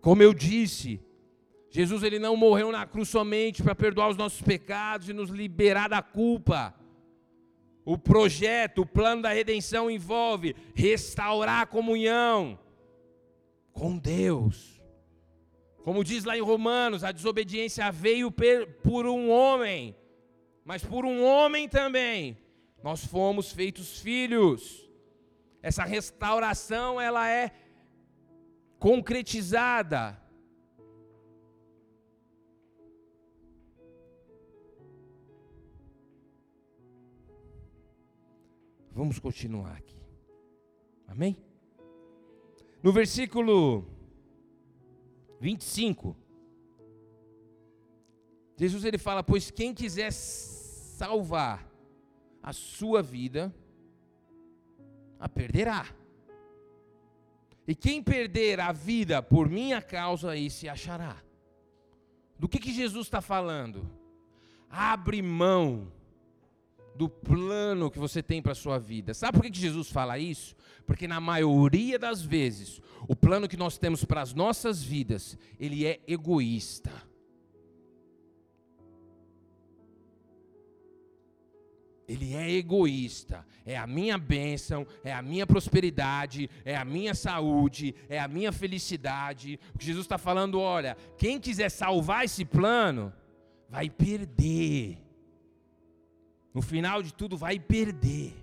Como 0.01 0.23
eu 0.23 0.33
disse, 0.33 0.99
Jesus 1.69 2.03
ele 2.03 2.19
não 2.19 2.35
morreu 2.35 2.71
na 2.71 2.85
cruz 2.85 3.07
somente 3.07 3.63
para 3.63 3.75
perdoar 3.75 4.09
os 4.09 4.17
nossos 4.17 4.41
pecados 4.41 5.07
e 5.07 5.13
nos 5.13 5.29
liberar 5.29 5.87
da 5.87 6.01
culpa. 6.01 6.75
O 7.85 7.97
projeto, 7.97 8.81
o 8.81 8.85
plano 8.85 9.21
da 9.21 9.29
redenção 9.29 9.89
envolve 9.89 10.55
restaurar 10.75 11.61
a 11.61 11.65
comunhão 11.65 12.59
com 13.71 13.97
Deus. 13.97 14.81
Como 15.83 16.03
diz 16.03 16.23
lá 16.23 16.37
em 16.37 16.41
Romanos, 16.41 17.03
a 17.03 17.11
desobediência 17.11 17.91
veio 17.91 18.31
por 18.83 19.07
um 19.07 19.29
homem, 19.29 19.95
mas 20.71 20.85
por 20.85 21.05
um 21.05 21.21
homem 21.21 21.67
também 21.67 22.37
nós 22.81 23.05
fomos 23.05 23.51
feitos 23.51 23.99
filhos. 23.99 24.89
Essa 25.61 25.83
restauração 25.83 26.99
ela 26.99 27.29
é 27.29 27.51
concretizada 28.79 30.17
Vamos 38.93 39.19
continuar 39.19 39.75
aqui. 39.75 39.99
Amém? 41.05 41.35
No 42.81 42.93
versículo 42.93 43.85
25, 45.41 46.15
Jesus 48.57 48.85
ele 48.85 48.97
fala: 48.99 49.23
Pois 49.23 49.49
quem 49.49 49.73
quiser 49.73 50.11
salvar 51.01 51.67
a 52.43 52.53
sua 52.53 53.01
vida, 53.01 53.51
a 55.19 55.27
perderá. 55.27 55.87
E 57.67 57.73
quem 57.73 58.03
perder 58.03 58.59
a 58.59 58.71
vida 58.71 59.19
por 59.19 59.49
minha 59.49 59.81
causa, 59.81 60.37
esse 60.37 60.69
achará. 60.69 61.17
Do 62.37 62.47
que, 62.47 62.59
que 62.59 62.71
Jesus 62.71 63.07
está 63.07 63.19
falando? 63.19 63.89
Abre 64.69 65.23
mão 65.23 65.91
do 66.95 67.09
plano 67.09 67.89
que 67.89 67.97
você 67.97 68.21
tem 68.21 68.39
para 68.39 68.51
a 68.51 68.55
sua 68.55 68.77
vida. 68.77 69.15
Sabe 69.15 69.39
por 69.39 69.49
que 69.49 69.59
Jesus 69.59 69.89
fala 69.89 70.19
isso? 70.19 70.55
Porque 70.85 71.07
na 71.07 71.19
maioria 71.19 71.97
das 71.97 72.21
vezes, 72.21 72.79
o 73.07 73.15
plano 73.15 73.47
que 73.47 73.57
nós 73.57 73.75
temos 73.75 74.05
para 74.05 74.21
as 74.21 74.35
nossas 74.35 74.83
vidas, 74.83 75.35
ele 75.59 75.83
é 75.83 75.99
egoísta. 76.07 76.91
Ele 82.11 82.33
é 82.35 82.49
egoísta. 82.51 83.45
É 83.65 83.77
a 83.77 83.85
minha 83.85 84.17
bênção, 84.17 84.85
é 85.03 85.13
a 85.13 85.21
minha 85.21 85.45
prosperidade, 85.45 86.49
é 86.65 86.75
a 86.75 86.83
minha 86.83 87.13
saúde, 87.13 87.93
é 88.09 88.19
a 88.19 88.27
minha 88.27 88.51
felicidade. 88.51 89.59
Jesus 89.79 90.05
está 90.05 90.17
falando, 90.17 90.59
olha, 90.59 90.97
quem 91.17 91.39
quiser 91.39 91.69
salvar 91.69 92.25
esse 92.25 92.43
plano, 92.43 93.13
vai 93.69 93.89
perder 93.89 94.97
no 96.53 96.61
final 96.61 97.01
de 97.01 97.13
tudo 97.13 97.37
vai 97.37 97.59
perder. 97.59 98.33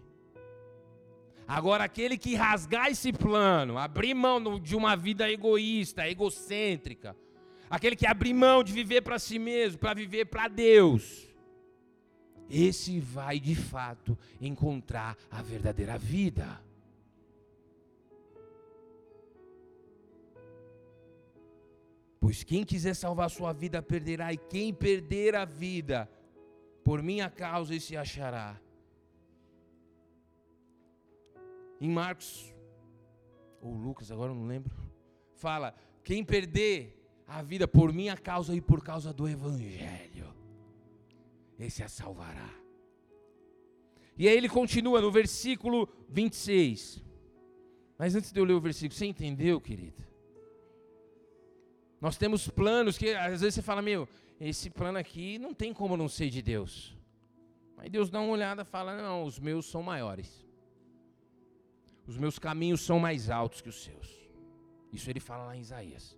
Agora, 1.46 1.84
aquele 1.84 2.18
que 2.18 2.34
rasgar 2.34 2.88
esse 2.88 3.12
plano, 3.12 3.78
abrir 3.78 4.14
mão 4.14 4.58
de 4.58 4.76
uma 4.76 4.96
vida 4.96 5.30
egoísta, 5.30 6.08
egocêntrica, 6.08 7.16
aquele 7.70 7.96
que 7.96 8.06
abrir 8.06 8.34
mão 8.34 8.62
de 8.62 8.72
viver 8.72 9.02
para 9.02 9.18
si 9.18 9.38
mesmo, 9.38 9.78
para 9.78 9.94
viver 9.94 10.26
para 10.26 10.48
Deus, 10.48 11.27
esse 12.48 12.98
vai 13.00 13.38
de 13.38 13.54
fato 13.54 14.16
encontrar 14.40 15.16
a 15.30 15.42
verdadeira 15.42 15.98
vida. 15.98 16.60
Pois 22.20 22.42
quem 22.42 22.64
quiser 22.64 22.94
salvar 22.94 23.30
sua 23.30 23.52
vida 23.52 23.80
perderá, 23.80 24.32
e 24.32 24.36
quem 24.36 24.72
perder 24.74 25.34
a 25.34 25.44
vida 25.44 26.10
por 26.82 27.02
minha 27.02 27.30
causa 27.30 27.78
se 27.78 27.96
achará. 27.96 28.60
Em 31.80 31.88
Marcos, 31.88 32.54
ou 33.60 33.72
Lucas, 33.72 34.10
agora 34.10 34.34
não 34.34 34.46
lembro, 34.46 34.74
fala: 35.34 35.74
quem 36.02 36.24
perder 36.24 36.98
a 37.26 37.42
vida 37.42 37.68
por 37.68 37.92
minha 37.92 38.16
causa 38.16 38.54
e 38.54 38.60
por 38.60 38.82
causa 38.82 39.12
do 39.12 39.28
Evangelho, 39.28 40.34
esse 41.58 41.82
a 41.82 41.88
salvará. 41.88 42.50
E 44.16 44.28
aí 44.28 44.36
ele 44.36 44.48
continua 44.48 45.00
no 45.00 45.10
versículo 45.10 45.88
26. 46.08 47.02
Mas 47.96 48.14
antes 48.14 48.32
de 48.32 48.38
eu 48.38 48.44
ler 48.44 48.54
o 48.54 48.60
versículo, 48.60 48.96
você 48.96 49.06
entendeu, 49.06 49.60
querido? 49.60 50.02
Nós 52.00 52.16
temos 52.16 52.48
planos 52.48 52.96
que 52.96 53.12
às 53.14 53.40
vezes 53.40 53.54
você 53.54 53.62
fala, 53.62 53.82
meu, 53.82 54.08
esse 54.40 54.70
plano 54.70 54.98
aqui 54.98 55.38
não 55.38 55.52
tem 55.52 55.72
como 55.72 55.96
não 55.96 56.08
ser 56.08 56.30
de 56.30 56.42
Deus. 56.42 56.96
Aí 57.78 57.88
Deus 57.88 58.10
dá 58.10 58.20
uma 58.20 58.32
olhada 58.32 58.62
e 58.62 58.64
fala: 58.64 58.96
Não, 58.96 59.24
os 59.24 59.38
meus 59.38 59.66
são 59.66 59.82
maiores. 59.82 60.44
Os 62.06 62.16
meus 62.16 62.38
caminhos 62.38 62.80
são 62.80 62.98
mais 62.98 63.30
altos 63.30 63.60
que 63.60 63.68
os 63.68 63.82
seus. 63.82 64.08
Isso 64.92 65.08
ele 65.08 65.20
fala 65.20 65.44
lá 65.46 65.56
em 65.56 65.60
Isaías. 65.60 66.17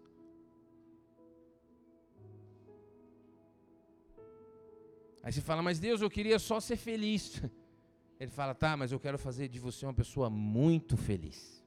Aí 5.23 5.33
você 5.33 5.41
fala, 5.41 5.63
mas 5.63 5.79
Deus, 5.79 6.01
eu 6.01 6.11
queria 6.11 6.39
só 6.39 6.61
ser 6.61 6.77
feliz. 6.77 7.43
Ele 8.19 8.31
fala, 8.31 8.55
tá, 8.55 8.77
mas 8.77 8.93
eu 8.93 9.01
quero 9.01 9.19
fazer 9.19 9.49
de 9.49 9.59
você 9.59 9.87
uma 9.87 9.95
pessoa 9.95 10.29
muito 10.29 10.97
feliz. 10.97 11.65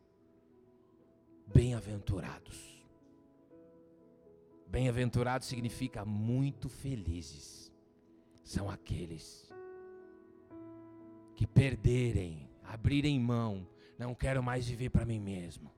Bem-aventurados. 1.47 2.85
Bem-aventurado 4.67 5.45
significa 5.45 6.03
muito 6.05 6.69
felizes. 6.69 7.71
São 8.43 8.69
aqueles 8.69 9.51
que 11.35 11.47
perderem, 11.47 12.49
abrirem 12.63 13.19
mão, 13.19 13.67
não 13.97 14.13
quero 14.13 14.41
mais 14.43 14.67
viver 14.67 14.89
para 14.89 15.05
mim 15.05 15.19
mesmo. 15.19 15.71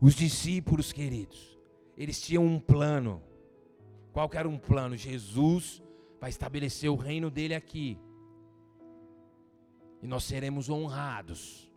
Os 0.00 0.14
discípulos 0.14 0.92
queridos, 0.92 1.58
eles 1.96 2.20
tinham 2.20 2.44
um 2.44 2.58
plano. 2.58 3.22
Qual 4.12 4.30
era 4.34 4.48
um 4.48 4.58
plano? 4.58 4.96
Jesus 4.96 5.82
vai 6.20 6.30
estabelecer 6.30 6.90
o 6.90 6.96
reino 6.96 7.30
dele 7.30 7.54
aqui. 7.54 7.98
E 10.02 10.06
nós 10.06 10.24
seremos 10.24 10.68
honrados. 10.68 11.70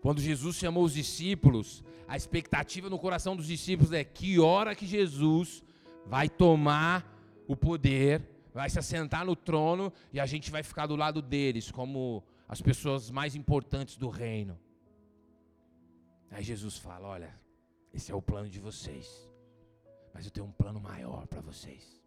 Quando 0.00 0.20
Jesus 0.20 0.56
chamou 0.56 0.84
os 0.84 0.94
discípulos, 0.94 1.82
a 2.06 2.16
expectativa 2.16 2.88
no 2.88 2.98
coração 2.98 3.34
dos 3.34 3.46
discípulos 3.46 3.92
é 3.92 4.04
que 4.04 4.38
hora 4.38 4.74
que 4.74 4.86
Jesus 4.86 5.62
vai 6.06 6.28
tomar 6.28 7.06
o 7.46 7.56
poder, 7.56 8.22
vai 8.54 8.70
se 8.70 8.78
assentar 8.78 9.26
no 9.26 9.34
trono 9.34 9.92
e 10.12 10.20
a 10.20 10.26
gente 10.26 10.50
vai 10.50 10.62
ficar 10.62 10.86
do 10.86 10.96
lado 10.96 11.20
deles, 11.20 11.70
como 11.70 12.24
as 12.48 12.62
pessoas 12.62 13.10
mais 13.10 13.34
importantes 13.34 13.96
do 13.96 14.08
reino. 14.08 14.58
Aí 16.30 16.42
Jesus 16.42 16.78
fala: 16.78 17.08
Olha, 17.08 17.38
esse 17.92 18.12
é 18.12 18.14
o 18.14 18.22
plano 18.22 18.48
de 18.48 18.60
vocês, 18.60 19.27
mas 20.12 20.24
eu 20.24 20.30
tenho 20.30 20.46
um 20.46 20.52
plano 20.52 20.80
maior 20.80 21.26
para 21.26 21.40
vocês 21.40 21.98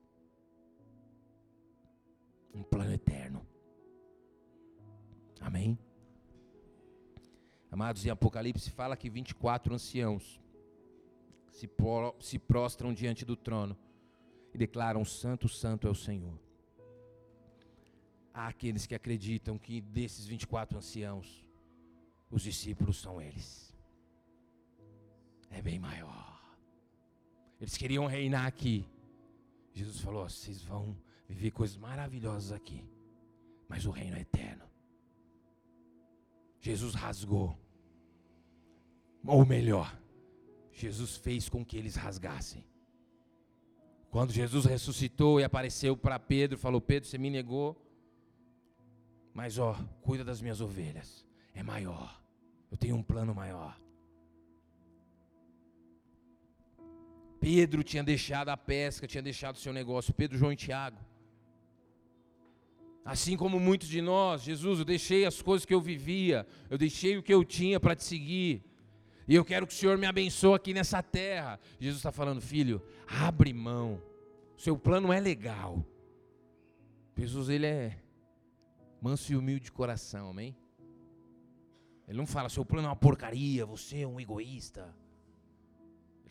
um 2.53 2.63
plano 2.63 2.93
eterno. 2.93 3.45
Amém? 5.39 5.77
Amados, 7.71 8.05
em 8.05 8.09
Apocalipse 8.09 8.69
fala 8.69 8.97
que 8.97 9.09
24 9.09 9.73
anciãos 9.73 10.41
se, 11.49 11.69
se 12.19 12.39
prostram 12.39 12.93
diante 12.93 13.25
do 13.25 13.35
trono 13.35 13.77
e 14.53 14.57
declaram: 14.57 15.03
Santo, 15.05 15.47
Santo 15.47 15.87
é 15.87 15.89
o 15.89 15.95
Senhor. 15.95 16.37
Há 18.33 18.47
aqueles 18.47 18.85
que 18.85 18.95
acreditam 18.95 19.57
que 19.57 19.81
desses 19.81 20.25
24 20.25 20.77
anciãos, 20.77 21.45
os 22.29 22.41
discípulos 22.41 22.97
são 22.97 23.21
eles. 23.21 23.73
É 25.49 25.61
bem 25.61 25.79
maior. 25.79 26.30
Eles 27.61 27.77
queriam 27.77 28.07
reinar 28.07 28.47
aqui. 28.47 28.89
Jesus 29.71 29.99
falou: 29.99 30.27
vocês 30.27 30.63
vão 30.63 30.97
viver 31.29 31.51
coisas 31.51 31.77
maravilhosas 31.77 32.51
aqui, 32.51 32.83
mas 33.69 33.85
o 33.85 33.91
reino 33.91 34.17
é 34.17 34.21
eterno. 34.21 34.65
Jesus 36.59 36.95
rasgou, 36.95 37.57
ou 39.25 39.45
melhor, 39.45 39.95
Jesus 40.71 41.15
fez 41.15 41.47
com 41.47 41.63
que 41.63 41.77
eles 41.77 41.95
rasgassem. 41.95 42.65
Quando 44.09 44.33
Jesus 44.33 44.65
ressuscitou 44.65 45.39
e 45.39 45.43
apareceu 45.43 45.95
para 45.95 46.19
Pedro, 46.19 46.57
falou: 46.57 46.81
Pedro, 46.81 47.07
você 47.07 47.17
me 47.19 47.29
negou, 47.29 47.79
mas 49.33 49.59
ó, 49.59 49.75
cuida 50.01 50.23
das 50.23 50.41
minhas 50.41 50.61
ovelhas, 50.61 51.25
é 51.53 51.61
maior, 51.61 52.21
eu 52.71 52.77
tenho 52.77 52.95
um 52.95 53.03
plano 53.03 53.35
maior. 53.35 53.79
Pedro 57.41 57.83
tinha 57.83 58.03
deixado 58.03 58.49
a 58.49 58.55
pesca, 58.55 59.07
tinha 59.07 59.21
deixado 59.21 59.55
o 59.55 59.59
seu 59.59 59.73
negócio, 59.73 60.13
Pedro, 60.13 60.37
João 60.37 60.53
e 60.53 60.55
Tiago. 60.55 60.99
Assim 63.03 63.35
como 63.35 63.59
muitos 63.59 63.87
de 63.87 63.99
nós, 63.99 64.43
Jesus, 64.43 64.77
eu 64.77 64.85
deixei 64.85 65.25
as 65.25 65.41
coisas 65.41 65.65
que 65.65 65.73
eu 65.73 65.81
vivia, 65.81 66.45
eu 66.69 66.77
deixei 66.77 67.17
o 67.17 67.23
que 67.23 67.33
eu 67.33 67.43
tinha 67.43 67.79
para 67.79 67.95
te 67.95 68.03
seguir. 68.03 68.63
E 69.27 69.33
eu 69.33 69.43
quero 69.43 69.65
que 69.65 69.73
o 69.73 69.75
Senhor 69.75 69.97
me 69.97 70.05
abençoe 70.05 70.53
aqui 70.53 70.71
nessa 70.71 71.01
terra. 71.01 71.59
Jesus 71.79 71.97
está 71.97 72.11
falando, 72.11 72.39
filho, 72.39 72.79
abre 73.07 73.51
mão. 73.53 73.99
Seu 74.55 74.77
plano 74.77 75.11
é 75.11 75.19
legal. 75.19 75.83
Jesus, 77.17 77.49
ele 77.49 77.65
é 77.65 77.97
manso 79.01 79.33
e 79.33 79.35
humilde 79.35 79.65
de 79.65 79.71
coração, 79.71 80.29
amém? 80.29 80.55
Ele 82.07 82.19
não 82.19 82.27
fala, 82.27 82.49
seu 82.49 82.63
plano 82.63 82.85
é 82.85 82.89
uma 82.89 82.95
porcaria, 82.95 83.65
você 83.65 84.01
é 84.01 84.07
um 84.07 84.19
egoísta. 84.19 84.95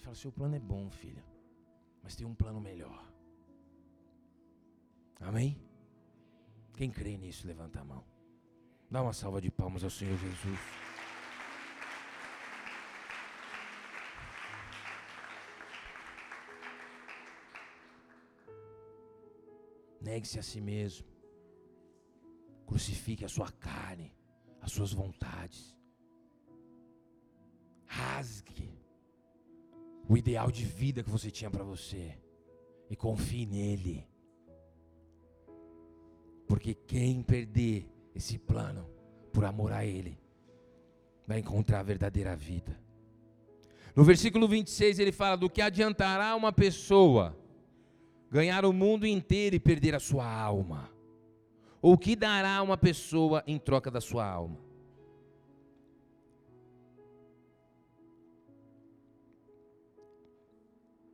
Ele 0.00 0.04
fala, 0.06 0.16
seu 0.16 0.32
plano 0.32 0.56
é 0.56 0.58
bom, 0.58 0.88
filho, 0.90 1.22
mas 2.02 2.16
tem 2.16 2.26
um 2.26 2.34
plano 2.34 2.58
melhor. 2.58 3.06
Amém? 5.20 5.60
Quem 6.72 6.90
crê 6.90 7.18
nisso, 7.18 7.46
levanta 7.46 7.80
a 7.80 7.84
mão. 7.84 8.02
Dá 8.90 9.02
uma 9.02 9.12
salva 9.12 9.42
de 9.42 9.50
palmas 9.50 9.84
ao 9.84 9.90
Senhor 9.90 10.16
Jesus. 10.16 10.58
Negue-se 20.00 20.38
a 20.38 20.42
si 20.42 20.62
mesmo. 20.62 21.06
Crucifique 22.66 23.26
a 23.26 23.28
sua 23.28 23.52
carne, 23.52 24.16
as 24.62 24.72
suas 24.72 24.94
vontades. 24.94 25.76
Rasgue 27.84 28.79
o 30.10 30.16
ideal 30.16 30.50
de 30.50 30.64
vida 30.64 31.04
que 31.04 31.08
você 31.08 31.30
tinha 31.30 31.48
para 31.48 31.62
você 31.62 32.18
e 32.90 32.96
confie 32.96 33.46
nele. 33.46 34.04
Porque 36.48 36.74
quem 36.74 37.22
perder 37.22 37.88
esse 38.12 38.36
plano 38.36 38.90
por 39.32 39.44
amor 39.44 39.70
a 39.70 39.86
Ele, 39.86 40.18
vai 41.28 41.38
encontrar 41.38 41.78
a 41.78 41.84
verdadeira 41.84 42.34
vida. 42.34 42.76
No 43.94 44.02
versículo 44.02 44.48
26 44.48 44.98
ele 44.98 45.12
fala: 45.12 45.36
Do 45.36 45.48
que 45.48 45.62
adiantará 45.62 46.34
uma 46.34 46.52
pessoa 46.52 47.38
ganhar 48.28 48.64
o 48.64 48.72
mundo 48.72 49.06
inteiro 49.06 49.54
e 49.54 49.60
perder 49.60 49.94
a 49.94 50.00
sua 50.00 50.26
alma? 50.26 50.90
Ou 51.80 51.92
o 51.92 51.98
que 51.98 52.16
dará 52.16 52.60
uma 52.62 52.76
pessoa 52.76 53.44
em 53.46 53.60
troca 53.60 53.92
da 53.92 54.00
sua 54.00 54.26
alma? 54.26 54.58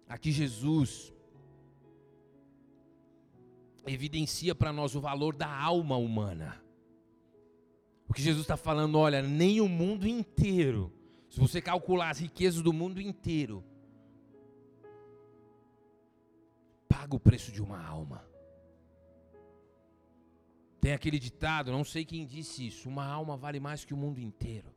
Aqui 0.08 0.30
Jesus 0.30 1.12
evidencia 3.86 4.54
para 4.54 4.72
nós 4.72 4.94
o 4.94 5.00
valor 5.00 5.34
da 5.34 5.48
alma 5.48 5.96
humana. 5.96 6.62
O 8.08 8.12
que 8.12 8.22
Jesus 8.22 8.42
está 8.42 8.56
falando, 8.56 8.98
olha, 8.98 9.20
nem 9.22 9.60
o 9.60 9.68
mundo 9.68 10.06
inteiro, 10.06 10.92
se 11.28 11.40
você 11.40 11.60
calcular 11.60 12.10
as 12.10 12.20
riquezas 12.20 12.62
do 12.62 12.72
mundo 12.72 13.00
inteiro, 13.00 13.64
paga 16.88 17.16
o 17.16 17.20
preço 17.20 17.50
de 17.50 17.60
uma 17.60 17.84
alma. 17.84 18.24
Tem 20.80 20.92
aquele 20.92 21.18
ditado, 21.18 21.72
não 21.72 21.82
sei 21.82 22.04
quem 22.04 22.24
disse 22.24 22.68
isso, 22.68 22.88
uma 22.88 23.04
alma 23.04 23.36
vale 23.36 23.58
mais 23.58 23.84
que 23.84 23.92
o 23.92 23.96
mundo 23.96 24.20
inteiro. 24.20 24.72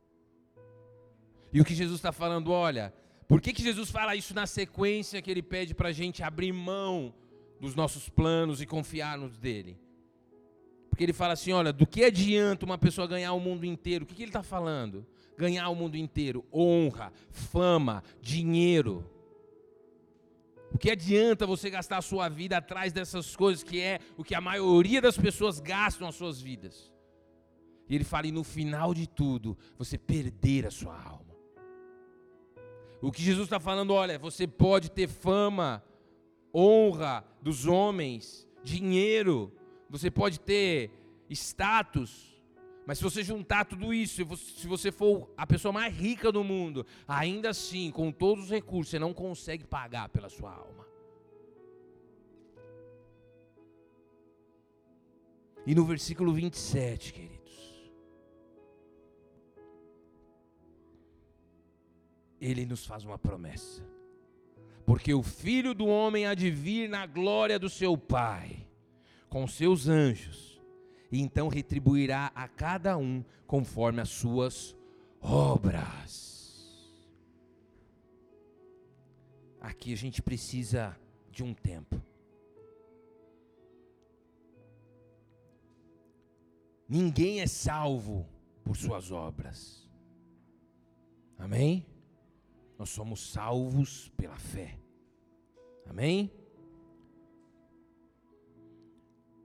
E 1.54 1.62
o 1.62 1.66
que 1.66 1.76
Jesus 1.76 2.00
está 2.00 2.12
falando, 2.12 2.52
olha, 2.52 2.94
por 3.30 3.40
que, 3.40 3.54
que 3.54 3.62
Jesus 3.62 3.92
fala 3.92 4.16
isso 4.16 4.34
na 4.34 4.46
sequência 4.46 5.22
que 5.22 5.32
ele 5.32 5.44
pede 5.44 5.74
para 5.74 5.90
a 5.90 5.94
gente 5.94 6.24
abrir 6.24 6.52
mão 6.52 7.14
dos 7.60 7.76
nossos 7.76 8.10
planos 8.10 8.62
e 8.62 8.66
confiarmos 8.66 9.38
dele. 9.38 9.78
Porque 10.90 11.04
ele 11.04 11.14
fala 11.14 11.34
assim: 11.34 11.52
olha, 11.52 11.72
do 11.72 11.86
que 11.86 12.04
adianta 12.04 12.66
uma 12.66 12.78
pessoa 12.78 13.06
ganhar 13.06 13.34
o 13.34 13.40
mundo 13.40 13.66
inteiro? 13.66 14.04
O 14.04 14.08
que, 14.08 14.16
que 14.16 14.24
ele 14.24 14.30
está 14.30 14.42
falando? 14.42 15.06
Ganhar 15.38 15.70
o 15.70 15.76
mundo 15.76 15.96
inteiro, 15.96 16.44
honra, 16.52 17.14
fama, 17.30 18.04
dinheiro. 18.22 19.10
O 20.74 20.78
que 20.78 20.92
adianta 20.92 21.46
você 21.46 21.70
gastar 21.70 21.98
a 21.98 22.02
sua 22.02 22.30
vida 22.30 22.58
atrás 22.58 22.94
dessas 22.94 23.36
coisas 23.36 23.64
que 23.64 23.80
é 23.80 24.00
o 24.18 24.24
que 24.24 24.36
a 24.36 24.42
maioria 24.42 25.02
das 25.02 25.18
pessoas 25.18 25.60
gastam 25.60 26.08
as 26.08 26.16
suas 26.16 26.42
vidas? 26.42 26.92
E 27.88 27.96
ele 27.96 28.04
fala, 28.04 28.28
e 28.28 28.32
no 28.32 28.44
final 28.44 28.94
de 28.94 29.08
tudo, 29.08 29.58
você 29.76 29.98
perder 29.98 30.68
a 30.68 30.72
sua 30.72 30.96
alma. 30.96 31.19
O 33.02 33.12
que 33.12 33.22
Jesus 33.22 33.46
está 33.46 33.60
falando, 33.60 33.94
olha, 33.94 34.20
você 34.20 34.46
pode 34.46 34.92
ter 34.92 35.08
fama, 35.08 35.84
honra 36.54 37.24
dos 37.42 37.66
homens, 37.66 38.48
dinheiro, 38.64 39.52
você 39.90 40.12
pode 40.12 40.40
ter 40.40 40.92
status, 41.30 42.30
mas 42.86 42.98
se 42.98 43.04
você 43.04 43.24
juntar 43.24 43.66
tudo 43.66 43.94
isso, 43.94 44.26
se 44.36 44.68
você 44.68 44.92
for 44.92 45.30
a 45.38 45.46
pessoa 45.46 45.72
mais 45.72 45.94
rica 45.94 46.32
do 46.32 46.44
mundo, 46.44 46.86
ainda 47.08 47.52
assim, 47.52 47.92
com 47.92 48.12
todos 48.12 48.46
os 48.46 48.50
recursos, 48.50 48.90
você 48.90 49.00
não 49.00 49.14
consegue 49.14 49.64
pagar 49.64 50.10
pela 50.10 50.28
sua 50.28 50.52
alma. 50.52 50.88
E 55.66 55.76
no 55.76 55.86
versículo 55.86 56.34
27, 56.34 57.14
queridos, 57.14 57.39
ele 62.40 62.66
nos 62.66 62.86
faz 62.86 63.04
uma 63.06 63.18
promessa 63.18 63.84
porque 64.90 65.14
o 65.14 65.22
filho 65.22 65.76
do 65.76 65.86
homem 65.86 66.26
há 66.26 66.34
de 66.34 66.50
vir 66.50 66.90
na 66.90 67.06
glória 67.06 67.60
do 67.60 67.70
seu 67.70 67.96
Pai, 67.96 68.68
com 69.30 69.46
seus 69.48 69.88
anjos, 69.88 70.60
e 71.12 71.22
então 71.22 71.48
retribuirá 71.48 72.32
a 72.34 72.48
cada 72.48 72.98
um 72.98 73.24
conforme 73.46 74.02
as 74.02 74.10
suas 74.10 74.76
obras. 75.22 76.76
Aqui 79.62 79.94
a 79.94 79.96
gente 79.96 80.24
precisa 80.24 81.00
de 81.30 81.44
um 81.44 81.54
tempo. 81.54 82.02
Ninguém 86.88 87.42
é 87.42 87.46
salvo 87.46 88.28
por 88.64 88.76
suas 88.76 89.12
obras. 89.12 89.88
Amém? 91.38 91.86
Nós 92.80 92.90
somos 92.90 93.20
salvos 93.20 94.10
pela 94.16 94.38
fé. 94.38 94.80
Amém? 95.86 96.32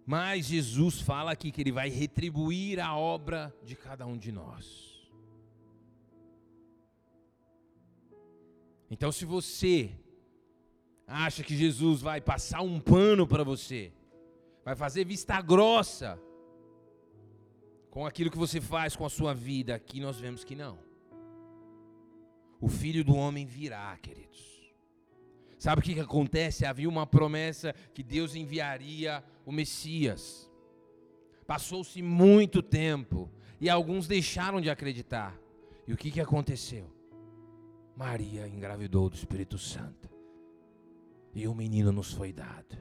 Mas 0.07 0.47
Jesus 0.47 1.01
fala 1.01 1.33
aqui 1.33 1.51
que 1.51 1.61
ele 1.61 1.73
vai 1.73 1.89
retribuir 1.89 2.79
a 2.79 2.97
obra 2.97 3.53
de 3.65 3.75
cada 3.75 4.07
um 4.07 4.17
de 4.17 4.31
nós. 4.31 5.11
Então, 8.89 9.11
se 9.11 9.25
você 9.25 9.91
acha 11.05 11.43
que 11.43 11.57
Jesus 11.57 12.03
vai 12.03 12.21
passar 12.21 12.61
um 12.61 12.79
pano 12.79 13.27
para 13.27 13.43
você, 13.43 13.93
vai 14.65 14.77
fazer 14.77 15.05
vista 15.05 15.43
grossa 15.43 16.21
com 17.91 18.07
aquilo 18.07 18.31
que 18.31 18.39
você 18.39 18.61
faz 18.61 18.95
com 18.95 19.05
a 19.05 19.11
sua 19.11 19.35
vida. 19.35 19.75
Aqui 19.75 19.99
nós 19.99 20.21
vemos 20.21 20.45
que 20.45 20.55
não. 20.55 20.94
O 22.65 22.69
filho 22.71 23.05
do 23.05 23.15
homem 23.15 23.45
virá, 23.45 23.95
queridos. 23.99 24.73
Sabe 25.59 25.81
o 25.81 25.85
que, 25.85 25.93
que 25.93 26.01
acontece? 26.01 26.65
Havia 26.65 26.89
uma 26.89 27.07
promessa 27.07 27.75
que 27.93 28.03
Deus 28.03 28.35
enviaria 28.35 29.23
o 29.45 29.53
Messias. 29.53 30.51
Passou-se 31.47 32.01
muito 32.01 32.63
tempo 32.63 33.31
e 33.61 33.69
alguns 33.69 34.09
deixaram 34.09 34.63
de 34.63 34.71
acreditar. 34.71 35.39
E 35.87 35.93
o 35.93 35.97
que, 35.99 36.11
que 36.11 36.23
aconteceu? 36.23 36.91
Maria 37.95 38.49
engravidou 38.49 39.11
do 39.11 39.15
Espírito 39.15 39.59
Santo. 39.59 40.09
E 41.35 41.47
um 41.47 41.55
menino 41.55 41.93
nos 41.93 42.15
foi 42.15 42.33
dado. 42.33 42.79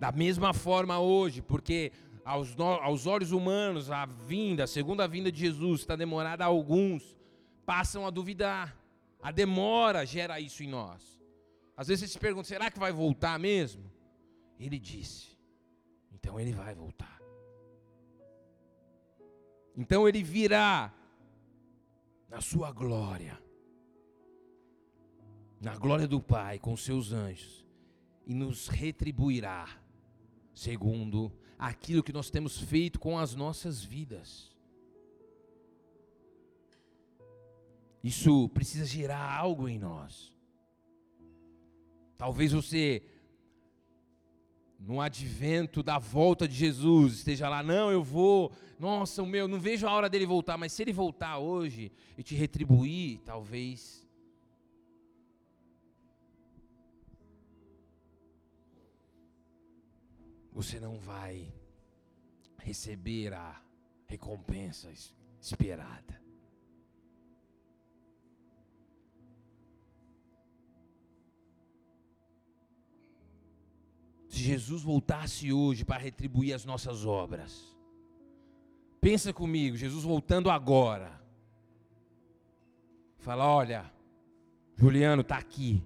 Da 0.00 0.10
mesma 0.10 0.54
forma 0.54 0.98
hoje, 0.98 1.42
porque 1.42 1.92
aos, 2.24 2.58
aos 2.58 3.06
olhos 3.06 3.32
humanos 3.32 3.90
a 3.90 4.06
vinda, 4.06 4.64
a 4.64 4.66
segunda 4.66 5.06
vinda 5.06 5.30
de 5.30 5.40
Jesus 5.40 5.80
está 5.80 5.94
demorada, 5.94 6.46
alguns 6.46 7.14
passam 7.64 8.06
a 8.06 8.10
duvidar. 8.10 8.76
A 9.22 9.30
demora 9.30 10.04
gera 10.04 10.40
isso 10.40 10.62
em 10.62 10.68
nós. 10.68 11.20
Às 11.76 11.88
vezes 11.88 12.04
você 12.04 12.12
se 12.12 12.18
pergunta: 12.18 12.48
será 12.48 12.70
que 12.70 12.78
vai 12.78 12.92
voltar 12.92 13.38
mesmo? 13.38 13.90
Ele 14.58 14.78
disse: 14.78 15.32
então 16.22 16.38
ele 16.38 16.52
vai 16.52 16.72
voltar. 16.72 17.20
Então 19.76 20.08
ele 20.08 20.22
virá 20.22 20.94
na 22.28 22.40
sua 22.40 22.70
glória, 22.70 23.42
na 25.60 25.76
glória 25.76 26.06
do 26.06 26.20
Pai 26.20 26.60
com 26.60 26.76
seus 26.76 27.10
anjos, 27.10 27.66
e 28.24 28.34
nos 28.34 28.68
retribuirá 28.68 29.68
segundo 30.54 31.32
aquilo 31.58 32.04
que 32.04 32.12
nós 32.12 32.30
temos 32.30 32.56
feito 32.58 33.00
com 33.00 33.18
as 33.18 33.34
nossas 33.34 33.82
vidas. 33.82 34.51
Isso 38.02 38.48
precisa 38.48 38.84
gerar 38.84 39.36
algo 39.36 39.68
em 39.68 39.78
nós. 39.78 40.32
Talvez 42.16 42.52
você, 42.52 43.02
no 44.78 45.00
advento 45.00 45.82
da 45.82 45.98
volta 45.98 46.48
de 46.48 46.54
Jesus, 46.54 47.14
esteja 47.14 47.48
lá, 47.48 47.62
não, 47.62 47.90
eu 47.90 48.02
vou, 48.02 48.52
nossa, 48.78 49.22
o 49.22 49.26
meu, 49.26 49.46
não 49.46 49.60
vejo 49.60 49.86
a 49.86 49.92
hora 49.92 50.08
dele 50.08 50.26
voltar, 50.26 50.56
mas 50.56 50.72
se 50.72 50.82
ele 50.82 50.92
voltar 50.92 51.38
hoje 51.38 51.92
e 52.16 52.22
te 52.22 52.34
retribuir, 52.34 53.20
talvez. 53.24 54.06
Você 60.52 60.78
não 60.78 60.98
vai 60.98 61.52
receber 62.58 63.32
a 63.32 63.60
recompensa 64.06 64.92
esperada. 65.40 66.21
Se 74.32 74.38
Jesus 74.38 74.82
voltasse 74.82 75.52
hoje 75.52 75.84
para 75.84 76.00
retribuir 76.00 76.54
as 76.54 76.64
nossas 76.64 77.04
obras. 77.04 77.76
Pensa 78.98 79.30
comigo, 79.30 79.76
Jesus 79.76 80.04
voltando 80.04 80.48
agora. 80.48 81.20
Fala, 83.18 83.46
olha, 83.46 83.92
Juliano 84.74 85.20
está 85.20 85.36
aqui. 85.36 85.82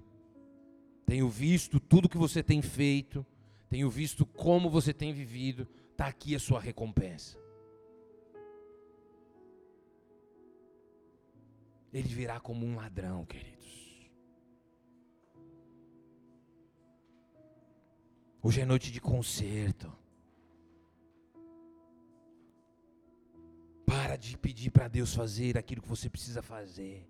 Tenho 1.05 1.27
visto 1.27 1.77
tudo 1.77 2.07
que 2.07 2.17
você 2.17 2.41
tem 2.41 2.61
feito, 2.61 3.25
tenho 3.69 3.89
visto 3.89 4.25
como 4.25 4.69
você 4.69 4.93
tem 4.93 5.11
vivido, 5.11 5.67
está 5.91 6.07
aqui 6.07 6.33
a 6.33 6.39
sua 6.39 6.61
recompensa. 6.61 7.37
Ele 11.91 12.07
virá 12.07 12.39
como 12.39 12.65
um 12.65 12.77
ladrão, 12.77 13.25
querido. 13.25 13.57
Hoje 18.47 18.61
é 18.61 18.65
noite 18.65 18.93
de 18.93 19.01
conserto. 19.01 19.91
Para 23.85 24.15
de 24.15 24.37
pedir 24.37 24.69
para 24.71 24.87
Deus 24.87 25.13
fazer 25.13 25.57
aquilo 25.57 25.81
que 25.81 25.89
você 25.89 26.09
precisa 26.09 26.41
fazer. 26.41 27.05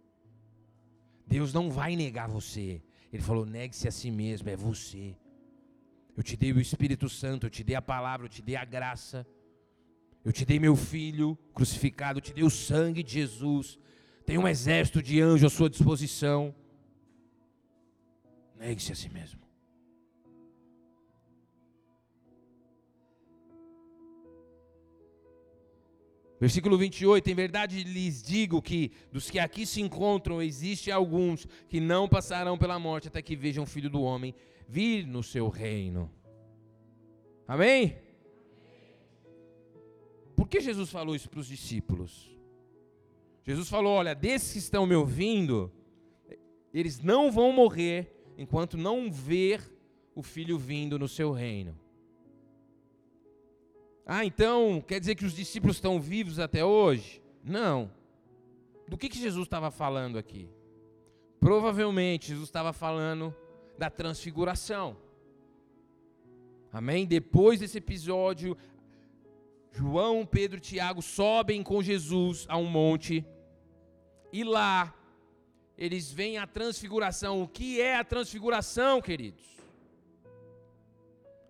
Deus 1.28 1.54
não 1.54 1.70
vai 1.70 1.96
negar 1.96 2.28
você. 2.28 2.82
Ele 3.14 3.22
falou: 3.22 3.46
negue-se 3.46 3.88
a 3.88 3.92
si 3.92 4.10
mesmo, 4.10 4.50
é 4.50 4.56
você. 4.56 5.16
Eu 6.16 6.24
te 6.24 6.36
dei 6.36 6.52
o 6.52 6.60
Espírito 6.60 7.08
Santo, 7.08 7.46
eu 7.46 7.52
te 7.52 7.64
dei 7.64 7.76
a 7.76 7.84
palavra, 7.84 8.26
eu 8.26 8.30
te 8.32 8.42
dei 8.42 8.56
a 8.56 8.66
graça. 8.66 9.24
Eu 10.26 10.34
te 10.34 10.44
dei 10.44 10.58
meu 10.58 10.76
filho 10.76 11.38
crucificado, 11.54 12.18
eu 12.18 12.24
te 12.24 12.34
dei 12.34 12.46
o 12.46 12.50
sangue 12.50 13.04
de 13.04 13.14
Jesus. 13.14 13.78
Tem 14.26 14.40
um 14.40 14.48
exército 14.48 15.04
de 15.04 15.22
anjos 15.22 15.54
à 15.54 15.56
sua 15.56 15.70
disposição. 15.70 16.56
Negue-se 18.56 18.92
a 18.92 18.96
si 18.96 19.08
mesmo. 19.08 19.47
Versículo 26.40 26.78
28, 26.78 27.30
em 27.30 27.34
verdade 27.34 27.84
lhes 27.84 28.22
digo 28.22 28.62
que 28.62 28.92
dos 29.12 29.30
que 29.30 29.40
aqui 29.40 29.66
se 29.66 29.82
encontram, 29.82 30.42
existe 30.42 30.92
alguns 30.92 31.48
que 31.68 31.80
não 31.80 32.08
passarão 32.08 32.58
pela 32.58 32.78
morte 32.78 33.08
até 33.08 33.22
que 33.22 33.36
vejam 33.36 33.64
o 33.64 33.68
Filho 33.68 33.90
do 33.90 34.04
Homem 34.04 34.36
vir 34.68 35.08
no 35.08 35.24
seu 35.24 35.50
reino. 35.50 36.12
Amém? 37.48 37.98
Por 40.36 40.48
que 40.48 40.60
Jesus 40.60 40.92
falou 40.92 41.16
isso 41.16 41.30
para 41.30 41.40
os 41.40 41.48
discípulos? 41.48 42.30
Jesus 43.44 43.68
falou: 43.68 43.94
olha, 43.94 44.14
desses 44.14 44.52
que 44.52 44.60
estão 44.60 44.86
me 44.86 44.94
ouvindo, 44.94 45.72
eles 46.72 47.00
não 47.00 47.32
vão 47.32 47.52
morrer 47.52 48.14
enquanto 48.38 48.78
não 48.78 49.12
ver 49.12 49.62
o 50.14 50.22
Filho 50.22 50.60
vindo 50.60 51.00
no 51.00 51.08
seu 51.08 51.32
reino. 51.32 51.80
Ah, 54.10 54.24
então 54.24 54.82
quer 54.88 55.01
dizer 55.01 55.16
que 55.16 55.26
os 55.26 55.34
discípulos 55.34 55.76
estão 55.76 55.99
vivos 55.99 56.39
até 56.39 56.64
hoje? 56.64 57.22
Não. 57.43 57.91
Do 58.88 58.97
que, 58.97 59.10
que 59.10 59.20
Jesus 59.20 59.45
estava 59.45 59.70
falando 59.70 60.18
aqui? 60.18 60.49
Provavelmente 61.41 62.30
Jesus 62.30 62.47
estava 62.47 62.72
falando 62.72 63.36
da 63.78 63.89
transfiguração. 63.89 64.95
Amém? 66.72 67.05
Depois 67.05 67.60
desse 67.60 67.80
episódio, 67.80 68.58
João, 69.74 70.26
Pedro 70.26 70.58
e 70.58 70.62
Tiago 70.62 71.01
sobem 71.01 71.62
com 71.62 71.84
Jesus 71.84 72.45
a 72.47 72.58
um 72.58 72.66
monte. 72.66 73.26
E 74.32 74.41
lá 74.41 74.95
eles 75.78 76.10
veem 76.10 76.38
a 76.38 76.47
transfiguração. 76.47 77.41
O 77.41 77.47
que 77.47 77.82
é 77.82 77.97
a 77.97 78.05
transfiguração, 78.05 79.01
queridos? 79.01 79.57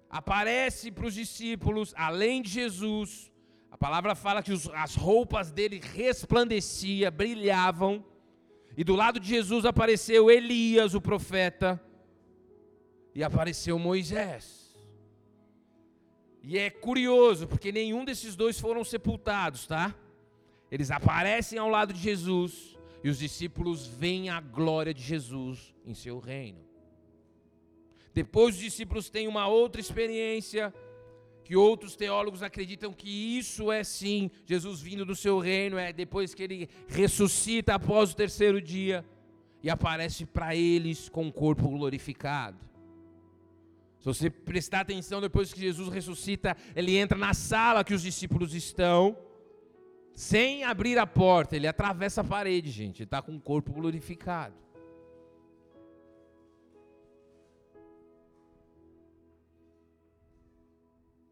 Aparece 0.10 0.91
para 0.91 1.05
os 1.05 1.14
discípulos, 1.14 1.93
além 1.97 2.41
de 2.41 2.49
Jesus, 2.49 3.32
a 3.70 3.78
palavra 3.78 4.16
fala 4.16 4.41
que 4.41 4.51
os, 4.51 4.70
as 4.70 4.95
roupas 4.95 5.51
dele 5.51 5.80
resplandeciam, 5.80 7.12
brilhavam, 7.12 8.03
e 8.76 8.84
do 8.84 8.95
lado 8.95 9.20
de 9.20 9.28
Jesus 9.28 9.66
apareceu 9.66 10.30
Elias, 10.30 10.93
o 10.93 11.01
profeta, 11.01 11.82
e 13.14 13.24
apareceu 13.24 13.78
Moisés. 13.80 14.76
E 16.43 16.58
é 16.58 16.70
curioso, 16.70 17.47
porque 17.47 17.72
nenhum 17.72 18.05
desses 18.05 18.36
dois 18.36 18.60
foram 18.60 18.84
sepultados, 18.84 19.68
tá? 19.68 19.93
Eles 20.72 20.91
aparecem 20.91 21.58
ao 21.58 21.70
lado 21.70 21.91
de 21.91 21.99
Jesus, 21.99 22.78
e 23.03 23.10
os 23.10 23.20
discípulos 23.20 23.88
veem 23.88 24.30
a 24.30 24.39
glória 24.39 24.93
de 24.93 25.01
Jesus 25.01 25.74
em 25.86 25.93
seu 25.93 26.20
reino. 26.20 26.66
Depois 28.18 28.55
os 28.55 28.61
discípulos 28.61 29.11
têm 29.11 29.28
uma 29.28 29.47
outra 29.47 29.80
experiência, 29.80 30.74
que 31.43 31.55
outros 31.55 31.95
teólogos 31.95 32.41
acreditam 32.41 32.91
que 32.91 33.07
isso 33.38 33.72
é 33.72 33.84
sim 33.84 34.32
Jesus 34.43 34.82
vindo 34.82 35.05
do 35.05 35.15
seu 35.15 35.38
reino, 35.38 35.78
é 35.78 35.93
depois 35.93 36.34
que 36.34 36.41
ele 36.41 36.68
ressuscita 36.88 37.76
após 37.76 38.11
o 38.11 38.15
terceiro 38.15 38.59
dia 38.59 39.05
e 39.61 39.70
aparece 39.70 40.26
para 40.26 40.55
eles 40.55 41.07
com 41.09 41.28
o 41.28 41.32
corpo 41.32 41.70
glorificado. 41.70 42.57
Se 43.99 44.05
você 44.05 44.32
prestar 44.32 44.80
atenção, 44.80 45.22
depois 45.22 45.53
que 45.53 45.59
Jesus 45.59 45.88
ressuscita, 45.93 46.57
ele 46.76 46.97
entra 46.97 47.20
na 47.20 47.36
sala 47.36 47.84
que 47.84 47.93
os 47.93 48.01
discípulos 48.01 48.55
estão, 48.55 49.15
sem 50.11 50.63
abrir 50.63 50.97
a 50.97 51.05
porta, 51.05 51.55
ele 51.55 51.68
atravessa 51.68 52.22
a 52.22 52.24
parede, 52.24 52.72
gente, 52.72 53.03
está 53.03 53.22
com 53.22 53.36
o 53.36 53.39
corpo 53.39 53.72
glorificado. 53.72 54.55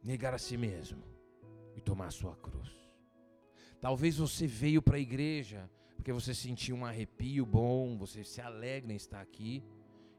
Negar 0.05 0.35
a 0.35 0.37
si 0.37 0.55
mesmo 0.55 1.03
e 1.75 1.81
tomar 1.81 2.05
a 2.07 2.11
sua 2.11 2.35
cruz. 2.35 2.71
Talvez 3.81 4.17
você 4.17 4.45
veio 4.45 4.81
para 4.81 4.97
a 4.97 4.99
igreja 4.99 5.69
porque 5.95 6.13
você 6.13 6.35
sentiu 6.35 6.75
um 6.75 6.85
arrepio 6.85 7.43
bom, 7.43 7.97
você 7.97 8.23
se 8.23 8.39
alegra 8.39 8.93
em 8.93 8.95
estar 8.95 9.19
aqui. 9.19 9.63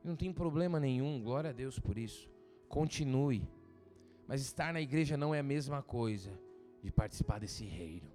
Não 0.03 0.17
tem 0.17 0.33
problema 0.33 0.81
nenhum, 0.81 1.23
glória 1.23 1.51
a 1.51 1.53
Deus 1.53 1.79
por 1.79 1.97
isso. 1.97 2.29
Continue. 2.69 3.49
Mas 4.27 4.41
estar 4.41 4.73
na 4.73 4.81
igreja 4.81 5.17
não 5.17 5.33
é 5.33 5.39
a 5.39 5.45
mesma 5.45 5.81
coisa 5.83 6.37
de 6.83 6.91
participar 6.91 7.39
desse 7.39 7.65
reino. 7.65 8.11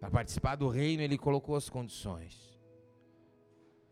Para 0.00 0.10
participar 0.10 0.56
do 0.56 0.68
reino, 0.68 1.02
ele 1.02 1.16
colocou 1.16 1.54
as 1.54 1.68
condições. 1.68 2.58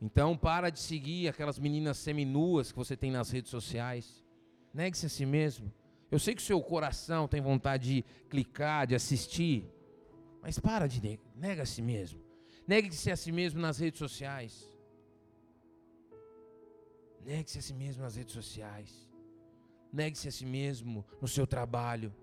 Então, 0.03 0.37
para 0.37 0.71
de 0.71 0.81
seguir 0.81 1.29
aquelas 1.29 1.59
meninas 1.59 1.99
seminuas 1.99 2.73
que 2.73 2.79
você 2.79 2.97
tem 2.97 3.13
nas 3.13 3.31
redes 3.31 3.51
sociais. 3.51 4.25
Negue-se 4.73 5.07
a 5.07 5.09
si 5.09 5.25
mesmo. 5.25 5.73
Eu 6.15 6.19
sei 6.21 6.33
que 6.33 6.41
o 6.41 6.45
seu 6.45 6.63
coração 6.63 7.27
tem 7.27 7.41
vontade 7.41 7.97
de 7.97 8.05
clicar, 8.31 8.87
de 8.87 8.95
assistir, 8.95 9.69
mas 10.41 10.61
para 10.61 10.87
de 10.87 11.03
negar, 11.03 11.27
nega 11.35 11.63
a 11.65 11.67
si 11.67 11.83
mesmo. 11.83 12.21
Negue-se 12.69 13.11
a 13.11 13.17
si 13.17 13.33
mesmo 13.33 13.61
nas 13.61 13.79
redes 13.81 13.99
sociais. 13.99 14.73
Negue-se 17.27 17.59
a 17.59 17.63
si 17.63 17.75
mesmo 17.75 18.05
nas 18.05 18.15
redes 18.15 18.33
sociais. 18.33 19.11
Negue-se 19.93 20.29
a 20.29 20.31
si 20.31 20.47
mesmo 20.47 21.05
no 21.21 21.27
seu 21.27 21.49
trabalho. 21.49 22.15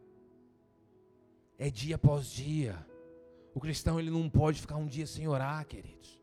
É 1.60 1.70
dia 1.70 1.96
após 1.96 2.28
dia. 2.32 2.88
O 3.54 3.60
cristão 3.60 4.00
ele 4.00 4.10
não 4.10 4.30
pode 4.30 4.62
ficar 4.62 4.78
um 4.78 4.88
dia 4.88 5.06
sem 5.06 5.28
orar, 5.28 5.68
queridos. 5.68 6.18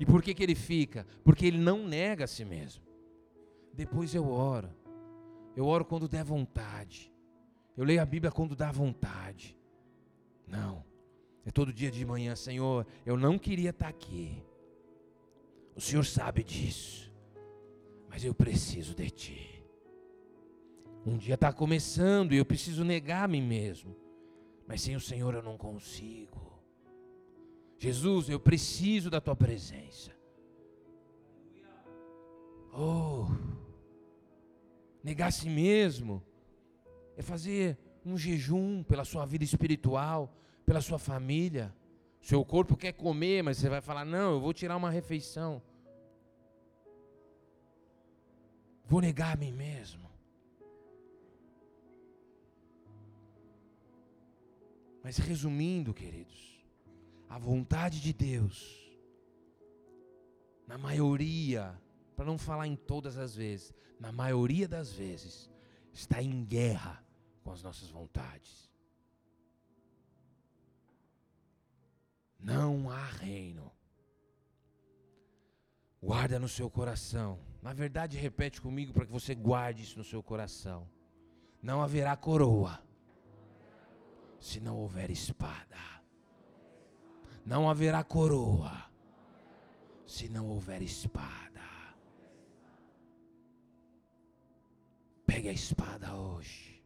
E 0.00 0.06
por 0.06 0.22
que, 0.22 0.32
que 0.32 0.42
ele 0.42 0.54
fica? 0.54 1.06
Porque 1.22 1.44
ele 1.44 1.58
não 1.58 1.86
nega 1.86 2.24
a 2.24 2.26
si 2.26 2.46
mesmo. 2.46 2.82
Depois 3.74 4.14
eu 4.14 4.26
oro. 4.26 4.70
Eu 5.58 5.66
oro 5.66 5.84
quando 5.84 6.06
der 6.06 6.22
vontade. 6.22 7.12
Eu 7.76 7.82
leio 7.82 8.00
a 8.00 8.06
Bíblia 8.06 8.30
quando 8.30 8.54
dá 8.54 8.70
vontade. 8.70 9.58
Não. 10.46 10.84
É 11.44 11.50
todo 11.50 11.72
dia 11.72 11.90
de 11.90 12.04
manhã, 12.04 12.36
Senhor. 12.36 12.86
Eu 13.04 13.16
não 13.16 13.36
queria 13.36 13.70
estar 13.70 13.88
aqui. 13.88 14.40
O 15.74 15.80
Senhor 15.80 16.04
sabe 16.04 16.44
disso. 16.44 17.12
Mas 18.08 18.24
eu 18.24 18.32
preciso 18.32 18.94
de 18.94 19.10
Ti. 19.10 19.64
Um 21.04 21.16
dia 21.18 21.34
está 21.34 21.52
começando 21.52 22.34
e 22.34 22.36
eu 22.36 22.44
preciso 22.44 22.84
negar 22.84 23.24
a 23.24 23.28
mim 23.28 23.42
mesmo. 23.42 23.96
Mas 24.64 24.80
sem 24.80 24.94
o 24.94 25.00
Senhor 25.00 25.34
eu 25.34 25.42
não 25.42 25.58
consigo. 25.58 26.62
Jesus, 27.78 28.28
eu 28.28 28.38
preciso 28.38 29.10
da 29.10 29.20
Tua 29.20 29.34
presença. 29.34 30.12
Oh. 32.72 33.26
Negar 35.02 35.28
a 35.28 35.30
si 35.30 35.48
mesmo 35.48 36.22
é 37.16 37.22
fazer 37.22 37.78
um 38.04 38.16
jejum 38.16 38.82
pela 38.82 39.04
sua 39.04 39.24
vida 39.24 39.44
espiritual, 39.44 40.34
pela 40.64 40.80
sua 40.80 40.98
família. 40.98 41.74
Seu 42.20 42.44
corpo 42.44 42.76
quer 42.76 42.92
comer, 42.92 43.42
mas 43.42 43.58
você 43.58 43.68
vai 43.68 43.80
falar: 43.80 44.04
não, 44.04 44.32
eu 44.32 44.40
vou 44.40 44.52
tirar 44.52 44.76
uma 44.76 44.90
refeição. 44.90 45.62
Vou 48.84 49.00
negar 49.00 49.34
a 49.34 49.36
mim 49.36 49.52
mesmo. 49.52 50.08
Mas 55.02 55.16
resumindo, 55.18 55.94
queridos, 55.94 56.62
a 57.28 57.38
vontade 57.38 58.00
de 58.00 58.12
Deus, 58.12 58.90
na 60.66 60.76
maioria 60.76 61.78
para 62.18 62.26
não 62.26 62.36
falar 62.36 62.66
em 62.66 62.74
todas 62.74 63.16
as 63.16 63.36
vezes, 63.36 63.72
na 64.00 64.10
maioria 64.10 64.66
das 64.66 64.92
vezes, 64.92 65.48
está 65.92 66.20
em 66.20 66.44
guerra 66.44 67.00
com 67.44 67.52
as 67.52 67.62
nossas 67.62 67.90
vontades. 67.90 68.68
Não 72.36 72.90
há 72.90 73.04
reino. 73.04 73.70
Guarda 76.02 76.40
no 76.40 76.48
seu 76.48 76.68
coração. 76.68 77.38
Na 77.62 77.72
verdade, 77.72 78.18
repete 78.18 78.60
comigo 78.60 78.92
para 78.92 79.06
que 79.06 79.12
você 79.12 79.32
guarde 79.32 79.84
isso 79.84 79.96
no 79.96 80.04
seu 80.04 80.20
coração. 80.20 80.90
Não 81.62 81.80
haverá 81.80 82.16
coroa 82.16 82.82
se 84.40 84.58
não 84.58 84.76
houver 84.76 85.08
espada. 85.08 85.78
Não 87.46 87.70
haverá 87.70 88.02
coroa 88.02 88.90
se 90.04 90.28
não 90.28 90.48
houver 90.48 90.82
espada. 90.82 91.47
Pegue 95.38 95.50
a 95.50 95.52
espada 95.52 96.16
hoje. 96.16 96.82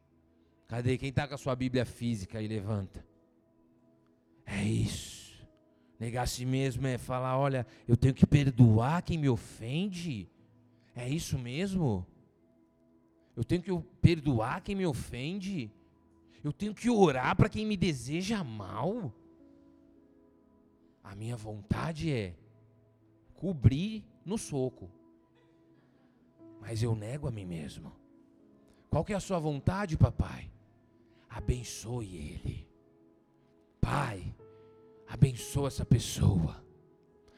Cadê? 0.69 0.99
Quem 0.99 1.09
está 1.09 1.27
com 1.27 1.35
a 1.35 1.39
sua 1.39 1.57
Bíblia 1.57 1.87
física 1.87 2.37
aí? 2.37 2.47
Levanta. 2.47 3.03
É 4.45 4.63
isso. 4.63 5.43
Negar 5.99 6.25
a 6.25 6.27
si 6.27 6.45
mesmo 6.45 6.87
é 6.87 6.99
falar: 6.99 7.39
olha, 7.39 7.67
eu 7.89 7.97
tenho 7.97 8.13
que 8.13 8.27
perdoar 8.27 9.01
quem 9.01 9.17
me 9.17 9.27
ofende. 9.27 10.29
É 10.95 11.09
isso 11.09 11.39
mesmo? 11.39 12.07
Eu 13.35 13.43
tenho 13.43 13.63
que 13.63 13.73
perdoar 14.03 14.61
quem 14.61 14.75
me 14.75 14.85
ofende. 14.85 15.73
Eu 16.45 16.53
tenho 16.53 16.75
que 16.75 16.91
orar 16.91 17.35
para 17.35 17.49
quem 17.49 17.65
me 17.65 17.75
deseja 17.75 18.45
mal. 18.45 19.15
A 21.03 21.15
minha 21.15 21.39
vontade 21.39 22.13
é 22.13 22.35
cobrir 23.33 24.05
no 24.27 24.37
soco. 24.37 24.91
Mas 26.61 26.83
eu 26.83 26.95
nego 26.95 27.27
a 27.27 27.31
mim 27.31 27.47
mesmo. 27.47 28.02
Qual 28.93 29.03
que 29.03 29.15
é 29.15 29.17
a 29.17 29.21
sua 29.21 29.39
vontade, 29.39 29.97
papai? 29.97 30.51
Abençoe 31.31 32.15
ele. 32.15 32.69
Pai, 33.81 34.37
abençoa 35.09 35.69
essa 35.69 35.83
pessoa. 35.83 36.63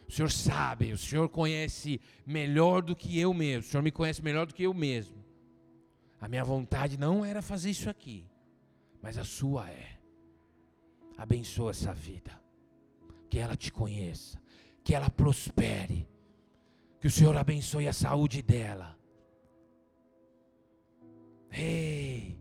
O 0.08 0.10
Senhor 0.10 0.32
sabe, 0.32 0.92
o 0.92 0.98
Senhor 0.98 1.28
conhece 1.28 2.00
melhor 2.26 2.82
do 2.82 2.96
que 2.96 3.20
eu 3.20 3.32
mesmo. 3.32 3.60
O 3.60 3.70
Senhor 3.70 3.84
me 3.84 3.92
conhece 3.92 4.20
melhor 4.20 4.46
do 4.46 4.52
que 4.52 4.64
eu 4.64 4.74
mesmo. 4.74 5.24
A 6.20 6.26
minha 6.26 6.44
vontade 6.44 6.98
não 6.98 7.24
era 7.24 7.40
fazer 7.40 7.70
isso 7.70 7.88
aqui, 7.88 8.26
mas 9.00 9.16
a 9.16 9.22
sua 9.22 9.70
é. 9.70 10.00
Abençoa 11.16 11.70
essa 11.70 11.94
vida. 11.94 12.32
Que 13.30 13.38
ela 13.38 13.56
te 13.56 13.70
conheça, 13.70 14.42
que 14.82 14.92
ela 14.92 15.08
prospere. 15.08 16.08
Que 17.00 17.06
o 17.06 17.12
Senhor 17.12 17.36
abençoe 17.36 17.86
a 17.86 17.92
saúde 17.92 18.42
dela 18.42 18.98
Ei! 21.54 22.36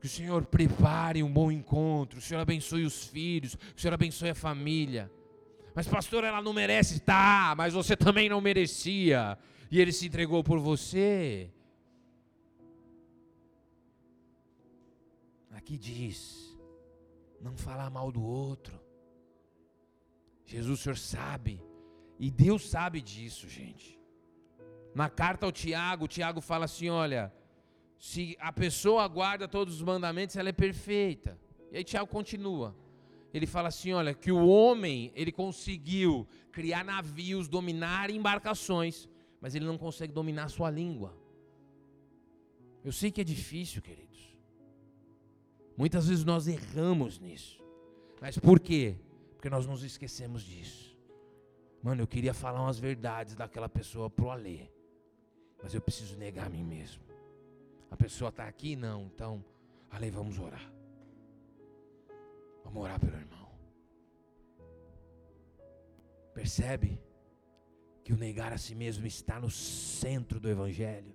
Que 0.00 0.06
o 0.06 0.10
Senhor 0.10 0.44
prepare 0.46 1.22
um 1.22 1.32
bom 1.32 1.52
encontro, 1.52 2.18
o 2.18 2.22
Senhor 2.22 2.40
abençoe 2.40 2.84
os 2.84 3.06
filhos, 3.06 3.54
o 3.54 3.80
Senhor 3.80 3.94
abençoe 3.94 4.30
a 4.30 4.34
família. 4.34 5.12
Mas, 5.74 5.86
pastor, 5.86 6.24
ela 6.24 6.42
não 6.42 6.52
merece, 6.52 7.00
tá, 7.00 7.54
mas 7.56 7.74
você 7.74 7.96
também 7.96 8.28
não 8.28 8.40
merecia, 8.40 9.38
e 9.70 9.80
ele 9.80 9.92
se 9.92 10.06
entregou 10.06 10.42
por 10.42 10.58
você. 10.58 11.50
Aqui 15.52 15.76
diz: 15.76 16.58
não 17.40 17.56
falar 17.56 17.88
mal 17.88 18.10
do 18.10 18.22
outro. 18.22 18.80
Jesus, 20.44 20.80
o 20.80 20.82
Senhor 20.82 20.98
sabe, 20.98 21.62
e 22.18 22.30
Deus 22.30 22.68
sabe 22.68 23.00
disso, 23.00 23.48
gente. 23.48 24.01
Na 24.94 25.08
carta 25.08 25.46
ao 25.46 25.52
Tiago, 25.52 26.04
o 26.04 26.08
Tiago 26.08 26.40
fala 26.40 26.64
assim: 26.66 26.88
olha, 26.88 27.32
se 27.98 28.36
a 28.40 28.52
pessoa 28.52 29.06
guarda 29.08 29.46
todos 29.48 29.76
os 29.76 29.82
mandamentos, 29.82 30.36
ela 30.36 30.48
é 30.48 30.52
perfeita. 30.52 31.38
E 31.70 31.78
aí 31.78 31.84
Tiago 31.84 32.08
continua. 32.08 32.76
Ele 33.32 33.46
fala 33.46 33.68
assim: 33.68 33.92
olha, 33.92 34.12
que 34.12 34.30
o 34.30 34.46
homem, 34.46 35.10
ele 35.14 35.32
conseguiu 35.32 36.26
criar 36.50 36.84
navios, 36.84 37.48
dominar 37.48 38.10
embarcações, 38.10 39.08
mas 39.40 39.54
ele 39.54 39.64
não 39.64 39.78
consegue 39.78 40.12
dominar 40.12 40.44
a 40.44 40.48
sua 40.48 40.70
língua. 40.70 41.16
Eu 42.84 42.92
sei 42.92 43.10
que 43.10 43.20
é 43.20 43.24
difícil, 43.24 43.80
queridos. 43.80 44.36
Muitas 45.76 46.08
vezes 46.08 46.24
nós 46.24 46.48
erramos 46.48 47.18
nisso. 47.18 47.62
Mas 48.20 48.36
por 48.38 48.60
quê? 48.60 48.96
Porque 49.34 49.48
nós 49.48 49.66
nos 49.66 49.82
esquecemos 49.82 50.42
disso. 50.42 50.96
Mano, 51.82 52.02
eu 52.02 52.06
queria 52.06 52.34
falar 52.34 52.60
umas 52.60 52.78
verdades 52.78 53.34
daquela 53.34 53.68
pessoa 53.68 54.10
pro 54.10 54.30
Alê. 54.30 54.71
Mas 55.62 55.74
eu 55.74 55.80
preciso 55.80 56.16
negar 56.16 56.46
a 56.46 56.50
mim 56.50 56.64
mesmo. 56.64 57.02
A 57.90 57.96
pessoa 57.96 58.30
está 58.30 58.46
aqui? 58.46 58.74
Não. 58.74 59.04
Então, 59.04 59.44
ali 59.90 60.10
vamos 60.10 60.38
orar. 60.38 60.72
Vamos 62.64 62.82
orar 62.82 62.98
pelo 62.98 63.16
irmão. 63.16 63.50
Percebe 66.34 67.00
que 68.02 68.12
o 68.12 68.16
negar 68.16 68.52
a 68.52 68.58
si 68.58 68.74
mesmo 68.74 69.06
está 69.06 69.38
no 69.38 69.50
centro 69.50 70.40
do 70.40 70.48
Evangelho? 70.48 71.14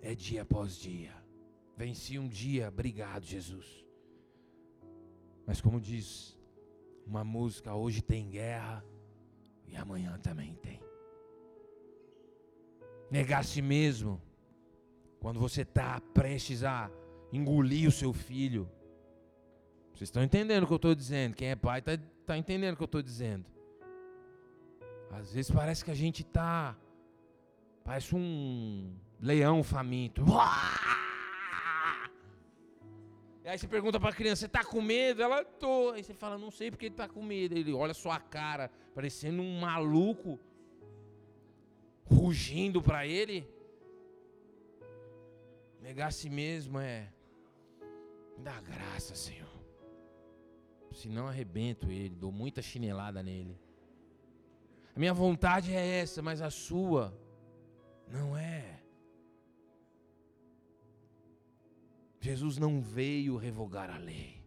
É 0.00 0.14
dia 0.14 0.42
após 0.42 0.76
dia. 0.76 1.14
Venci 1.76 2.18
um 2.18 2.28
dia, 2.28 2.68
obrigado, 2.68 3.24
Jesus. 3.24 3.83
Mas 5.46 5.60
como 5.60 5.80
diz 5.80 6.38
uma 7.06 7.24
música, 7.24 7.74
hoje 7.74 8.02
tem 8.02 8.28
guerra 8.28 8.84
e 9.66 9.76
amanhã 9.76 10.18
também 10.18 10.54
tem. 10.56 10.80
Negar 13.10 13.40
a 13.40 13.42
si 13.42 13.60
mesmo, 13.60 14.20
quando 15.20 15.38
você 15.38 15.62
está 15.62 16.00
prestes 16.12 16.64
a 16.64 16.90
engolir 17.32 17.88
o 17.88 17.92
seu 17.92 18.12
filho. 18.12 18.70
Vocês 19.92 20.08
estão 20.08 20.22
entendendo 20.22 20.64
o 20.64 20.66
que 20.66 20.72
eu 20.72 20.76
estou 20.76 20.94
dizendo? 20.94 21.34
Quem 21.34 21.48
é 21.48 21.56
pai 21.56 21.80
está 21.80 21.92
está 22.24 22.38
entendendo 22.38 22.74
o 22.74 22.76
que 22.76 22.82
eu 22.82 22.86
estou 22.86 23.02
dizendo? 23.02 23.44
Às 25.10 25.32
vezes 25.32 25.50
parece 25.50 25.84
que 25.84 25.90
a 25.90 25.94
gente 25.94 26.22
está. 26.22 26.76
Parece 27.84 28.16
um 28.16 28.96
leão 29.20 29.62
faminto. 29.62 30.24
E 33.44 33.48
aí 33.48 33.58
você 33.58 33.68
pergunta 33.68 34.00
para 34.00 34.08
a 34.08 34.14
criança: 34.14 34.40
Você 34.40 34.46
está 34.46 34.64
com 34.64 34.80
medo? 34.80 35.22
Ela 35.22 35.44
tô. 35.44 35.90
Aí 35.90 36.02
você 36.02 36.14
fala: 36.14 36.38
Não 36.38 36.50
sei 36.50 36.70
porque 36.70 36.86
ele 36.86 36.94
está 36.94 37.06
com 37.06 37.22
medo. 37.22 37.56
Ele 37.56 37.72
olha 37.74 37.92
sua 37.92 38.18
cara, 38.18 38.70
parecendo 38.94 39.42
um 39.42 39.60
maluco, 39.60 40.40
rugindo 42.04 42.82
para 42.82 43.06
ele. 43.06 43.46
Negar 45.80 46.08
a 46.08 46.10
si 46.10 46.30
mesmo 46.30 46.78
é. 46.78 47.12
Dá 48.38 48.58
graça, 48.62 49.14
Senhor. 49.14 49.44
Senão 50.92 51.28
arrebento 51.28 51.90
ele, 51.90 52.14
dou 52.14 52.32
muita 52.32 52.62
chinelada 52.62 53.22
nele. 53.22 53.60
A 54.96 54.98
minha 54.98 55.12
vontade 55.12 55.74
é 55.74 55.98
essa, 56.00 56.22
mas 56.22 56.40
a 56.40 56.50
sua 56.50 57.12
não 58.08 58.36
é. 58.36 58.73
Jesus 62.24 62.56
não 62.56 62.80
veio 62.80 63.36
revogar 63.36 63.90
a 63.90 63.98
lei. 63.98 64.42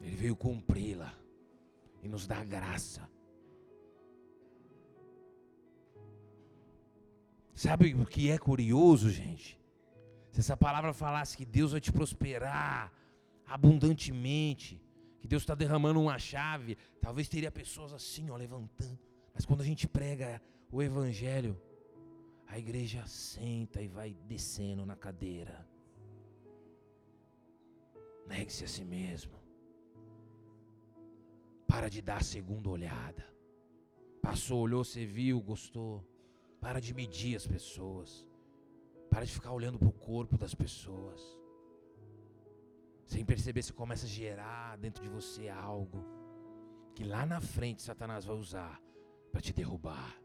Ele 0.00 0.16
veio 0.16 0.34
cumpri-la 0.34 1.14
e 2.02 2.08
nos 2.08 2.26
dar 2.26 2.44
graça. 2.44 3.08
Sabe 7.54 7.94
o 7.94 8.04
que 8.04 8.32
é 8.32 8.36
curioso, 8.36 9.10
gente? 9.10 9.56
Se 10.32 10.40
essa 10.40 10.56
palavra 10.56 10.92
falasse 10.92 11.36
que 11.36 11.46
Deus 11.46 11.70
vai 11.70 11.80
te 11.80 11.92
prosperar 11.92 12.92
abundantemente, 13.46 14.82
que 15.20 15.28
Deus 15.28 15.42
está 15.44 15.54
derramando 15.54 16.00
uma 16.00 16.18
chave, 16.18 16.76
talvez 17.00 17.28
teria 17.28 17.52
pessoas 17.52 17.92
assim, 17.92 18.28
ó, 18.28 18.36
levantando. 18.36 18.98
Mas 19.32 19.46
quando 19.46 19.60
a 19.60 19.64
gente 19.64 19.86
prega 19.86 20.42
o 20.72 20.82
Evangelho, 20.82 21.56
a 22.48 22.58
igreja 22.58 23.06
senta 23.06 23.80
e 23.82 23.88
vai 23.88 24.14
descendo 24.26 24.84
na 24.86 24.96
cadeira. 24.96 25.66
Negue-se 28.26 28.64
a 28.64 28.68
si 28.68 28.84
mesmo. 28.84 29.38
Para 31.66 31.88
de 31.88 32.00
dar 32.00 32.18
a 32.18 32.24
segunda 32.24 32.70
olhada. 32.70 33.24
Passou, 34.22 34.60
olhou, 34.60 34.82
você 34.82 35.04
viu, 35.04 35.40
gostou. 35.40 36.04
Para 36.60 36.80
de 36.80 36.94
medir 36.94 37.36
as 37.36 37.46
pessoas. 37.46 38.26
Para 39.10 39.24
de 39.26 39.32
ficar 39.32 39.52
olhando 39.52 39.78
para 39.78 39.88
o 39.88 39.92
corpo 39.92 40.36
das 40.36 40.54
pessoas. 40.54 41.20
Sem 43.06 43.24
perceber, 43.24 43.62
você 43.62 43.72
começa 43.72 44.06
a 44.06 44.08
gerar 44.08 44.76
dentro 44.76 45.02
de 45.02 45.08
você 45.08 45.48
algo 45.48 46.04
que 46.94 47.04
lá 47.04 47.24
na 47.24 47.40
frente 47.40 47.82
Satanás 47.82 48.24
vai 48.24 48.36
usar 48.36 48.82
para 49.30 49.40
te 49.40 49.52
derrubar. 49.52 50.18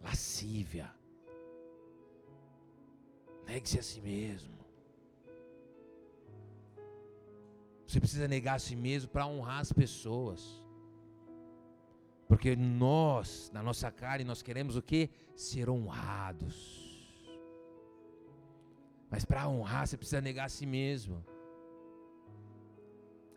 Lascívia. 0.00 0.90
Negue-se 3.46 3.78
a 3.78 3.82
si 3.82 4.00
mesmo. 4.00 4.58
Você 7.86 7.98
precisa 7.98 8.28
negar 8.28 8.54
a 8.54 8.58
si 8.58 8.76
mesmo 8.76 9.10
para 9.10 9.26
honrar 9.26 9.60
as 9.60 9.72
pessoas. 9.72 10.62
Porque 12.28 12.54
nós, 12.54 13.50
na 13.52 13.60
nossa 13.60 13.90
carne, 13.90 14.22
nós 14.22 14.40
queremos 14.40 14.76
o 14.76 14.82
que? 14.82 15.10
Ser 15.34 15.68
honrados. 15.68 16.88
Mas 19.10 19.24
para 19.24 19.48
honrar, 19.48 19.88
você 19.88 19.96
precisa 19.96 20.20
negar 20.20 20.44
a 20.44 20.48
si 20.48 20.64
mesmo. 20.64 21.24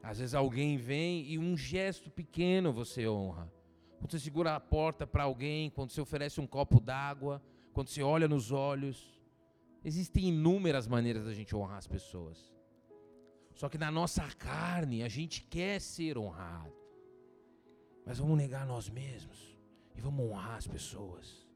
Às 0.04 0.20
vezes 0.20 0.36
alguém 0.36 0.78
vem 0.78 1.26
e 1.26 1.40
um 1.40 1.58
gesto 1.58 2.12
pequeno 2.12 2.72
você 2.72 3.08
honra. 3.08 3.52
Quando 4.04 4.12
você 4.12 4.20
segura 4.20 4.54
a 4.54 4.60
porta 4.60 5.08
para 5.08 5.24
alguém, 5.24 5.70
quando 5.70 5.92
você 5.92 6.02
oferece 6.02 6.42
um 6.42 6.46
copo 6.46 6.82
d'água, 6.82 7.42
quando 7.72 7.88
você 7.88 8.04
olha 8.04 8.28
nos 8.28 8.52
olhos. 8.52 9.18
Existem 9.82 10.26
inúmeras 10.26 10.90
maneiras 10.90 11.24
da 11.24 11.34
gente 11.34 11.56
honrar 11.56 11.78
as 11.78 11.88
pessoas. 11.88 12.54
Só 13.56 13.70
que 13.70 13.78
na 13.78 13.90
nossa 13.90 14.24
carne 14.36 15.04
a 15.04 15.08
gente 15.08 15.42
quer 15.44 15.80
ser 15.80 16.18
honrado. 16.18 16.74
Mas 18.06 18.18
vamos 18.18 18.38
negar 18.38 18.66
nós 18.68 18.90
mesmos 18.90 19.58
e 19.96 20.02
vamos 20.02 20.30
honrar 20.30 20.58
as 20.58 20.68
pessoas. 20.68 21.48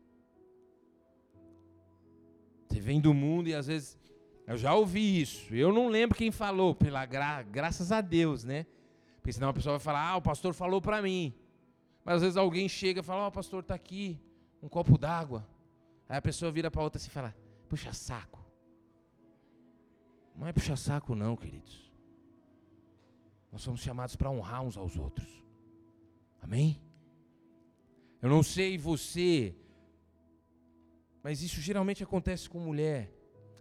Você 2.69 2.79
vem 2.79 3.01
do 3.01 3.13
mundo 3.13 3.49
e 3.49 3.55
às 3.55 3.67
vezes 3.67 3.99
eu 4.47 4.57
já 4.57 4.73
ouvi 4.73 5.19
isso. 5.19 5.53
Eu 5.53 5.73
não 5.73 5.89
lembro 5.89 6.17
quem 6.17 6.31
falou, 6.31 6.73
pela 6.73 7.05
gra 7.05 7.43
graças 7.43 7.91
a 7.91 7.99
Deus, 7.99 8.45
né? 8.45 8.65
Porque 9.17 9.33
senão 9.33 9.49
a 9.49 9.53
pessoa 9.53 9.73
vai 9.73 9.83
falar: 9.83 10.11
"Ah, 10.11 10.15
o 10.15 10.21
pastor 10.21 10.53
falou 10.53 10.81
para 10.81 11.01
mim". 11.01 11.35
Mas 12.07 12.15
às 12.15 12.21
vezes 12.21 12.37
alguém 12.37 12.69
chega 12.69 13.01
e 13.01 13.03
fala: 13.03 13.23
"Ó, 13.23 13.27
oh, 13.27 13.31
pastor, 13.33 13.61
tá 13.61 13.75
aqui 13.75 14.17
um 14.63 14.69
copo 14.69 14.97
d'água". 14.97 15.45
Aí 16.07 16.15
a 16.15 16.21
pessoa 16.21 16.49
vira 16.49 16.71
para 16.71 16.81
outra 16.81 16.97
assim 16.97 17.09
e 17.09 17.11
fala: 17.11 17.35
"Puxa 17.67 17.91
saco". 17.91 18.39
Não 20.33 20.47
é 20.47 20.53
puxa 20.53 20.77
saco 20.77 21.13
não, 21.13 21.35
queridos. 21.35 21.91
Nós 23.51 23.61
somos 23.61 23.81
chamados 23.81 24.15
para 24.15 24.31
honrar 24.31 24.63
uns 24.63 24.77
aos 24.77 24.95
outros. 24.95 25.43
Amém? 26.41 26.81
Eu 28.21 28.29
não 28.29 28.41
sei 28.41 28.77
você, 28.77 29.53
mas 31.21 31.41
isso 31.41 31.59
geralmente 31.59 32.05
acontece 32.05 32.49
com 32.49 32.57
mulher. 32.57 33.11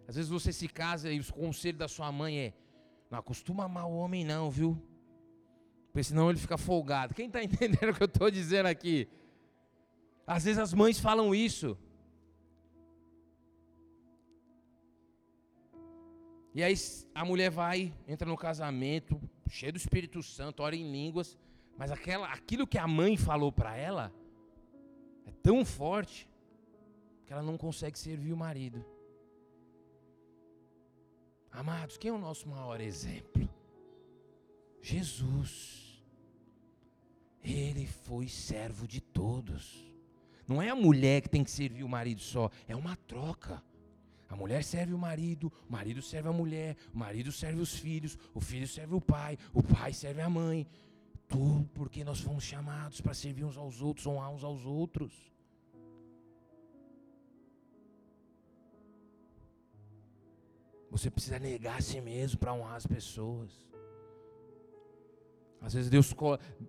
Às 0.06 0.14
vezes 0.14 0.30
você 0.30 0.52
se 0.52 0.68
casa 0.68 1.10
e 1.10 1.18
o 1.18 1.32
conselho 1.34 1.78
da 1.78 1.88
sua 1.88 2.12
mãe 2.12 2.38
é: 2.38 2.54
não 3.10 3.18
acostuma 3.18 3.64
amar 3.64 3.88
o 3.88 3.96
homem, 3.96 4.24
não, 4.24 4.52
viu? 4.52 4.80
Porque 5.96 6.04
senão 6.04 6.28
ele 6.28 6.38
fica 6.38 6.58
folgado. 6.58 7.14
Quem 7.14 7.26
está 7.26 7.40
entendendo 7.42 7.88
o 7.88 7.94
que 7.94 8.02
eu 8.02 8.06
estou 8.06 8.30
dizendo 8.30 8.66
aqui? 8.66 9.08
Às 10.26 10.44
vezes 10.44 10.58
as 10.58 10.74
mães 10.74 11.00
falam 11.00 11.34
isso. 11.34 11.74
E 16.54 16.62
aí 16.62 16.74
a 17.14 17.24
mulher 17.24 17.50
vai, 17.50 17.94
entra 18.06 18.28
no 18.28 18.36
casamento, 18.36 19.18
cheio 19.48 19.72
do 19.72 19.78
Espírito 19.78 20.22
Santo, 20.22 20.62
ora 20.62 20.76
em 20.76 20.92
línguas, 20.92 21.38
mas 21.78 21.90
aquela, 21.90 22.30
aquilo 22.30 22.66
que 22.66 22.76
a 22.76 22.86
mãe 22.86 23.16
falou 23.16 23.50
para 23.50 23.74
ela 23.74 24.12
é 25.24 25.30
tão 25.42 25.64
forte 25.64 26.28
que 27.24 27.32
ela 27.32 27.42
não 27.42 27.56
consegue 27.56 27.98
servir 27.98 28.34
o 28.34 28.36
marido. 28.36 28.84
Amados, 31.50 31.96
quem 31.96 32.10
é 32.10 32.12
o 32.12 32.18
nosso 32.18 32.46
maior 32.46 32.82
exemplo? 32.82 33.48
Jesus. 34.82 35.85
Ele 37.46 37.86
foi 37.86 38.26
servo 38.26 38.88
de 38.88 39.00
todos. 39.00 39.86
Não 40.48 40.60
é 40.60 40.68
a 40.68 40.74
mulher 40.74 41.22
que 41.22 41.28
tem 41.28 41.44
que 41.44 41.50
servir 41.50 41.84
o 41.84 41.88
marido 41.88 42.20
só, 42.20 42.50
é 42.66 42.74
uma 42.74 42.96
troca. 42.96 43.62
A 44.28 44.34
mulher 44.34 44.64
serve 44.64 44.92
o 44.92 44.98
marido, 44.98 45.52
o 45.68 45.72
marido 45.72 46.02
serve 46.02 46.28
a 46.28 46.32
mulher, 46.32 46.76
o 46.92 46.98
marido 46.98 47.30
serve 47.30 47.60
os 47.60 47.78
filhos, 47.78 48.18
o 48.34 48.40
filho 48.40 48.66
serve 48.66 48.96
o 48.96 49.00
pai, 49.00 49.38
o 49.54 49.62
pai 49.62 49.92
serve 49.92 50.20
a 50.20 50.28
mãe. 50.28 50.66
Tudo 51.28 51.68
porque 51.72 52.02
nós 52.02 52.20
fomos 52.20 52.42
chamados 52.42 53.00
para 53.00 53.14
servir 53.14 53.44
uns 53.44 53.56
aos 53.56 53.80
outros, 53.80 54.06
honrar 54.08 54.30
uns 54.30 54.42
aos 54.42 54.66
outros. 54.66 55.12
Você 60.90 61.10
precisa 61.10 61.38
negar 61.38 61.78
a 61.78 61.82
si 61.82 62.00
mesmo 62.00 62.38
para 62.38 62.52
honrar 62.52 62.76
as 62.76 62.86
pessoas. 62.86 63.50
Às 65.60 65.74
vezes 65.74 65.90
Deus, 65.90 66.14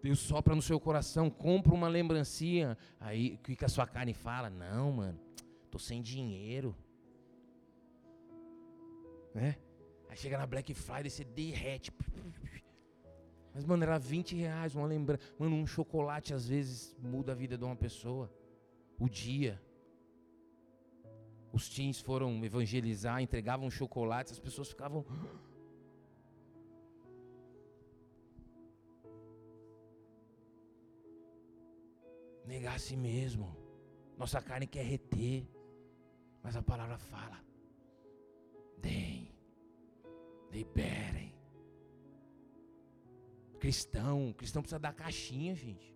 Deus 0.02 0.20
sopra 0.20 0.56
no 0.56 0.62
seu 0.62 0.80
coração, 0.80 1.30
compra 1.30 1.74
uma 1.74 1.88
lembrancinha. 1.88 2.78
Aí 3.00 3.38
que 3.38 3.64
a 3.64 3.70
sua 3.70 3.86
carne 3.86 4.14
fala? 4.14 4.50
Não, 4.50 4.92
mano, 4.92 5.20
tô 5.70 5.78
sem 5.78 6.02
dinheiro. 6.02 6.76
Né? 9.34 9.58
Aí 10.10 10.18
chega 10.18 10.38
na 10.38 10.48
Black 10.48 10.74
Friday, 10.74 11.10
você 11.10 11.24
derrete. 11.24 11.92
Mas, 13.54 13.66
mano, 13.66 13.84
era 13.84 13.98
20 13.98 14.36
reais 14.36 14.76
uma 14.76 14.86
lembrança. 14.86 15.24
Mano, 15.38 15.56
um 15.56 15.66
chocolate 15.66 16.34
às 16.34 16.48
vezes 16.48 16.96
muda 17.02 17.32
a 17.32 17.36
vida 17.36 17.58
de 17.58 17.64
uma 17.64 17.76
pessoa. 17.76 18.32
O 19.00 19.10
dia. 19.10 19.62
Os 21.52 21.68
teens 21.68 22.00
foram 22.00 22.44
evangelizar, 22.46 23.20
entregavam 23.20 23.70
chocolates, 23.72 24.34
as 24.34 24.40
pessoas 24.40 24.70
ficavam. 24.70 25.04
Negar 32.48 32.76
a 32.76 32.80
si 32.80 32.96
mesmo. 32.96 33.56
Nossa 34.18 34.42
carne 34.42 34.66
quer 34.66 34.86
reter. 34.86 35.46
Mas 36.42 36.56
a 36.56 36.64
palavra 36.64 36.98
fala: 36.98 37.38
deem, 38.78 39.30
liberem. 40.50 41.36
Cristão, 43.60 44.34
cristão 44.38 44.62
precisa 44.62 44.80
dar 44.80 44.94
caixinha, 44.94 45.54
gente. 45.54 45.94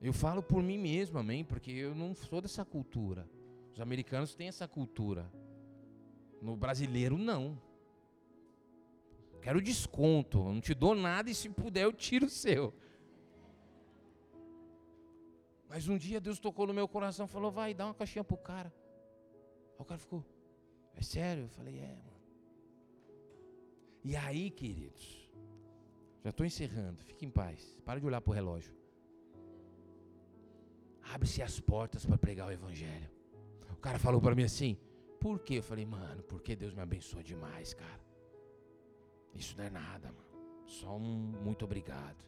Eu 0.00 0.12
falo 0.12 0.42
por 0.42 0.62
mim 0.62 0.76
mesmo, 0.76 1.18
amém? 1.18 1.42
Porque 1.42 1.70
eu 1.70 1.94
não 1.94 2.14
sou 2.14 2.42
dessa 2.42 2.64
cultura. 2.64 3.26
Os 3.72 3.80
americanos 3.80 4.34
têm 4.34 4.48
essa 4.48 4.68
cultura. 4.68 5.30
No 6.42 6.54
brasileiro, 6.54 7.16
não. 7.16 7.60
quero 9.40 9.62
desconto. 9.62 10.38
Eu 10.38 10.52
não 10.52 10.60
te 10.60 10.74
dou 10.74 10.94
nada 10.94 11.30
e 11.30 11.34
se 11.34 11.48
puder 11.48 11.84
eu 11.84 11.92
tiro 11.92 12.26
o 12.26 12.30
seu. 12.30 12.74
Mas 15.68 15.88
um 15.88 15.96
dia 15.98 16.20
Deus 16.20 16.38
tocou 16.38 16.66
no 16.66 16.74
meu 16.74 16.86
coração 16.88 17.26
e 17.26 17.28
falou: 17.28 17.50
vai, 17.50 17.74
dá 17.74 17.86
uma 17.86 17.94
caixinha 17.94 18.24
pro 18.24 18.36
cara. 18.36 18.72
Aí 19.74 19.80
o 19.80 19.84
cara 19.84 19.98
ficou: 19.98 20.24
é 20.94 21.02
sério? 21.02 21.44
Eu 21.44 21.48
falei: 21.48 21.78
é, 21.78 21.96
mano. 21.96 22.16
E 24.04 24.16
aí, 24.16 24.50
queridos, 24.50 25.28
já 26.22 26.30
estou 26.30 26.46
encerrando, 26.46 27.02
fique 27.02 27.26
em 27.26 27.30
paz, 27.30 27.76
para 27.84 27.98
de 27.98 28.06
olhar 28.06 28.20
para 28.20 28.30
o 28.30 28.34
relógio. 28.34 28.74
Abre-se 31.12 31.42
as 31.42 31.58
portas 31.60 32.04
para 32.04 32.18
pregar 32.18 32.48
o 32.48 32.52
Evangelho. 32.52 33.10
O 33.72 33.76
cara 33.76 33.98
falou 33.98 34.20
para 34.20 34.34
mim 34.34 34.44
assim: 34.44 34.78
por 35.20 35.40
quê? 35.40 35.58
Eu 35.58 35.62
falei, 35.62 35.84
mano, 35.84 36.22
porque 36.22 36.54
Deus 36.54 36.74
me 36.74 36.80
abençoa 36.80 37.22
demais, 37.22 37.74
cara. 37.74 38.00
Isso 39.34 39.56
não 39.56 39.64
é 39.64 39.70
nada, 39.70 40.12
mano. 40.12 40.64
Só 40.66 40.96
um 40.96 41.32
muito 41.42 41.64
obrigado. 41.64 42.24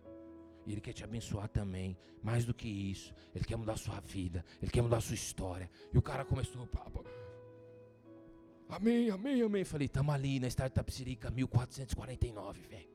E 0.68 0.72
Ele 0.72 0.82
quer 0.82 0.92
te 0.92 1.02
abençoar 1.02 1.48
também. 1.48 1.96
Mais 2.22 2.44
do 2.44 2.52
que 2.52 2.68
isso. 2.68 3.14
Ele 3.34 3.42
quer 3.42 3.56
mudar 3.56 3.72
a 3.72 3.76
sua 3.78 4.00
vida. 4.00 4.44
Ele 4.60 4.70
quer 4.70 4.82
mudar 4.82 4.98
a 4.98 5.00
sua 5.00 5.14
história. 5.14 5.70
E 5.90 5.96
o 5.96 6.02
cara 6.02 6.26
começou, 6.26 6.66
papo. 6.66 7.02
Amém, 8.68 9.08
amém, 9.08 9.40
amém. 9.40 9.64
Falei, 9.64 9.88
tamo 9.88 10.12
ali 10.12 10.38
na 10.38 10.46
Estrada 10.46 10.68
de 10.68 10.74
Tapicirica, 10.74 11.30
1449, 11.30 12.60
velho. 12.60 12.88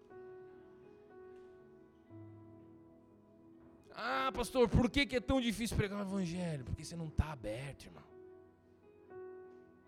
Ah, 3.96 4.32
pastor, 4.32 4.70
por 4.70 4.88
que, 4.88 5.08
que 5.08 5.16
é 5.16 5.20
tão 5.20 5.42
difícil 5.42 5.76
pregar 5.76 5.98
o 5.98 6.02
evangelho? 6.04 6.64
Porque 6.66 6.86
você 6.86 6.96
não 6.96 7.08
está 7.08 7.32
aberto, 7.32 7.86
irmão. 7.86 8.04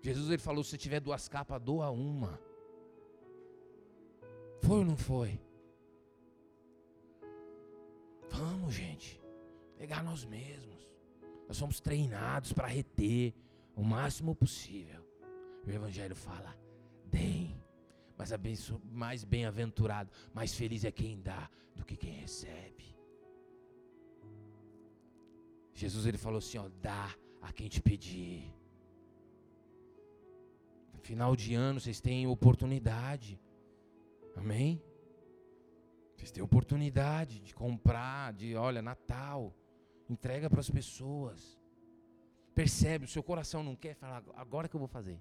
Jesus 0.02 0.28
ele 0.30 0.40
falou: 0.40 0.64
se 0.64 0.76
tiver 0.76 1.00
duas 1.00 1.28
capas, 1.28 1.62
doa 1.62 1.92
uma. 1.92 2.40
Foi 4.62 4.80
ou 4.80 4.86
não 4.86 4.98
foi? 4.98 5.40
Vamos, 8.30 8.74
gente. 8.74 9.22
Pegar 9.78 10.04
nós 10.04 10.26
mesmos. 10.26 10.88
Nós 11.48 11.58
somos 11.58 11.80
treinados 11.80 12.54
para 12.54 12.68
reter 12.68 13.34
o 13.76 13.84
máximo 13.84 14.36
possível. 14.36 15.06
O 15.66 15.70
Evangelho 15.70 16.16
fala: 16.16 16.56
deem. 17.06 17.62
Mas 18.18 18.32
mais 18.92 19.24
bem-aventurado, 19.26 20.10
mais 20.34 20.54
feliz 20.56 20.86
é 20.86 20.92
quem 20.92 21.20
dá 21.22 21.50
do 21.76 21.84
que 21.84 21.98
quem 21.98 22.14
recebe. 22.14 22.96
Jesus 25.74 26.06
ele 26.06 26.18
falou 26.18 26.40
assim: 26.40 26.58
ó, 26.58 26.70
dá 26.82 27.14
a 27.42 27.52
quem 27.52 27.68
te 27.68 27.82
pedir. 27.82 28.54
Final 31.02 31.36
de 31.36 31.54
ano 31.54 31.80
vocês 31.80 32.02
têm 32.02 32.26
oportunidade. 32.26 33.40
Amém? 34.36 34.82
Vocês 36.16 36.32
têm 36.32 36.44
oportunidade 36.44 37.40
de 37.40 37.54
comprar, 37.54 38.34
de, 38.34 38.56
olha, 38.56 38.82
Natal, 38.82 39.54
entrega 40.10 40.50
para 40.50 40.60
as 40.60 40.70
pessoas. 40.70 41.60
Percebe, 42.54 43.06
o 43.06 43.08
seu 43.08 43.22
coração 43.22 43.62
não 43.62 43.76
quer 43.76 43.96
falar, 43.96 44.24
agora 44.36 44.68
que 44.68 44.76
eu 44.76 44.80
vou 44.80 44.88
fazer. 44.88 45.20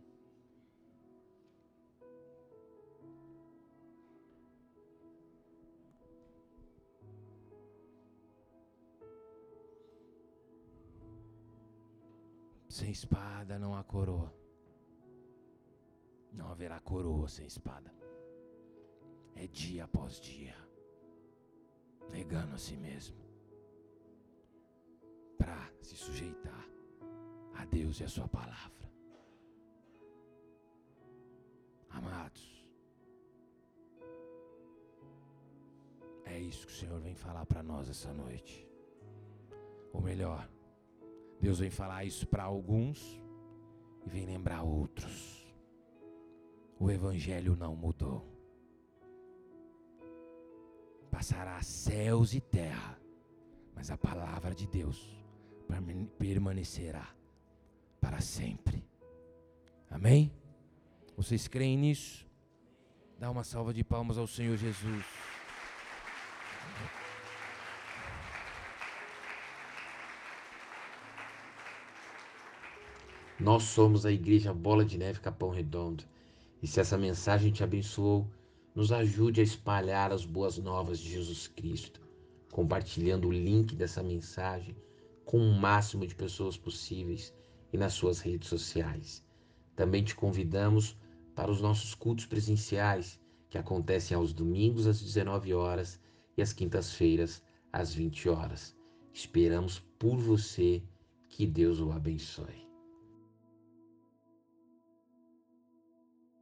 Sem 12.68 12.90
espada 12.90 13.56
não 13.56 13.76
há 13.76 13.84
coroa. 13.84 14.34
Não 16.32 16.50
haverá 16.50 16.80
coroa 16.80 17.28
sem 17.28 17.46
espada. 17.46 17.94
É 19.36 19.46
dia 19.46 19.84
após 19.84 20.20
dia, 20.20 20.56
negando 22.10 22.54
a 22.54 22.58
si 22.58 22.76
mesmo, 22.76 23.16
para 25.38 25.70
se 25.80 25.96
sujeitar 25.96 26.68
a 27.54 27.64
Deus 27.64 28.00
e 28.00 28.04
a 28.04 28.08
Sua 28.08 28.28
palavra. 28.28 28.72
Amados, 31.90 32.66
é 36.24 36.38
isso 36.38 36.66
que 36.66 36.72
o 36.72 36.76
Senhor 36.76 37.00
vem 37.00 37.14
falar 37.14 37.46
para 37.46 37.62
nós 37.62 37.88
essa 37.88 38.12
noite. 38.12 38.68
Ou 39.92 40.00
melhor, 40.00 40.48
Deus 41.40 41.60
vem 41.60 41.70
falar 41.70 42.04
isso 42.04 42.26
para 42.26 42.42
alguns 42.42 43.20
e 44.04 44.08
vem 44.08 44.26
lembrar 44.26 44.62
outros. 44.62 45.46
O 46.80 46.90
Evangelho 46.90 47.54
não 47.54 47.76
mudou. 47.76 48.33
Passará 51.24 51.62
céus 51.62 52.34
e 52.34 52.40
terra, 52.42 53.00
mas 53.74 53.90
a 53.90 53.96
palavra 53.96 54.54
de 54.54 54.66
Deus 54.66 55.18
permanecerá 56.18 57.08
para 57.98 58.20
sempre. 58.20 58.86
Amém? 59.90 60.30
Vocês 61.16 61.48
creem 61.48 61.78
nisso? 61.78 62.26
Dá 63.18 63.30
uma 63.30 63.42
salva 63.42 63.72
de 63.72 63.82
palmas 63.82 64.18
ao 64.18 64.26
Senhor 64.26 64.58
Jesus. 64.58 65.06
Nós 73.40 73.62
somos 73.62 74.04
a 74.04 74.12
Igreja 74.12 74.52
Bola 74.52 74.84
de 74.84 74.98
Neve 74.98 75.20
Capão 75.20 75.48
Redondo. 75.48 76.04
E 76.62 76.66
se 76.66 76.80
essa 76.80 76.98
mensagem 76.98 77.50
te 77.50 77.64
abençoou, 77.64 78.28
nos 78.74 78.90
ajude 78.90 79.40
a 79.40 79.44
espalhar 79.44 80.12
as 80.12 80.24
boas 80.24 80.58
novas 80.58 80.98
de 80.98 81.10
Jesus 81.10 81.46
Cristo, 81.46 82.00
compartilhando 82.50 83.28
o 83.28 83.32
link 83.32 83.76
dessa 83.76 84.02
mensagem 84.02 84.76
com 85.24 85.38
o 85.38 85.54
máximo 85.54 86.06
de 86.06 86.14
pessoas 86.14 86.56
possíveis 86.56 87.32
e 87.72 87.78
nas 87.78 87.92
suas 87.92 88.20
redes 88.20 88.48
sociais. 88.48 89.24
Também 89.76 90.02
te 90.02 90.14
convidamos 90.14 90.96
para 91.34 91.50
os 91.50 91.60
nossos 91.60 91.94
cultos 91.94 92.26
presenciais, 92.26 93.20
que 93.48 93.58
acontecem 93.58 94.16
aos 94.16 94.32
domingos 94.32 94.86
às 94.86 95.00
19 95.00 95.54
horas 95.54 96.00
e 96.36 96.42
às 96.42 96.52
quintas-feiras 96.52 97.42
às 97.72 97.94
20 97.94 98.28
horas. 98.28 98.76
Esperamos 99.12 99.78
por 99.98 100.16
você. 100.16 100.82
Que 101.28 101.46
Deus 101.46 101.80
o 101.80 101.90
abençoe. 101.90 102.63